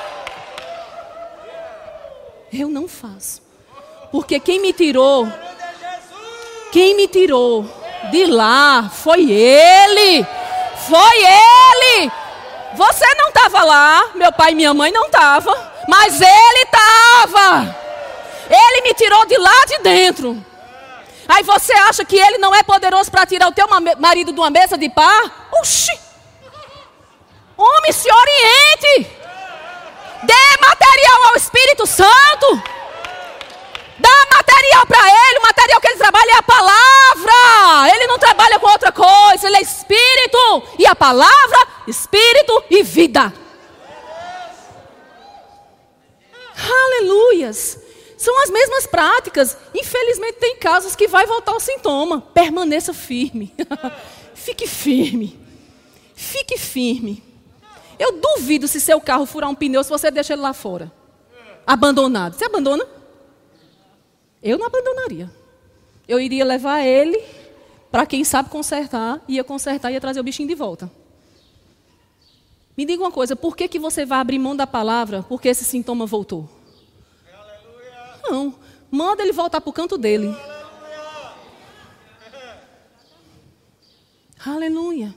Eu 2.50 2.68
não 2.68 2.88
faço. 2.88 3.47
Porque 4.10 4.40
quem 4.40 4.60
me 4.60 4.72
tirou, 4.72 5.28
quem 6.72 6.96
me 6.96 7.06
tirou 7.06 7.64
de 8.10 8.26
lá 8.26 8.90
foi 8.92 9.30
Ele. 9.30 10.26
Foi 10.88 11.24
Ele. 11.24 12.10
Você 12.74 13.04
não 13.16 13.28
estava 13.28 13.62
lá, 13.64 14.10
meu 14.14 14.32
pai 14.32 14.52
e 14.52 14.54
minha 14.54 14.72
mãe 14.72 14.90
não 14.92 15.06
estavam, 15.06 15.54
mas 15.86 16.20
Ele 16.20 16.62
estava. 16.64 17.76
Ele 18.48 18.82
me 18.82 18.94
tirou 18.94 19.26
de 19.26 19.36
lá 19.36 19.64
de 19.66 19.78
dentro. 19.78 20.44
Aí 21.28 21.42
você 21.42 21.72
acha 21.74 22.04
que 22.04 22.16
Ele 22.16 22.38
não 22.38 22.54
é 22.54 22.62
poderoso 22.62 23.10
para 23.10 23.26
tirar 23.26 23.48
o 23.48 23.52
teu 23.52 23.66
marido 23.98 24.32
de 24.32 24.40
uma 24.40 24.50
mesa 24.50 24.78
de 24.78 24.88
par? 24.88 25.48
Oxi! 25.60 25.98
Homem, 27.56 27.92
se 27.92 28.08
oriente. 28.10 29.10
Dê 30.22 30.66
material 30.66 31.28
ao 31.28 31.36
Espírito 31.36 31.86
Santo. 31.86 32.62
Material 34.58 34.86
para 34.86 35.08
ele. 35.08 35.38
O 35.38 35.42
material 35.42 35.80
que 35.80 35.86
ele 35.86 35.98
trabalha 35.98 36.30
é 36.32 36.34
a 36.34 36.42
palavra. 36.42 37.94
Ele 37.94 38.06
não 38.08 38.18
trabalha 38.18 38.58
com 38.58 38.66
outra 38.66 38.90
coisa. 38.90 39.46
Ele 39.46 39.56
é 39.56 39.62
Espírito. 39.62 40.62
E 40.78 40.86
a 40.86 40.96
palavra, 40.96 41.68
Espírito 41.86 42.64
e 42.68 42.82
vida. 42.82 43.32
Aleluias. 46.56 47.78
São 48.16 48.42
as 48.42 48.50
mesmas 48.50 48.86
práticas. 48.86 49.56
Infelizmente, 49.72 50.38
tem 50.40 50.56
casos 50.56 50.96
que 50.96 51.06
vai 51.06 51.24
voltar 51.24 51.52
o 51.52 51.60
sintoma. 51.60 52.20
Permaneça 52.20 52.92
firme. 52.92 53.54
Fique 54.34 54.66
firme. 54.66 55.38
Fique 56.16 56.58
firme. 56.58 57.22
Eu 57.96 58.20
duvido 58.20 58.66
se 58.66 58.80
seu 58.80 59.00
carro 59.00 59.24
furar 59.24 59.48
um 59.48 59.54
pneu 59.54 59.84
se 59.84 59.90
você 59.90 60.10
deixa 60.10 60.32
ele 60.32 60.42
lá 60.42 60.52
fora. 60.52 60.90
Abandonado. 61.64 62.34
Você 62.34 62.44
abandona? 62.44 62.97
Eu 64.42 64.58
não 64.58 64.66
abandonaria. 64.66 65.30
Eu 66.06 66.20
iria 66.20 66.44
levar 66.44 66.80
ele 66.82 67.22
para 67.90 68.06
quem 68.06 68.24
sabe 68.24 68.48
consertar, 68.50 69.22
ia 69.26 69.42
consertar 69.42 69.90
e 69.90 69.94
ia 69.94 70.00
trazer 70.00 70.20
o 70.20 70.24
bichinho 70.24 70.48
de 70.48 70.54
volta. 70.54 70.90
Me 72.76 72.84
diga 72.84 73.02
uma 73.02 73.10
coisa, 73.10 73.34
por 73.34 73.56
que, 73.56 73.66
que 73.66 73.78
você 73.78 74.06
vai 74.06 74.20
abrir 74.20 74.38
mão 74.38 74.54
da 74.54 74.66
palavra 74.66 75.24
porque 75.28 75.48
esse 75.48 75.64
sintoma 75.64 76.06
voltou? 76.06 76.48
Não, 78.22 78.54
manda 78.90 79.22
ele 79.22 79.32
voltar 79.32 79.60
para 79.60 79.70
o 79.70 79.72
canto 79.72 79.98
dele. 79.98 80.34
Aleluia. 84.44 85.14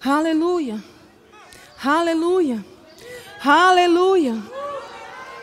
Aleluia. 0.00 0.84
Aleluia. 1.82 2.64
Aleluia. 3.42 4.34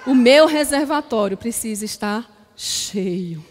O 0.05 0.13
meu 0.13 0.45
reservatório 0.45 1.37
precisa 1.37 1.83
estar 1.85 2.30
cheio. 2.61 3.43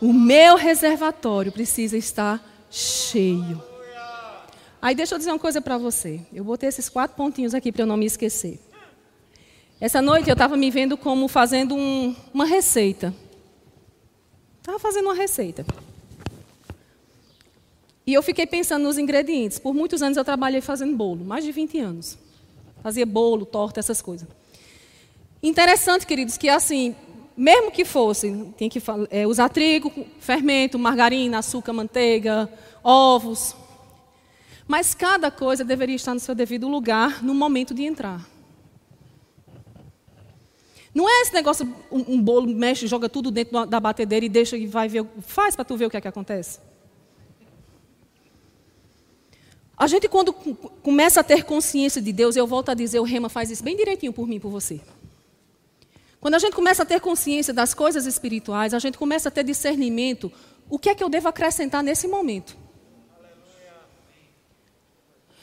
O 0.00 0.12
meu 0.14 0.56
reservatório 0.56 1.52
precisa 1.52 1.96
estar 1.96 2.42
cheio. 2.70 3.62
Aí 4.80 4.94
deixa 4.94 5.14
eu 5.14 5.18
dizer 5.18 5.30
uma 5.30 5.38
coisa 5.38 5.60
para 5.60 5.76
você. 5.76 6.20
Eu 6.32 6.42
botei 6.42 6.70
esses 6.70 6.88
quatro 6.88 7.16
pontinhos 7.16 7.54
aqui 7.54 7.70
para 7.70 7.82
eu 7.82 7.86
não 7.86 7.98
me 7.98 8.06
esquecer. 8.06 8.58
Essa 9.78 10.00
noite 10.00 10.30
eu 10.30 10.32
estava 10.32 10.56
me 10.56 10.70
vendo 10.70 10.96
como 10.96 11.28
fazendo 11.28 11.74
um, 11.74 12.16
uma 12.32 12.46
receita. 12.46 13.14
Estava 14.58 14.78
fazendo 14.78 15.04
uma 15.04 15.14
receita. 15.14 15.66
E 18.06 18.14
eu 18.14 18.22
fiquei 18.22 18.46
pensando 18.46 18.84
nos 18.84 18.96
ingredientes. 18.96 19.58
Por 19.58 19.74
muitos 19.74 20.00
anos 20.00 20.16
eu 20.16 20.24
trabalhei 20.24 20.62
fazendo 20.62 20.96
bolo, 20.96 21.26
mais 21.26 21.44
de 21.44 21.52
20 21.52 21.78
anos. 21.78 22.25
Fazia 22.86 23.04
bolo, 23.04 23.44
torta, 23.44 23.80
essas 23.80 24.00
coisas. 24.00 24.28
Interessante, 25.42 26.06
queridos, 26.06 26.38
que 26.38 26.48
assim, 26.48 26.94
mesmo 27.36 27.72
que 27.72 27.84
fosse, 27.84 28.30
tem 28.56 28.68
que 28.68 28.80
é, 29.10 29.26
usar 29.26 29.48
trigo, 29.48 29.92
fermento, 30.20 30.78
margarina, 30.78 31.40
açúcar, 31.40 31.72
manteiga, 31.72 32.48
ovos. 32.84 33.56
Mas 34.68 34.94
cada 34.94 35.32
coisa 35.32 35.64
deveria 35.64 35.96
estar 35.96 36.14
no 36.14 36.20
seu 36.20 36.32
devido 36.32 36.68
lugar 36.68 37.24
no 37.24 37.34
momento 37.34 37.74
de 37.74 37.82
entrar. 37.82 38.24
Não 40.94 41.10
é 41.10 41.22
esse 41.22 41.34
negócio, 41.34 41.66
um, 41.90 42.14
um 42.14 42.22
bolo 42.22 42.46
mexe, 42.54 42.86
joga 42.86 43.08
tudo 43.08 43.32
dentro 43.32 43.66
da 43.66 43.80
batedeira 43.80 44.24
e 44.24 44.28
deixa 44.28 44.56
e 44.56 44.64
vai 44.64 44.86
ver, 44.86 45.04
faz 45.22 45.56
para 45.56 45.64
tu 45.64 45.76
ver 45.76 45.86
o 45.86 45.90
que 45.90 45.96
é 45.96 46.00
que 46.00 46.06
acontece. 46.06 46.60
A 49.76 49.86
gente, 49.86 50.08
quando 50.08 50.32
começa 50.32 51.20
a 51.20 51.24
ter 51.24 51.44
consciência 51.44 52.00
de 52.00 52.12
Deus, 52.12 52.34
eu 52.34 52.46
volto 52.46 52.70
a 52.70 52.74
dizer, 52.74 52.98
o 52.98 53.04
Rema 53.04 53.28
faz 53.28 53.50
isso 53.50 53.62
bem 53.62 53.76
direitinho 53.76 54.12
por 54.12 54.26
mim 54.26 54.40
por 54.40 54.50
você. 54.50 54.80
Quando 56.18 56.34
a 56.34 56.38
gente 56.38 56.54
começa 56.54 56.82
a 56.82 56.86
ter 56.86 57.00
consciência 57.00 57.52
das 57.52 57.74
coisas 57.74 58.06
espirituais, 58.06 58.72
a 58.72 58.78
gente 58.78 58.96
começa 58.96 59.28
a 59.28 59.32
ter 59.32 59.44
discernimento, 59.44 60.32
o 60.68 60.78
que 60.78 60.88
é 60.88 60.94
que 60.94 61.04
eu 61.04 61.08
devo 61.10 61.28
acrescentar 61.28 61.82
nesse 61.82 62.08
momento? 62.08 62.56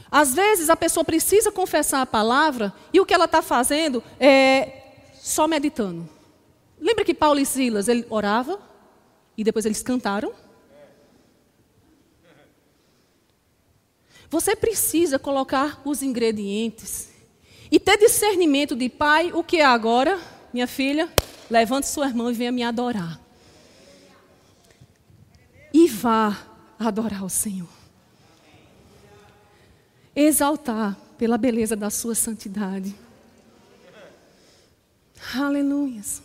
Às 0.10 0.34
vezes 0.34 0.70
a 0.70 0.76
pessoa 0.76 1.04
precisa 1.04 1.52
confessar 1.52 2.02
a 2.02 2.06
palavra 2.06 2.74
e 2.92 3.00
o 3.00 3.06
que 3.06 3.14
ela 3.14 3.26
está 3.26 3.42
fazendo 3.42 4.04
é 4.20 4.82
só 5.14 5.48
meditando. 5.48 6.08
Lembra 6.80 7.06
que 7.06 7.14
Paulo 7.14 7.40
e 7.40 7.46
Silas, 7.46 7.88
ele 7.88 8.06
orava 8.10 8.60
e 9.38 9.44
depois 9.44 9.66
eles 9.66 9.82
cantaram? 9.82 10.34
Você 14.34 14.56
precisa 14.56 15.20
colocar 15.20 15.80
os 15.86 16.02
ingredientes 16.02 17.10
e 17.70 17.80
ter 17.80 18.00
discernimento 18.00 18.76
de 18.76 18.90
pai, 18.90 19.32
o 19.32 19.44
que 19.44 19.58
é 19.58 19.64
agora? 19.64 20.20
Minha 20.52 20.66
filha, 20.66 21.08
levante 21.52 21.86
sua 21.86 22.08
irmã 22.08 22.32
e 22.32 22.34
venha 22.34 22.52
me 22.52 22.64
adorar. 22.64 23.22
E 25.72 25.88
vá 25.88 26.36
adorar 26.80 27.24
o 27.24 27.30
Senhor. 27.30 27.70
Exaltar 30.16 30.98
pela 31.16 31.38
beleza 31.38 31.76
da 31.76 31.92
sua 31.92 32.16
santidade. 32.16 32.96
Aleluias. 35.36 36.24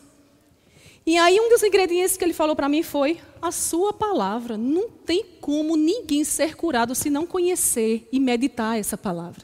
E 1.08 1.16
aí 1.16 1.40
um 1.40 1.48
dos 1.48 1.62
ingredientes 1.62 2.18
que 2.18 2.24
ele 2.24 2.34
falou 2.34 2.54
para 2.54 2.68
mim 2.68 2.82
foi 2.82 3.18
a 3.40 3.50
sua 3.50 3.94
palavra. 3.94 4.58
Não 4.58 4.90
tem 4.90 5.24
como 5.40 5.74
ninguém 5.74 6.22
ser 6.22 6.54
curado 6.54 6.94
se 6.94 7.08
não 7.08 7.26
conhecer 7.26 8.06
e 8.12 8.20
meditar 8.20 8.78
essa 8.78 8.94
palavra. 8.94 9.42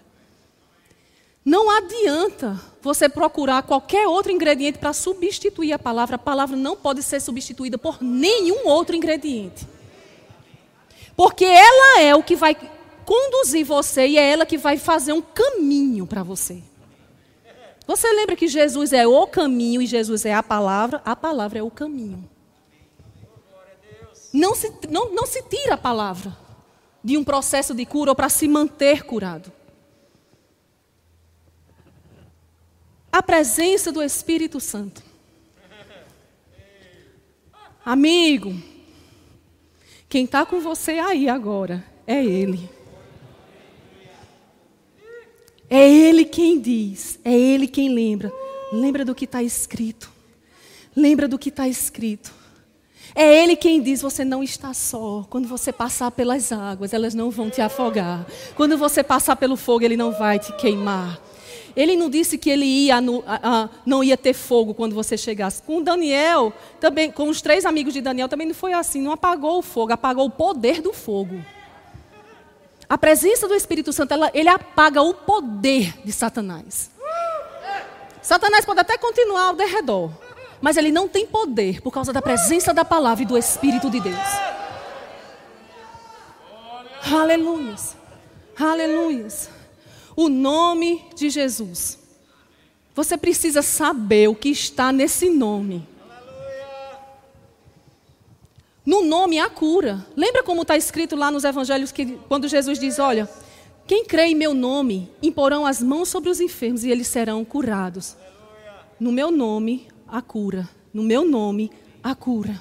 Não 1.43 1.71
adianta 1.71 2.61
você 2.83 3.09
procurar 3.09 3.62
qualquer 3.62 4.07
outro 4.07 4.31
ingrediente 4.31 4.77
para 4.77 4.93
substituir 4.93 5.73
a 5.73 5.79
palavra. 5.79 6.17
A 6.17 6.19
palavra 6.19 6.55
não 6.55 6.77
pode 6.77 7.03
ser 7.03 7.19
substituída 7.19 7.79
por 7.79 7.97
nenhum 8.03 8.69
outro 8.69 8.95
ingrediente. 8.95 9.67
Porque 11.17 11.47
ela 11.47 12.03
é 12.03 12.15
o 12.15 12.23
que 12.23 12.37
vai 12.37 12.55
conduzir 13.07 13.65
você 13.65 14.07
e 14.07 14.19
é 14.19 14.33
ela 14.33 14.45
que 14.45 14.59
vai 14.59 14.77
fazer 14.77 15.15
um 15.15 15.23
caminho 15.23 16.07
para 16.07 16.23
você. 16.23 16.62
Você 17.87 18.11
lembra 18.12 18.37
que 18.37 18.49
Jesus 18.49 18.93
é 18.93 19.07
o 19.07 19.26
caminho 19.26 19.82
e 19.82 19.87
Jesus 19.87 20.24
é 20.24 20.32
a 20.32 20.43
palavra? 20.43 21.03
A 21.05 21.14
palavra 21.14 21.59
é 21.59 21.62
o 21.62 21.70
caminho. 21.70 22.28
Não 24.32 24.55
se, 24.55 24.72
não, 24.89 25.12
não 25.12 25.26
se 25.26 25.43
tira 25.43 25.74
a 25.74 25.78
palavra 25.78 26.37
de 27.03 27.16
um 27.18 27.22
processo 27.22 27.74
de 27.74 27.85
cura 27.85 28.11
ou 28.11 28.16
para 28.16 28.28
se 28.28 28.49
manter 28.49 29.05
curado. 29.05 29.53
A 33.12 33.22
presença 33.22 33.93
do 33.93 34.03
Espírito 34.03 34.59
Santo. 34.59 35.03
Amigo, 37.85 38.55
quem 40.09 40.24
está 40.24 40.47
com 40.47 40.59
você 40.59 40.93
aí 40.93 41.28
agora 41.28 41.85
é 42.07 42.24
Ele. 42.24 42.68
É 45.69 45.89
Ele 45.91 46.25
quem 46.25 46.61
diz, 46.61 47.19
é 47.25 47.33
Ele 47.33 47.67
quem 47.67 47.89
lembra. 47.89 48.33
Lembra 48.73 49.05
do 49.05 49.15
que 49.15 49.25
está 49.25 49.43
escrito. 49.43 50.11
Lembra 50.95 51.27
do 51.27 51.39
que 51.39 51.49
está 51.49 51.67
escrito. 51.69 52.33
É 53.15 53.43
Ele 53.43 53.57
quem 53.57 53.81
diz: 53.81 54.03
você 54.03 54.25
não 54.25 54.43
está 54.43 54.75
só. 54.75 55.27
Quando 55.31 55.47
você 55.49 55.73
passar 55.73 56.11
pelas 56.11 56.51
águas, 56.53 56.93
elas 56.93 57.15
não 57.15 57.31
vão 57.31 57.49
te 57.51 57.61
afogar. 57.61 58.27
Quando 58.57 58.77
você 58.77 59.03
passar 59.03 59.37
pelo 59.37 59.57
fogo, 59.57 59.85
Ele 59.85 59.97
não 59.97 60.12
vai 60.12 60.39
te 60.39 60.53
queimar. 60.57 61.21
Ele 61.77 61.97
não 61.97 62.09
disse 62.09 62.39
que 62.39 62.51
ele 62.51 62.65
ia 62.65 63.01
no, 63.01 63.25
a, 63.27 63.65
a, 63.65 63.69
não 63.85 64.05
ia 64.05 64.17
ter 64.17 64.33
fogo 64.33 64.75
quando 64.75 64.95
você 64.95 65.17
chegasse. 65.17 65.62
Com 65.62 65.83
Daniel, 65.83 66.53
também, 66.79 67.11
com 67.11 67.29
os 67.29 67.43
três 67.43 67.67
amigos 67.67 67.93
de 67.93 68.01
Daniel, 68.01 68.29
também 68.29 68.47
não 68.47 68.55
foi 68.55 68.73
assim. 68.73 69.03
Não 69.03 69.12
apagou 69.12 69.59
o 69.59 69.62
fogo, 69.62 69.93
apagou 69.93 70.27
o 70.27 70.31
poder 70.31 70.81
do 70.81 70.93
fogo. 70.93 71.45
A 72.89 72.99
presença 72.99 73.49
do 73.49 73.55
Espírito 73.55 73.93
Santo, 73.93 74.12
ela, 74.12 74.30
ele 74.35 74.49
apaga 74.49 75.03
o 75.03 75.14
poder 75.14 75.95
de 76.05 76.12
Satanás. 76.12 76.91
Satanás 78.20 78.64
pode 78.64 78.80
até 78.80 78.97
continuar 78.97 79.49
ao 79.49 79.55
derredor, 79.55 80.11
mas 80.61 80.76
ele 80.76 80.91
não 80.91 81.09
tem 81.09 81.26
poder 81.26 81.80
por 81.82 81.91
causa 81.91 82.12
da 82.12 82.22
presença 82.22 82.72
da 82.72 82.85
palavra 82.85 83.22
e 83.22 83.26
do 83.26 83.37
Espírito 83.37 83.91
de 83.91 84.01
Deus. 84.01 84.16
Aleluias. 87.12 87.97
Aleluias. 88.59 89.51
O 90.16 90.28
nome 90.28 91.05
de 91.14 91.28
Jesus. 91.28 91.99
Você 92.95 93.18
precisa 93.18 93.61
saber 93.61 94.28
o 94.28 94.35
que 94.35 94.49
está 94.49 94.93
nesse 94.93 95.28
nome. 95.28 95.87
No 98.85 99.03
nome 99.03 99.39
há 99.39 99.49
cura. 99.49 100.07
Lembra 100.14 100.43
como 100.43 100.62
está 100.62 100.76
escrito 100.76 101.16
lá 101.16 101.30
nos 101.30 101.45
evangelhos 101.45 101.91
que 101.91 102.18
quando 102.28 102.49
Jesus 102.49 102.78
diz: 102.78 102.99
Olha, 102.99 103.28
quem 103.87 104.05
crê 104.05 104.26
em 104.26 104.35
meu 104.35 104.53
nome 104.53 105.11
imporão 105.22 105.64
as 105.64 105.82
mãos 105.82 106.09
sobre 106.09 106.28
os 106.28 106.41
enfermos 106.41 106.85
e 106.85 106.91
eles 106.91 107.07
serão 107.07 107.45
curados. 107.45 108.16
No 109.01 109.11
meu 109.11 109.30
nome 109.30 109.89
há 110.07 110.20
cura. 110.20 110.68
No 110.93 111.03
meu 111.03 111.24
nome 111.24 111.70
há 112.03 112.14
cura. 112.14 112.61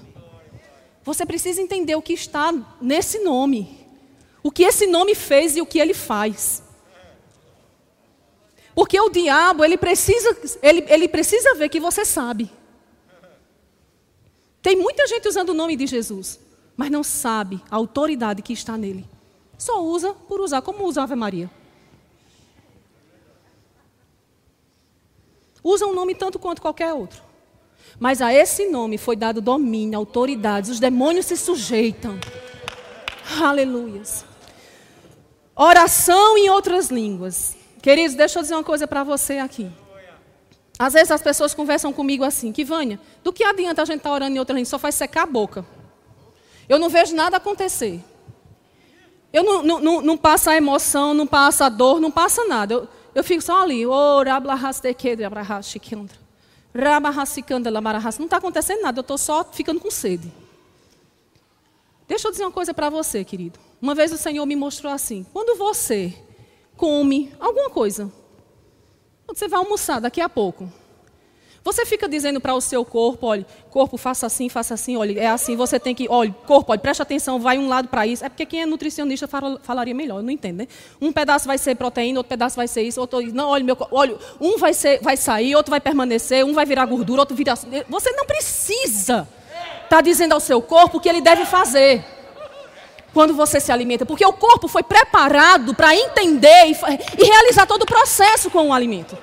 Você 1.04 1.26
precisa 1.26 1.62
entender 1.62 1.96
o 1.96 2.02
que 2.02 2.14
está 2.14 2.54
nesse 2.82 3.20
nome. 3.20 3.84
O 4.42 4.52
que 4.52 4.64
esse 4.64 4.88
nome 4.88 5.16
fez 5.16 5.56
e 5.58 5.62
o 5.62 5.66
que 5.66 5.80
ele 5.80 5.94
faz. 5.94 6.64
Porque 8.74 9.00
o 9.00 9.10
diabo, 9.10 9.64
ele 9.64 9.78
precisa, 9.78 10.36
ele, 10.62 10.86
ele 10.88 11.08
precisa 11.08 11.54
ver 11.56 11.70
que 11.70 11.80
você 11.80 12.04
sabe. 12.04 12.50
Tem 14.64 14.78
muita 14.78 15.06
gente 15.06 15.28
usando 15.28 15.50
o 15.50 15.54
nome 15.54 15.76
de 15.76 15.86
Jesus, 15.86 16.40
mas 16.78 16.90
não 16.90 17.04
sabe 17.04 17.62
a 17.70 17.76
autoridade 17.76 18.42
que 18.42 18.54
está 18.54 18.78
nele. 18.78 19.06
Só 19.58 19.84
usa 19.84 20.14
por 20.14 20.40
usar, 20.40 20.62
como 20.62 20.86
usa 20.86 21.04
Ave 21.04 21.16
Maria. 21.16 21.52
Usa 25.62 25.86
um 25.86 25.94
nome 25.94 26.16
tanto 26.16 26.40
quanto 26.40 26.62
qualquer 26.62 26.94
outro. 26.94 27.22
Mas 28.00 28.22
a 28.22 28.34
esse 28.34 28.70
nome 28.70 28.98
foi 28.98 29.18
dado 29.18 29.42
domínio, 29.42 30.00
autoridades. 30.00 30.70
Os 30.70 30.80
demônios 30.80 31.26
se 31.26 31.36
sujeitam. 31.36 32.18
Aleluias. 33.42 34.26
Oração 35.56 36.38
em 36.38 36.50
outras 36.50 36.90
línguas. 36.90 37.56
Queridos, 37.82 38.16
deixa 38.16 38.40
eu 38.40 38.44
dizer 38.44 38.56
uma 38.56 38.64
coisa 38.64 38.88
para 38.88 39.04
você 39.04 39.40
aqui. 39.40 39.70
Às 40.84 40.92
vezes 40.92 41.12
as 41.12 41.22
pessoas 41.22 41.54
conversam 41.54 41.94
comigo 41.94 42.26
assim, 42.26 42.52
que 42.52 42.66
Vânia, 42.66 43.00
do 43.24 43.32
que 43.32 43.42
adianta 43.42 43.82
a 43.82 43.86
gente 43.86 44.00
estar 44.00 44.10
tá 44.10 44.16
orando 44.16 44.36
em 44.36 44.40
outra 44.40 44.54
língua? 44.54 44.70
Só 44.70 44.78
faz 44.78 44.96
secar 44.96 45.24
a 45.24 45.26
boca. 45.26 45.66
Eu 46.68 46.78
não 46.78 46.90
vejo 46.90 47.16
nada 47.16 47.38
acontecer. 47.38 48.04
Eu 49.32 49.46
não, 49.46 49.64
não, 49.64 49.80
não, 49.80 50.02
não 50.02 50.18
passa 50.18 50.52
a 50.52 50.58
emoção, 50.58 51.14
não 51.14 51.26
passa 51.26 51.68
a 51.68 51.70
dor, 51.70 52.02
não 52.02 52.12
passa 52.12 52.44
nada. 52.44 52.74
Eu, 52.74 52.86
eu 53.16 53.24
fico 53.24 53.42
só 53.42 53.64
ali. 53.64 53.86
Não 53.86 54.26
está 58.26 58.36
acontecendo 58.36 58.82
nada, 58.82 59.00
eu 59.00 59.04
estou 59.04 59.18
só 59.18 59.42
ficando 59.46 59.80
com 59.80 59.90
sede. 59.90 60.30
Deixa 62.10 62.28
eu 62.28 62.32
dizer 62.34 62.44
uma 62.44 62.52
coisa 62.52 62.74
para 62.74 62.90
você, 62.90 63.24
querido. 63.24 63.58
Uma 63.82 63.96
vez 63.96 64.12
o 64.12 64.18
Senhor 64.18 64.46
me 64.46 64.58
mostrou 64.58 64.92
assim: 64.92 65.26
quando 65.32 65.58
você 65.58 66.14
come 66.76 67.32
alguma 67.40 67.70
coisa, 67.70 68.12
você 69.34 69.48
vai 69.48 69.60
almoçar 69.60 70.00
daqui 70.00 70.22
a 70.22 70.30
pouco. 70.30 70.70
Você 71.64 71.86
fica 71.86 72.10
dizendo 72.10 72.42
para 72.42 72.54
o 72.54 72.60
seu 72.60 72.84
corpo, 72.84 73.26
olha, 73.26 73.46
corpo, 73.70 73.96
faça 73.96 74.26
assim, 74.26 74.50
faça 74.50 74.74
assim, 74.74 74.98
olha, 74.98 75.18
é 75.18 75.28
assim, 75.28 75.56
você 75.56 75.80
tem 75.80 75.96
que, 75.96 76.08
olha, 76.10 76.36
corpo, 76.46 76.74
olha, 76.74 76.80
preste 76.80 77.02
atenção, 77.02 77.40
vai 77.40 77.58
um 77.58 77.70
lado 77.70 77.88
para 77.88 78.06
isso. 78.06 78.26
É 78.26 78.28
porque 78.28 78.46
quem 78.46 78.62
é 78.62 78.66
nutricionista 78.66 79.30
falaria 79.62 79.96
melhor, 79.96 80.18
eu 80.18 80.24
não 80.24 80.30
entendo, 80.30 80.58
né? 80.58 80.68
Um 81.00 81.14
pedaço 81.14 81.48
vai 81.48 81.58
ser 81.58 81.76
proteína, 81.76 82.20
outro 82.20 82.30
pedaço 82.30 82.58
vai 82.58 82.68
ser 82.68 82.82
isso, 82.82 83.00
outro, 83.00 83.22
não, 83.34 83.48
olha, 83.50 83.64
meu, 83.64 83.78
olha, 83.92 84.18
um 84.42 84.58
vai, 84.58 84.74
ser, 84.74 85.02
vai 85.02 85.16
sair, 85.16 85.56
outro 85.56 85.72
vai 85.72 85.80
permanecer, 85.80 86.44
um 86.44 86.54
vai 86.54 86.66
virar 86.66 86.86
gordura, 86.86 87.22
outro 87.22 87.36
vira... 87.36 87.56
Você 87.56 88.12
não 88.12 88.26
precisa 88.26 89.26
estar 89.84 89.88
tá 89.88 90.02
dizendo 90.02 90.34
ao 90.34 90.42
seu 90.42 90.62
corpo 90.62 90.98
o 90.98 91.00
que 91.00 91.08
ele 91.08 91.22
deve 91.22 91.46
fazer 91.46 92.04
quando 93.14 93.34
você 93.34 93.60
se 93.60 93.72
alimenta, 93.72 94.06
porque 94.06 94.26
o 94.26 94.34
corpo 94.34 94.68
foi 94.68 94.84
preparado 94.84 95.74
para 95.74 95.96
entender 95.96 96.66
e, 96.66 96.78
e, 97.18 97.26
realizar 97.26 97.66
todo 97.66 97.84
o 97.84 97.86
processo 97.86 98.50
com 98.50 98.70
o 98.70 98.74
alimento. 98.74 99.18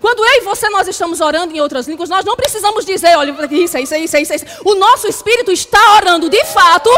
Quando 0.00 0.24
eu 0.24 0.32
e 0.38 0.40
você 0.40 0.68
nós 0.70 0.88
estamos 0.88 1.20
orando 1.20 1.54
em 1.54 1.60
outras 1.60 1.86
línguas, 1.86 2.08
nós 2.08 2.24
não 2.24 2.34
precisamos 2.34 2.84
dizer, 2.84 3.16
olha, 3.16 3.34
isso, 3.50 3.78
isso, 3.78 3.94
isso, 3.94 4.16
isso, 4.16 4.34
isso. 4.34 4.46
O 4.64 4.74
nosso 4.74 5.06
espírito 5.06 5.52
está 5.52 5.96
orando 5.96 6.28
de 6.28 6.42
fato 6.46 6.90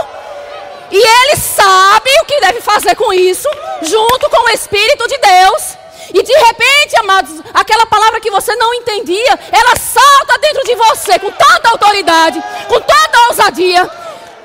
e 0.93 0.97
ele 0.97 1.37
sabe 1.37 2.11
o 2.21 2.25
que 2.27 2.41
deve 2.41 2.61
fazer 2.61 2.95
com 2.95 3.13
isso, 3.15 3.49
junto 3.81 4.29
com 4.29 4.45
o 4.45 4.51
Espírito 4.51 5.09
de 5.09 5.17
Deus. 5.17 5.77
E 6.13 6.23
de 6.23 6.33
repente, 6.33 7.01
amados, 7.01 7.41
aquela 7.55 7.87
palavra 7.87 8.21
que 8.21 8.31
você 8.31 8.55
não 8.57 8.75
entendia, 8.75 9.39
ela 9.51 9.75
salta 9.75 10.39
dentro 10.39 10.63
de 10.65 10.75
você 10.75 11.19
com 11.19 11.31
tanta 11.31 11.71
autoridade, 11.71 12.43
com 12.69 12.79
tanta 12.79 13.29
ousadia. 13.31 13.91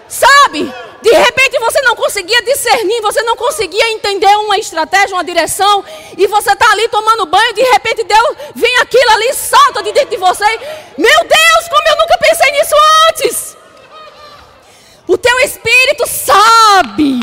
Sabe? 0.07 0.73
De 1.01 1.11
repente 1.11 1.59
você 1.59 1.81
não 1.81 1.95
conseguia 1.95 2.41
discernir, 2.43 3.01
você 3.01 3.21
não 3.23 3.35
conseguia 3.35 3.91
entender 3.91 4.35
uma 4.37 4.57
estratégia, 4.57 5.15
uma 5.15 5.23
direção, 5.23 5.83
e 6.17 6.27
você 6.27 6.51
está 6.51 6.71
ali 6.71 6.87
tomando 6.89 7.25
banho, 7.25 7.53
de 7.53 7.61
repente 7.61 8.03
Deus 8.03 8.37
vem 8.55 8.77
aquilo 8.79 9.11
ali, 9.11 9.33
salta 9.33 9.83
de 9.83 9.91
dentro 9.91 10.09
de 10.09 10.17
você. 10.17 10.45
Meu 10.97 11.19
Deus, 11.21 11.67
como 11.69 11.87
eu 11.87 11.97
nunca 11.97 12.17
pensei 12.19 12.51
nisso 12.51 12.75
antes! 13.09 13.57
O 15.07 15.17
teu 15.17 15.39
espírito 15.39 16.05
sabe. 16.05 17.19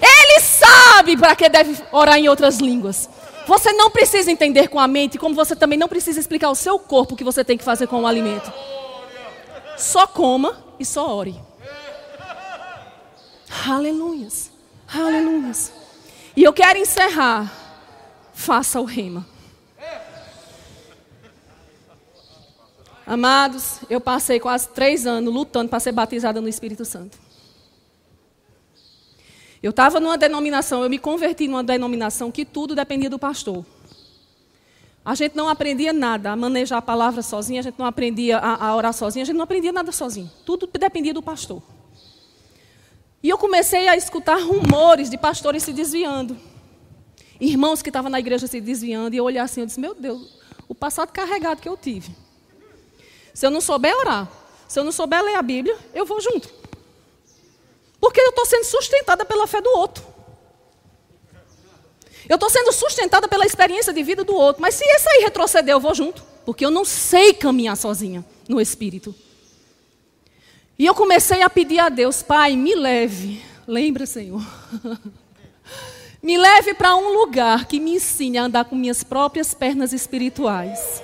Ele 0.00 0.40
sabe 0.40 1.16
para 1.16 1.36
que 1.36 1.48
deve 1.48 1.76
orar 1.92 2.16
em 2.16 2.28
outras 2.28 2.58
línguas. 2.58 3.08
Você 3.46 3.72
não 3.72 3.90
precisa 3.90 4.30
entender 4.30 4.68
com 4.68 4.80
a 4.80 4.88
mente, 4.88 5.18
como 5.18 5.34
você 5.34 5.54
também 5.54 5.78
não 5.78 5.88
precisa 5.88 6.18
explicar 6.18 6.46
ao 6.46 6.54
seu 6.54 6.78
corpo 6.78 7.12
o 7.12 7.16
que 7.16 7.24
você 7.24 7.44
tem 7.44 7.58
que 7.58 7.64
fazer 7.64 7.86
com 7.86 8.02
o 8.02 8.06
alimento. 8.06 8.50
Só 9.76 10.06
coma 10.06 10.63
e 10.78 10.84
só 10.84 11.08
ore. 11.14 11.40
Aleluias. 13.66 14.50
Aleluia. 14.86 15.52
E 16.36 16.42
eu 16.42 16.52
quero 16.52 16.78
encerrar. 16.78 17.52
Faça 18.32 18.80
o 18.80 18.84
rema. 18.84 19.26
Amados, 23.06 23.80
eu 23.90 24.00
passei 24.00 24.40
quase 24.40 24.68
três 24.68 25.06
anos 25.06 25.32
lutando 25.32 25.68
para 25.68 25.78
ser 25.78 25.92
batizada 25.92 26.40
no 26.40 26.48
Espírito 26.48 26.84
Santo. 26.84 27.18
Eu 29.62 29.70
estava 29.70 30.00
numa 30.00 30.16
denominação, 30.18 30.82
eu 30.82 30.90
me 30.90 30.98
converti 30.98 31.46
numa 31.46 31.62
denominação 31.62 32.30
que 32.30 32.44
tudo 32.44 32.74
dependia 32.74 33.08
do 33.08 33.18
pastor. 33.18 33.64
A 35.04 35.14
gente 35.14 35.36
não 35.36 35.48
aprendia 35.48 35.92
nada 35.92 36.30
a 36.30 36.36
manejar 36.36 36.78
a 36.78 36.82
palavra 36.82 37.20
sozinha, 37.20 37.60
a 37.60 37.62
gente 37.62 37.78
não 37.78 37.84
aprendia 37.84 38.38
a, 38.38 38.68
a 38.68 38.76
orar 38.76 38.92
sozinha, 38.94 39.22
a 39.22 39.26
gente 39.26 39.36
não 39.36 39.44
aprendia 39.44 39.70
nada 39.70 39.92
sozinho. 39.92 40.30
Tudo 40.46 40.66
dependia 40.66 41.12
do 41.12 41.22
pastor. 41.22 41.62
E 43.22 43.28
eu 43.28 43.36
comecei 43.36 43.86
a 43.86 43.96
escutar 43.96 44.36
rumores 44.40 45.10
de 45.10 45.18
pastores 45.18 45.62
se 45.62 45.72
desviando. 45.72 46.36
Irmãos 47.38 47.82
que 47.82 47.90
estavam 47.90 48.10
na 48.10 48.18
igreja 48.18 48.46
se 48.46 48.60
desviando, 48.60 49.14
e 49.14 49.18
eu 49.18 49.24
olhei 49.24 49.40
assim, 49.40 49.60
eu 49.60 49.66
disse, 49.66 49.80
meu 49.80 49.94
Deus, 49.94 50.38
o 50.68 50.74
passado 50.74 51.10
carregado 51.12 51.60
que 51.60 51.68
eu 51.68 51.76
tive. 51.76 52.14
Se 53.34 53.44
eu 53.46 53.50
não 53.50 53.60
souber 53.60 53.94
orar, 53.96 54.30
se 54.66 54.78
eu 54.78 54.84
não 54.84 54.92
souber 54.92 55.22
ler 55.22 55.34
a 55.34 55.42
Bíblia, 55.42 55.76
eu 55.92 56.06
vou 56.06 56.20
junto. 56.20 56.48
Porque 58.00 58.20
eu 58.20 58.30
estou 58.30 58.46
sendo 58.46 58.64
sustentada 58.64 59.24
pela 59.24 59.46
fé 59.46 59.60
do 59.60 59.70
outro. 59.70 60.13
Eu 62.28 62.36
estou 62.36 62.48
sendo 62.48 62.72
sustentada 62.72 63.28
pela 63.28 63.44
experiência 63.44 63.92
de 63.92 64.02
vida 64.02 64.24
do 64.24 64.34
outro. 64.34 64.62
Mas 64.62 64.74
se 64.74 64.84
esse 64.84 65.08
aí 65.08 65.24
retroceder, 65.24 65.74
eu 65.74 65.80
vou 65.80 65.94
junto. 65.94 66.22
Porque 66.44 66.64
eu 66.64 66.70
não 66.70 66.84
sei 66.84 67.34
caminhar 67.34 67.76
sozinha 67.76 68.24
no 68.48 68.60
Espírito. 68.60 69.14
E 70.78 70.86
eu 70.86 70.94
comecei 70.94 71.42
a 71.42 71.50
pedir 71.50 71.78
a 71.78 71.88
Deus, 71.88 72.22
Pai, 72.22 72.56
me 72.56 72.74
leve. 72.74 73.42
Lembra, 73.66 74.06
Senhor? 74.06 74.42
me 76.22 76.36
leve 76.36 76.74
para 76.74 76.96
um 76.96 77.12
lugar 77.12 77.66
que 77.66 77.78
me 77.78 77.92
ensine 77.92 78.38
a 78.38 78.44
andar 78.44 78.64
com 78.64 78.74
minhas 78.74 79.04
próprias 79.04 79.54
pernas 79.54 79.92
espirituais. 79.92 81.02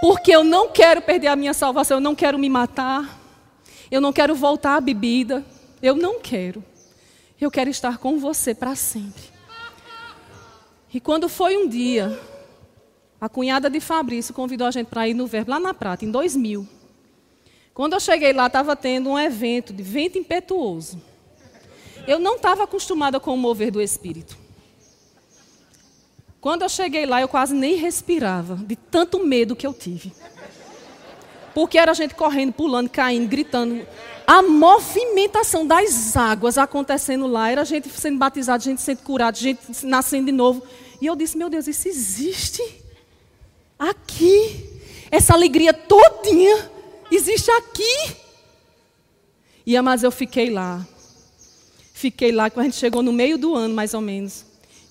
Porque 0.00 0.30
eu 0.30 0.44
não 0.44 0.68
quero 0.68 1.02
perder 1.02 1.26
a 1.26 1.36
minha 1.36 1.52
salvação, 1.52 1.96
eu 1.96 2.00
não 2.00 2.14
quero 2.14 2.38
me 2.38 2.48
matar, 2.48 3.20
eu 3.90 4.00
não 4.00 4.12
quero 4.12 4.34
voltar 4.34 4.76
à 4.76 4.80
bebida, 4.80 5.44
eu 5.82 5.96
não 5.96 6.20
quero. 6.20 6.64
Eu 7.40 7.50
quero 7.50 7.70
estar 7.70 7.98
com 7.98 8.18
você 8.18 8.54
para 8.54 8.74
sempre. 8.74 9.22
E 10.92 11.00
quando 11.00 11.28
foi 11.28 11.56
um 11.56 11.68
dia, 11.68 12.18
a 13.20 13.28
cunhada 13.28 13.70
de 13.70 13.78
Fabrício 13.78 14.34
convidou 14.34 14.66
a 14.66 14.70
gente 14.70 14.88
para 14.88 15.06
ir 15.06 15.14
no 15.14 15.26
Verbo, 15.26 15.50
lá 15.50 15.60
na 15.60 15.72
Prata, 15.72 16.04
em 16.04 16.10
2000. 16.10 16.66
Quando 17.72 17.92
eu 17.92 18.00
cheguei 18.00 18.32
lá, 18.32 18.46
estava 18.46 18.74
tendo 18.74 19.10
um 19.10 19.18
evento 19.18 19.72
de 19.72 19.82
vento 19.82 20.18
impetuoso. 20.18 21.00
Eu 22.08 22.18
não 22.18 22.36
estava 22.36 22.64
acostumada 22.64 23.20
com 23.20 23.34
o 23.34 23.36
mover 23.36 23.70
do 23.70 23.80
Espírito. 23.80 24.36
Quando 26.40 26.62
eu 26.62 26.68
cheguei 26.68 27.06
lá, 27.06 27.20
eu 27.20 27.28
quase 27.28 27.54
nem 27.54 27.74
respirava, 27.76 28.56
de 28.56 28.74
tanto 28.74 29.24
medo 29.24 29.54
que 29.54 29.66
eu 29.66 29.74
tive. 29.74 30.12
Porque 31.58 31.76
era 31.76 31.92
gente 31.92 32.14
correndo, 32.14 32.52
pulando, 32.52 32.88
caindo, 32.88 33.26
gritando. 33.28 33.84
A 34.24 34.42
movimentação 34.42 35.66
das 35.66 36.16
águas 36.16 36.56
acontecendo 36.56 37.26
lá, 37.26 37.50
era 37.50 37.64
gente 37.64 37.88
sendo 37.88 38.16
batizada, 38.16 38.62
gente 38.62 38.80
sendo 38.80 38.98
curada, 38.98 39.36
gente 39.36 39.60
nascendo 39.82 40.26
de 40.26 40.30
novo. 40.30 40.62
E 41.00 41.06
eu 41.06 41.16
disse, 41.16 41.36
meu 41.36 41.50
Deus, 41.50 41.66
isso 41.66 41.88
existe 41.88 42.62
aqui. 43.76 44.70
Essa 45.10 45.34
alegria 45.34 45.74
todinha 45.74 46.70
existe 47.10 47.50
aqui. 47.50 48.14
E 49.66 49.80
mas 49.80 50.04
eu 50.04 50.12
fiquei 50.12 50.50
lá. 50.50 50.86
Fiquei 51.92 52.30
lá, 52.30 52.48
quando 52.50 52.66
a 52.66 52.68
gente 52.68 52.78
chegou 52.78 53.02
no 53.02 53.12
meio 53.12 53.36
do 53.36 53.56
ano, 53.56 53.74
mais 53.74 53.94
ou 53.94 54.00
menos. 54.00 54.44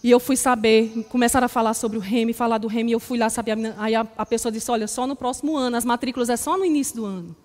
E 0.07 0.09
eu 0.09 0.21
fui 0.21 0.37
saber, 0.37 1.05
começaram 1.09 1.43
a 1.43 1.49
falar 1.49 1.73
sobre 1.73 1.97
o 1.97 1.99
REME, 1.99 2.31
falar 2.31 2.59
do 2.59 2.69
REME, 2.69 2.91
e 2.91 2.93
eu 2.93 2.99
fui 2.99 3.17
lá 3.17 3.29
saber. 3.29 3.57
Aí 3.77 3.93
a, 3.93 4.07
a 4.17 4.25
pessoa 4.25 4.49
disse: 4.49 4.71
Olha, 4.71 4.87
só 4.87 5.05
no 5.05 5.17
próximo 5.17 5.57
ano, 5.57 5.75
as 5.75 5.83
matrículas 5.83 6.29
é 6.29 6.37
só 6.37 6.57
no 6.57 6.63
início 6.63 6.95
do 6.95 7.03
ano. 7.05 7.35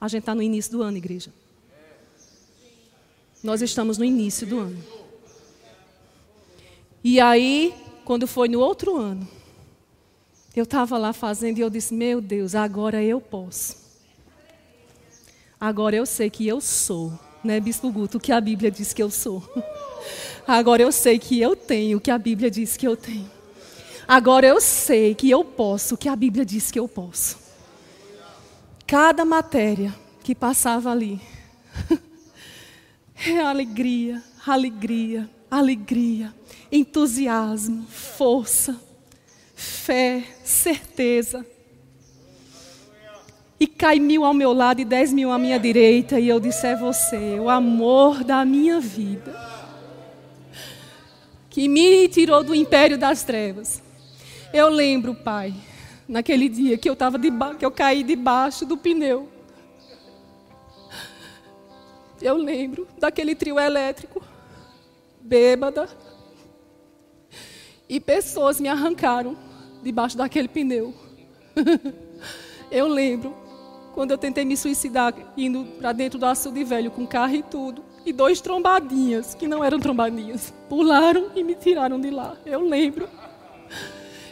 A 0.00 0.08
gente 0.08 0.20
está 0.20 0.34
no 0.34 0.40
início 0.40 0.72
do 0.72 0.82
ano, 0.82 0.96
igreja. 0.96 1.30
Nós 3.44 3.60
estamos 3.60 3.98
no 3.98 4.04
início 4.06 4.46
do 4.46 4.60
ano. 4.60 4.78
E 7.04 7.20
aí, 7.20 7.74
quando 8.02 8.26
foi 8.26 8.48
no 8.48 8.60
outro 8.60 8.96
ano, 8.96 9.28
eu 10.56 10.64
estava 10.64 10.96
lá 10.96 11.12
fazendo 11.12 11.58
e 11.58 11.60
eu 11.60 11.68
disse: 11.68 11.92
Meu 11.92 12.22
Deus, 12.22 12.54
agora 12.54 13.04
eu 13.04 13.20
posso. 13.20 13.76
Agora 15.60 15.96
eu 15.96 16.06
sei 16.06 16.30
que 16.30 16.48
eu 16.48 16.62
sou, 16.62 17.12
né, 17.44 17.60
Bispo 17.60 17.92
Guto, 17.92 18.16
o 18.16 18.20
que 18.20 18.32
a 18.32 18.40
Bíblia 18.40 18.70
diz 18.70 18.94
que 18.94 19.02
eu 19.02 19.10
sou. 19.10 19.46
Agora 20.46 20.82
eu 20.82 20.90
sei 20.90 21.18
que 21.18 21.40
eu 21.40 21.54
tenho 21.54 21.98
o 21.98 22.00
que 22.00 22.10
a 22.10 22.18
Bíblia 22.18 22.50
diz 22.50 22.76
que 22.76 22.86
eu 22.86 22.96
tenho. 22.96 23.30
Agora 24.10 24.44
eu 24.44 24.60
sei 24.60 25.14
que 25.14 25.30
eu 25.30 25.44
posso 25.44 25.94
o 25.94 25.96
que 25.96 26.08
a 26.08 26.16
Bíblia 26.16 26.44
diz 26.44 26.70
que 26.70 26.80
eu 26.80 26.88
posso. 26.88 27.38
Cada 28.84 29.24
matéria 29.24 29.94
que 30.24 30.34
passava 30.34 30.90
ali 30.90 31.20
é 33.24 33.38
alegria, 33.38 34.20
alegria, 34.44 35.30
alegria, 35.48 36.34
entusiasmo, 36.72 37.86
força, 37.86 38.76
fé, 39.54 40.24
certeza. 40.42 41.46
E 43.60 43.68
cai 43.68 44.00
mil 44.00 44.24
ao 44.24 44.34
meu 44.34 44.52
lado 44.52 44.80
e 44.80 44.84
dez 44.84 45.12
mil 45.12 45.30
à 45.30 45.38
minha 45.38 45.58
direita, 45.60 46.18
e 46.18 46.28
eu 46.28 46.40
disse: 46.40 46.66
É 46.66 46.74
você, 46.74 47.38
o 47.38 47.48
amor 47.48 48.24
da 48.24 48.44
minha 48.44 48.80
vida 48.80 49.59
que 51.50 51.68
me 51.68 52.08
tirou 52.08 52.44
do 52.44 52.54
império 52.54 52.96
das 52.96 53.24
trevas. 53.24 53.82
Eu 54.54 54.68
lembro, 54.68 55.14
Pai, 55.14 55.52
naquele 56.08 56.48
dia 56.48 56.78
que 56.78 56.88
eu 56.88 56.94
tava 56.94 57.18
que 57.58 57.64
eu 57.64 57.70
caí 57.72 58.04
debaixo 58.04 58.64
do 58.64 58.76
pneu. 58.76 59.28
Eu 62.22 62.36
lembro 62.36 62.86
daquele 62.98 63.34
trio 63.34 63.58
elétrico, 63.58 64.22
bêbada, 65.20 65.88
e 67.88 67.98
pessoas 67.98 68.60
me 68.60 68.68
arrancaram 68.68 69.36
debaixo 69.82 70.16
daquele 70.16 70.46
pneu. 70.46 70.94
eu 72.70 72.86
lembro 72.86 73.34
quando 73.92 74.12
eu 74.12 74.18
tentei 74.18 74.44
me 74.44 74.56
suicidar 74.56 75.14
indo 75.36 75.64
para 75.78 75.92
dentro 75.92 76.18
do 76.18 76.26
açude 76.26 76.62
velho 76.62 76.90
com 76.92 77.04
carro 77.06 77.34
e 77.34 77.42
tudo 77.42 77.89
e 78.04 78.12
dois 78.12 78.40
trombadinhas, 78.40 79.34
que 79.34 79.46
não 79.46 79.62
eram 79.62 79.78
trombadinhas, 79.78 80.52
pularam 80.68 81.30
e 81.34 81.44
me 81.44 81.54
tiraram 81.54 82.00
de 82.00 82.10
lá. 82.10 82.36
Eu 82.44 82.60
lembro. 82.60 83.08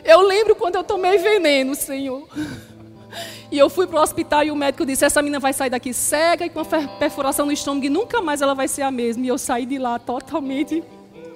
Eu 0.04 0.20
lembro 0.22 0.54
quando 0.56 0.76
eu 0.76 0.84
tomei 0.84 1.18
veneno, 1.18 1.74
Senhor. 1.74 2.26
E 3.50 3.58
eu 3.58 3.70
fui 3.70 3.86
para 3.86 4.00
o 4.00 4.02
hospital 4.02 4.44
e 4.44 4.50
o 4.50 4.56
médico 4.56 4.84
disse: 4.84 5.04
Essa 5.04 5.22
menina 5.22 5.40
vai 5.40 5.52
sair 5.52 5.70
daqui 5.70 5.92
cega 5.92 6.44
e 6.44 6.50
com 6.50 6.62
perfuração 6.98 7.46
no 7.46 7.52
estômago 7.52 7.86
e 7.86 7.88
nunca 7.88 8.20
mais 8.20 8.42
ela 8.42 8.54
vai 8.54 8.68
ser 8.68 8.82
a 8.82 8.90
mesma. 8.90 9.24
E 9.24 9.28
eu 9.28 9.38
saí 9.38 9.64
de 9.64 9.78
lá 9.78 9.98
totalmente 9.98 10.82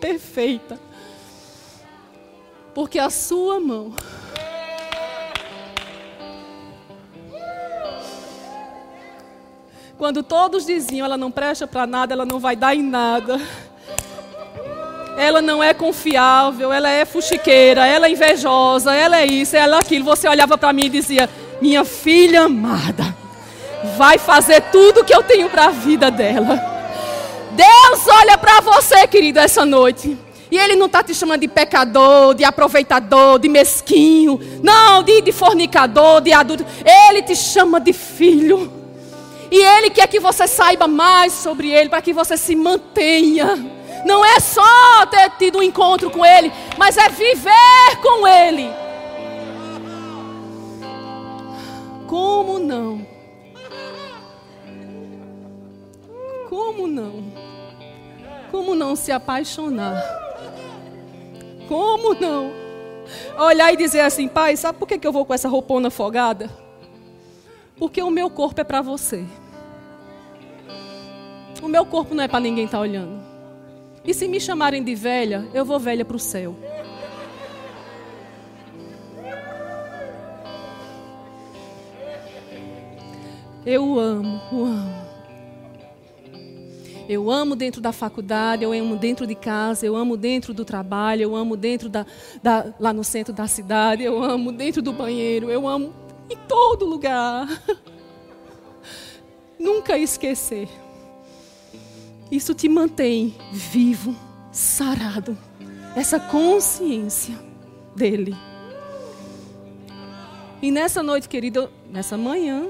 perfeita. 0.00 0.78
Porque 2.74 2.98
a 2.98 3.10
sua 3.10 3.60
mão 3.60 3.94
Quando 10.02 10.20
todos 10.20 10.66
diziam, 10.66 11.04
ela 11.04 11.16
não 11.16 11.30
presta 11.30 11.64
para 11.64 11.86
nada, 11.86 12.12
ela 12.12 12.26
não 12.26 12.40
vai 12.40 12.56
dar 12.56 12.74
em 12.74 12.82
nada. 12.82 13.40
Ela 15.16 15.40
não 15.40 15.62
é 15.62 15.72
confiável, 15.72 16.72
ela 16.72 16.90
é 16.90 17.04
fuxiqueira, 17.04 17.86
ela 17.86 18.08
é 18.08 18.10
invejosa, 18.10 18.92
ela 18.92 19.20
é 19.20 19.26
isso, 19.26 19.56
ela 19.56 19.76
é 19.76 19.78
aquilo. 19.78 20.04
Você 20.06 20.26
olhava 20.26 20.58
para 20.58 20.72
mim 20.72 20.86
e 20.86 20.88
dizia: 20.88 21.30
Minha 21.60 21.84
filha 21.84 22.42
amada, 22.42 23.14
vai 23.96 24.18
fazer 24.18 24.62
tudo 24.72 25.04
que 25.04 25.14
eu 25.14 25.22
tenho 25.22 25.48
para 25.48 25.66
a 25.66 25.70
vida 25.70 26.10
dela. 26.10 26.60
Deus 27.52 28.08
olha 28.08 28.36
para 28.36 28.60
você, 28.60 29.06
querido, 29.06 29.38
essa 29.38 29.64
noite. 29.64 30.18
E 30.50 30.58
Ele 30.58 30.74
não 30.74 30.86
está 30.86 31.04
te 31.04 31.14
chamando 31.14 31.42
de 31.42 31.48
pecador, 31.48 32.34
de 32.34 32.42
aproveitador, 32.42 33.38
de 33.38 33.48
mesquinho, 33.48 34.40
não, 34.64 35.00
de, 35.04 35.20
de 35.20 35.30
fornicador, 35.30 36.20
de 36.20 36.32
adulto. 36.32 36.66
Ele 36.84 37.22
te 37.22 37.36
chama 37.36 37.78
de 37.78 37.92
filho. 37.92 38.81
E 39.52 39.62
Ele 39.62 39.90
quer 39.90 40.08
que 40.08 40.18
você 40.18 40.48
saiba 40.48 40.88
mais 40.88 41.30
sobre 41.30 41.70
Ele, 41.70 41.90
para 41.90 42.00
que 42.00 42.14
você 42.14 42.38
se 42.38 42.56
mantenha. 42.56 43.54
Não 44.02 44.24
é 44.24 44.40
só 44.40 45.04
ter 45.10 45.28
tido 45.32 45.58
um 45.58 45.62
encontro 45.62 46.10
com 46.10 46.24
Ele, 46.24 46.50
mas 46.78 46.96
é 46.96 47.10
viver 47.10 48.00
com 48.02 48.26
Ele. 48.26 48.70
Como 52.08 52.58
não? 52.58 53.06
Como 56.48 56.86
não? 56.86 57.22
Como 58.50 58.74
não 58.74 58.96
se 58.96 59.12
apaixonar? 59.12 60.02
Como 61.68 62.14
não? 62.14 62.52
Olhar 63.38 63.70
e 63.70 63.76
dizer 63.76 64.00
assim, 64.00 64.28
pai, 64.28 64.56
sabe 64.56 64.78
por 64.78 64.88
que 64.88 65.06
eu 65.06 65.12
vou 65.12 65.26
com 65.26 65.34
essa 65.34 65.48
roupona 65.50 65.90
folgada? 65.90 66.48
Porque 67.76 68.02
o 68.02 68.10
meu 68.10 68.30
corpo 68.30 68.58
é 68.62 68.64
para 68.64 68.80
você. 68.80 69.26
O 71.62 71.68
meu 71.68 71.86
corpo 71.86 72.12
não 72.12 72.24
é 72.24 72.28
para 72.28 72.40
ninguém 72.40 72.64
estar 72.64 72.78
tá 72.78 72.82
olhando. 72.82 73.22
E 74.04 74.12
se 74.12 74.26
me 74.26 74.40
chamarem 74.40 74.82
de 74.82 74.96
velha, 74.96 75.48
eu 75.54 75.64
vou 75.64 75.78
velha 75.78 76.04
para 76.04 76.16
o 76.16 76.18
céu. 76.18 76.56
Eu 83.64 83.96
amo, 83.96 84.40
o 84.50 84.64
amo. 84.64 85.02
Eu 87.08 87.30
amo 87.30 87.54
dentro 87.54 87.80
da 87.80 87.92
faculdade, 87.92 88.64
eu 88.64 88.72
amo 88.72 88.96
dentro 88.96 89.24
de 89.24 89.36
casa, 89.36 89.86
eu 89.86 89.94
amo 89.94 90.16
dentro 90.16 90.52
do 90.52 90.64
trabalho, 90.64 91.22
eu 91.22 91.36
amo 91.36 91.56
dentro 91.56 91.88
da, 91.88 92.04
da, 92.42 92.74
lá 92.80 92.92
no 92.92 93.04
centro 93.04 93.32
da 93.32 93.46
cidade, 93.46 94.02
eu 94.02 94.20
amo 94.20 94.50
dentro 94.50 94.82
do 94.82 94.92
banheiro, 94.92 95.48
eu 95.48 95.68
amo 95.68 95.92
em 96.28 96.36
todo 96.48 96.84
lugar. 96.84 97.46
Nunca 99.60 99.96
esquecer. 99.96 100.68
Isso 102.32 102.54
te 102.54 102.66
mantém 102.66 103.34
vivo, 103.52 104.16
sarado. 104.50 105.36
Essa 105.94 106.18
consciência 106.18 107.38
dele. 107.94 108.34
E 110.62 110.70
nessa 110.70 111.02
noite, 111.02 111.28
querido, 111.28 111.70
nessa 111.90 112.16
manhã, 112.16 112.68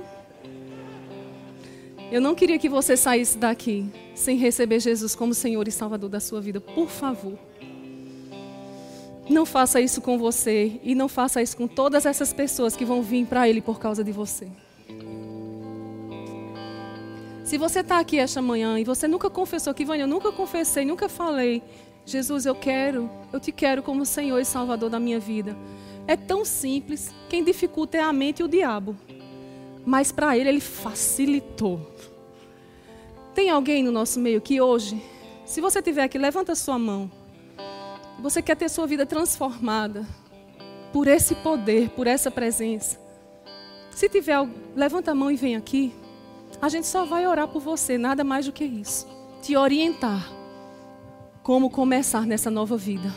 eu 2.10 2.20
não 2.20 2.34
queria 2.34 2.58
que 2.58 2.68
você 2.68 2.96
saísse 2.96 3.38
daqui 3.38 3.88
sem 4.16 4.36
receber 4.36 4.80
Jesus 4.80 5.14
como 5.14 5.32
Senhor 5.32 5.68
e 5.68 5.70
Salvador 5.70 6.10
da 6.10 6.18
sua 6.18 6.40
vida. 6.40 6.60
Por 6.60 6.88
favor. 6.88 7.38
Não 9.30 9.46
faça 9.46 9.80
isso 9.80 10.00
com 10.00 10.18
você 10.18 10.80
e 10.82 10.92
não 10.92 11.08
faça 11.08 11.40
isso 11.40 11.56
com 11.56 11.68
todas 11.68 12.04
essas 12.04 12.32
pessoas 12.32 12.74
que 12.74 12.84
vão 12.84 13.00
vir 13.00 13.26
para 13.26 13.48
Ele 13.48 13.60
por 13.60 13.78
causa 13.78 14.02
de 14.02 14.10
você. 14.10 14.48
Se 17.44 17.58
você 17.58 17.80
está 17.80 17.98
aqui 17.98 18.18
esta 18.18 18.40
manhã 18.40 18.78
e 18.78 18.84
você 18.84 19.08
nunca 19.08 19.28
confessou 19.28 19.74
que, 19.74 19.84
Vânia, 19.84 20.04
eu 20.04 20.08
nunca 20.08 20.30
confessei, 20.30 20.84
nunca 20.84 21.08
falei, 21.08 21.62
Jesus, 22.06 22.46
eu 22.46 22.54
quero, 22.54 23.10
eu 23.32 23.40
te 23.40 23.50
quero 23.50 23.82
como 23.82 24.06
Senhor 24.06 24.38
e 24.38 24.44
Salvador 24.44 24.88
da 24.88 25.00
minha 25.00 25.18
vida. 25.18 25.56
É 26.06 26.16
tão 26.16 26.44
simples. 26.44 27.14
Quem 27.28 27.44
dificulta 27.44 27.96
é 27.96 28.00
a 28.00 28.12
mente 28.12 28.40
e 28.40 28.44
o 28.44 28.48
diabo. 28.48 28.96
Mas 29.84 30.12
para 30.12 30.36
Ele, 30.36 30.48
Ele 30.48 30.60
facilitou. 30.60 31.80
Tem 33.34 33.50
alguém 33.50 33.82
no 33.82 33.90
nosso 33.90 34.20
meio 34.20 34.40
que 34.40 34.60
hoje, 34.60 35.02
se 35.44 35.60
você 35.60 35.80
estiver 35.80 36.04
aqui, 36.04 36.18
levanta 36.18 36.54
sua 36.54 36.78
mão. 36.78 37.10
Você 38.20 38.40
quer 38.40 38.56
ter 38.56 38.68
sua 38.68 38.86
vida 38.86 39.04
transformada 39.04 40.06
por 40.92 41.08
esse 41.08 41.34
poder, 41.36 41.90
por 41.90 42.06
essa 42.06 42.30
presença. 42.30 43.00
Se 43.90 44.08
tiver, 44.08 44.36
levanta 44.76 45.10
a 45.10 45.14
mão 45.14 45.30
e 45.30 45.36
vem 45.36 45.56
aqui. 45.56 45.92
A 46.62 46.68
gente 46.68 46.86
só 46.86 47.04
vai 47.04 47.26
orar 47.26 47.48
por 47.48 47.60
você, 47.60 47.98
nada 47.98 48.22
mais 48.22 48.46
do 48.46 48.52
que 48.52 48.64
isso. 48.64 49.08
Te 49.42 49.56
orientar 49.56 50.32
como 51.42 51.68
começar 51.68 52.24
nessa 52.24 52.52
nova 52.52 52.76
vida. 52.76 53.12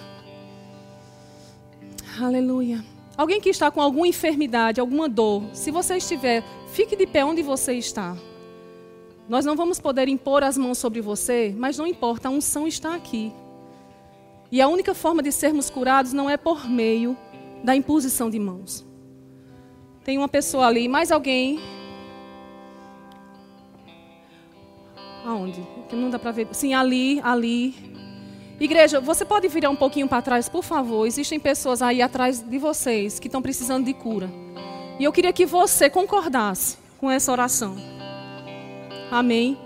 Aleluia. 2.19 2.83
Alguém 3.15 3.39
que 3.39 3.49
está 3.49 3.69
com 3.69 3.79
alguma 3.79 4.07
enfermidade, 4.07 4.81
alguma 4.81 5.07
dor, 5.07 5.43
se 5.53 5.69
você 5.69 5.97
estiver, 5.97 6.43
fique 6.69 6.95
de 6.95 7.05
pé 7.05 7.23
onde 7.23 7.43
você 7.43 7.73
está. 7.73 8.17
Nós 9.29 9.45
não 9.45 9.55
vamos 9.55 9.79
poder 9.79 10.07
impor 10.07 10.43
as 10.43 10.57
mãos 10.57 10.79
sobre 10.79 10.99
você, 10.99 11.53
mas 11.55 11.77
não 11.77 11.85
importa, 11.85 12.29
a 12.29 12.31
unção 12.31 12.67
está 12.67 12.95
aqui. 12.95 13.31
E 14.51 14.59
a 14.59 14.67
única 14.67 14.95
forma 14.95 15.21
de 15.21 15.31
sermos 15.31 15.69
curados 15.69 16.13
não 16.13 16.27
é 16.27 16.35
por 16.35 16.67
meio 16.67 17.15
da 17.63 17.75
imposição 17.75 18.27
de 18.27 18.39
mãos. 18.39 18.83
Tem 20.03 20.17
uma 20.17 20.27
pessoa 20.27 20.65
ali, 20.65 20.87
mais 20.87 21.11
alguém. 21.11 21.59
Aonde? 25.25 25.65
Que 25.89 25.95
não 25.95 26.09
dá 26.11 26.19
para 26.19 26.31
ver. 26.31 26.47
Sim, 26.51 26.75
ali, 26.75 27.19
ali. 27.23 27.73
Igreja, 28.59 29.01
você 29.01 29.25
pode 29.25 29.47
virar 29.47 29.69
um 29.71 29.75
pouquinho 29.75 30.07
para 30.07 30.21
trás, 30.21 30.47
por 30.47 30.63
favor? 30.63 31.07
Existem 31.07 31.39
pessoas 31.39 31.81
aí 31.81 32.01
atrás 32.01 32.39
de 32.39 32.57
vocês 32.59 33.19
que 33.19 33.27
estão 33.27 33.41
precisando 33.41 33.85
de 33.85 33.93
cura. 33.93 34.29
E 34.99 35.03
eu 35.03 35.11
queria 35.11 35.33
que 35.33 35.45
você 35.45 35.89
concordasse 35.89 36.77
com 36.99 37.09
essa 37.09 37.31
oração. 37.31 37.75
Amém. 39.11 39.57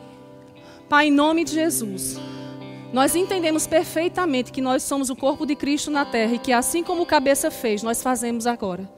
Pai, 0.88 1.08
em 1.08 1.12
nome 1.12 1.44
de 1.44 1.54
Jesus. 1.54 2.18
Nós 2.92 3.16
entendemos 3.16 3.68
perfeitamente 3.68 4.52
que 4.52 4.62
nós 4.62 4.82
somos 4.82 5.12
o 5.12 5.16
corpo 5.16 5.46
de 5.46 5.56
Cristo 5.56 5.92
na 5.92 6.06
terra 6.06 6.34
e 6.34 6.40
que 6.40 6.52
assim 6.52 6.84
como 6.84 7.04
o 7.04 7.06
cabeça 7.06 7.52
fez, 7.52 7.84
nós 7.84 8.02
fazemos 8.02 8.48
agora. 8.48 8.90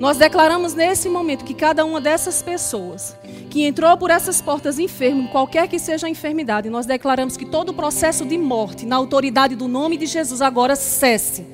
Nós 0.00 0.16
declaramos 0.16 0.72
nesse 0.72 1.10
momento 1.10 1.44
que 1.44 1.52
cada 1.52 1.84
uma 1.84 2.00
dessas 2.00 2.42
pessoas 2.42 3.14
que 3.50 3.66
entrou 3.66 3.94
por 3.98 4.10
essas 4.10 4.40
portas 4.40 4.78
enfermo, 4.78 5.28
qualquer 5.28 5.68
que 5.68 5.78
seja 5.78 6.06
a 6.06 6.10
enfermidade, 6.10 6.70
nós 6.70 6.86
declaramos 6.86 7.36
que 7.36 7.44
todo 7.44 7.68
o 7.68 7.74
processo 7.74 8.24
de 8.24 8.38
morte, 8.38 8.86
na 8.86 8.96
autoridade 8.96 9.54
do 9.54 9.68
nome 9.68 9.98
de 9.98 10.06
Jesus, 10.06 10.40
agora 10.40 10.74
cesse. 10.74 11.44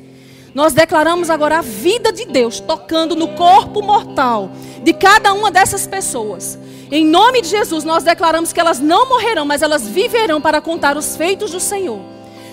Nós 0.54 0.72
declaramos 0.72 1.28
agora 1.28 1.58
a 1.58 1.60
vida 1.60 2.12
de 2.12 2.24
Deus 2.24 2.60
tocando 2.60 3.16
no 3.16 3.34
corpo 3.34 3.82
mortal 3.82 4.52
de 4.80 4.92
cada 4.92 5.34
uma 5.34 5.50
dessas 5.50 5.84
pessoas. 5.84 6.56
Em 6.88 7.04
nome 7.04 7.42
de 7.42 7.48
Jesus, 7.48 7.82
nós 7.82 8.04
declaramos 8.04 8.52
que 8.52 8.60
elas 8.60 8.78
não 8.78 9.08
morrerão, 9.08 9.44
mas 9.44 9.60
elas 9.60 9.88
viverão 9.88 10.40
para 10.40 10.60
contar 10.60 10.96
os 10.96 11.16
feitos 11.16 11.50
do 11.50 11.58
Senhor. 11.58 11.98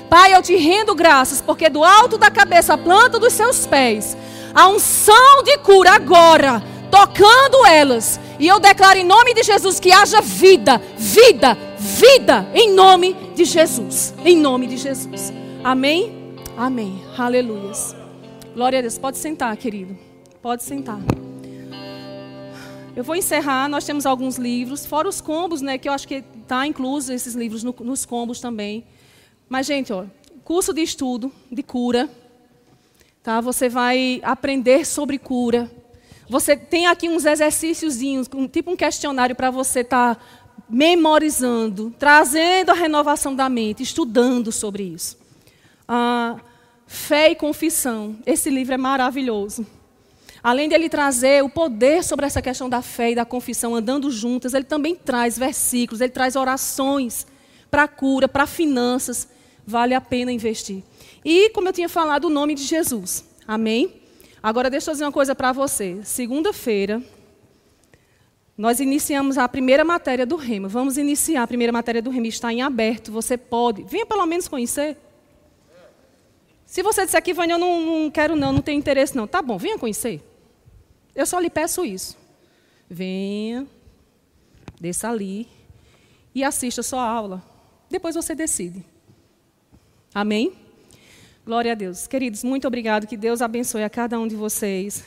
Pai, 0.09 0.33
eu 0.33 0.41
te 0.41 0.55
rendo 0.55 0.95
graças, 0.95 1.39
porque 1.39 1.69
do 1.69 1.83
alto 1.83 2.17
da 2.17 2.31
cabeça, 2.31 2.73
a 2.73 2.77
planta 2.79 3.19
dos 3.19 3.33
seus 3.33 3.67
pés, 3.67 4.17
a 4.53 4.67
unção 4.67 5.43
de 5.43 5.57
cura 5.57 5.91
agora, 5.91 6.61
tocando 6.91 7.65
elas. 7.65 8.19
E 8.39 8.47
eu 8.47 8.59
declaro 8.59 8.99
em 8.99 9.05
nome 9.05 9.33
de 9.33 9.43
Jesus 9.43 9.79
que 9.79 9.91
haja 9.91 10.21
vida, 10.21 10.81
vida, 10.97 11.57
vida, 11.77 12.47
em 12.53 12.71
nome 12.73 13.13
de 13.35 13.45
Jesus. 13.45 14.13
Em 14.23 14.37
nome 14.37 14.67
de 14.67 14.77
Jesus. 14.77 15.33
Amém? 15.63 16.37
Amém. 16.57 17.03
Aleluias. 17.17 17.95
Glória 18.53 18.79
a 18.79 18.81
Deus. 18.81 18.97
Pode 18.97 19.17
sentar, 19.17 19.55
querido. 19.57 19.97
Pode 20.41 20.63
sentar. 20.63 20.99
Eu 22.95 23.03
vou 23.03 23.15
encerrar, 23.15 23.67
nós 23.67 23.85
temos 23.85 24.05
alguns 24.05 24.37
livros, 24.37 24.85
fora 24.85 25.09
os 25.09 25.19
combos, 25.19 25.61
né, 25.61 25.79
que 25.79 25.89
eu 25.89 25.93
acho 25.93 26.07
que 26.07 26.23
está 26.41 26.67
incluso 26.67 27.11
esses 27.11 27.33
livros 27.33 27.63
no, 27.63 27.73
nos 27.79 28.05
combos 28.05 28.39
também. 28.39 28.85
Mas, 29.49 29.65
gente, 29.65 29.91
ó, 29.91 30.05
curso 30.43 30.71
de 30.71 30.81
estudo 30.81 31.31
de 31.51 31.63
cura, 31.63 32.07
tá? 33.23 33.39
Você 33.39 33.69
vai 33.69 34.19
aprender 34.21 34.85
sobre 34.85 35.17
cura. 35.17 35.71
Você 36.29 36.55
tem 36.55 36.87
aqui 36.87 37.07
uns 37.07 37.25
exercíciozinhos, 37.25 38.27
tipo 38.51 38.71
um 38.71 38.75
questionário 38.75 39.35
para 39.35 39.49
você 39.49 39.79
estar 39.79 40.15
tá 40.15 40.21
memorizando, 40.69 41.93
trazendo 41.97 42.71
a 42.71 42.73
renovação 42.73 43.33
da 43.35 43.47
mente, 43.47 43.81
estudando 43.81 44.51
sobre 44.51 44.83
isso. 44.83 45.17
Ah, 45.87 46.37
fé 46.85 47.31
e 47.31 47.35
confissão. 47.35 48.17
Esse 48.25 48.49
livro 48.49 48.73
é 48.73 48.77
maravilhoso. 48.77 49.65
Além 50.41 50.67
de 50.67 50.75
ele 50.75 50.89
trazer 50.89 51.41
o 51.41 51.49
poder 51.49 52.03
sobre 52.03 52.25
essa 52.25 52.41
questão 52.41 52.67
da 52.67 52.81
fé 52.81 53.11
e 53.11 53.15
da 53.15 53.23
confissão 53.23 53.75
andando 53.75 54.11
juntas, 54.11 54.53
ele 54.53 54.65
também 54.65 54.93
traz 54.93 55.37
versículos, 55.37 56.01
ele 56.01 56.11
traz 56.11 56.35
orações 56.35 57.25
para 57.71 57.87
cura, 57.87 58.27
para 58.27 58.45
finanças. 58.45 59.27
Vale 59.65 59.93
a 59.93 60.01
pena 60.01 60.31
investir. 60.31 60.83
E, 61.23 61.49
como 61.49 61.69
eu 61.69 61.73
tinha 61.73 61.89
falado, 61.89 62.25
o 62.25 62.29
nome 62.29 62.55
de 62.55 62.63
Jesus. 62.63 63.25
Amém? 63.47 64.01
Agora, 64.41 64.69
deixa 64.69 64.91
eu 64.91 64.93
dizer 64.93 65.05
uma 65.05 65.11
coisa 65.11 65.33
para 65.33 65.51
você. 65.51 65.99
Segunda-feira, 66.03 67.01
nós 68.57 68.79
iniciamos 68.79 69.37
a 69.37 69.47
primeira 69.47 69.83
matéria 69.83 70.25
do 70.25 70.35
Rema. 70.35 70.67
Vamos 70.67 70.97
iniciar 70.97 71.43
a 71.43 71.47
primeira 71.47 71.71
matéria 71.71 72.01
do 72.01 72.09
Rema. 72.09 72.27
Está 72.27 72.51
em 72.51 72.61
aberto. 72.61 73.11
Você 73.11 73.37
pode. 73.37 73.83
Venha 73.83 74.05
pelo 74.05 74.25
menos 74.25 74.47
conhecer. 74.47 74.97
Se 76.65 76.81
você 76.81 77.05
disser 77.05 77.21
que, 77.21 77.33
Vânia, 77.33 77.53
eu 77.53 77.59
não, 77.59 77.81
não 77.81 78.11
quero 78.11 78.35
não, 78.35 78.51
não 78.51 78.61
tenho 78.61 78.79
interesse 78.79 79.15
não. 79.15 79.27
Tá 79.27 79.41
bom, 79.41 79.57
venha 79.57 79.77
conhecer. 79.77 80.21
Eu 81.15 81.25
só 81.25 81.39
lhe 81.39 81.49
peço 81.49 81.85
isso. 81.85 82.17
Venha, 82.89 83.67
desça 84.81 85.09
ali 85.09 85.47
e 86.33 86.43
assista 86.43 86.81
a 86.81 86.83
sua 86.83 87.07
aula. 87.07 87.43
Depois 87.89 88.15
você 88.15 88.33
decide. 88.33 88.83
Amém? 90.13 90.62
Glória 91.45 91.73
a 91.73 91.75
Deus. 91.75 92.07
Queridos, 92.07 92.43
muito 92.43 92.67
obrigado. 92.67 93.05
Que 93.05 93.17
Deus 93.17 93.41
abençoe 93.41 93.83
a 93.83 93.89
cada 93.89 94.17
um 94.19 94.27
de 94.27 94.35
vocês. 94.35 95.03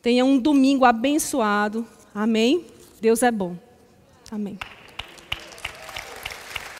Tenha 0.00 0.24
um 0.24 0.38
domingo 0.38 0.84
abençoado. 0.84 1.86
Amém? 2.14 2.64
Deus 3.00 3.22
é 3.22 3.30
bom. 3.30 3.56
Amém. 4.30 4.58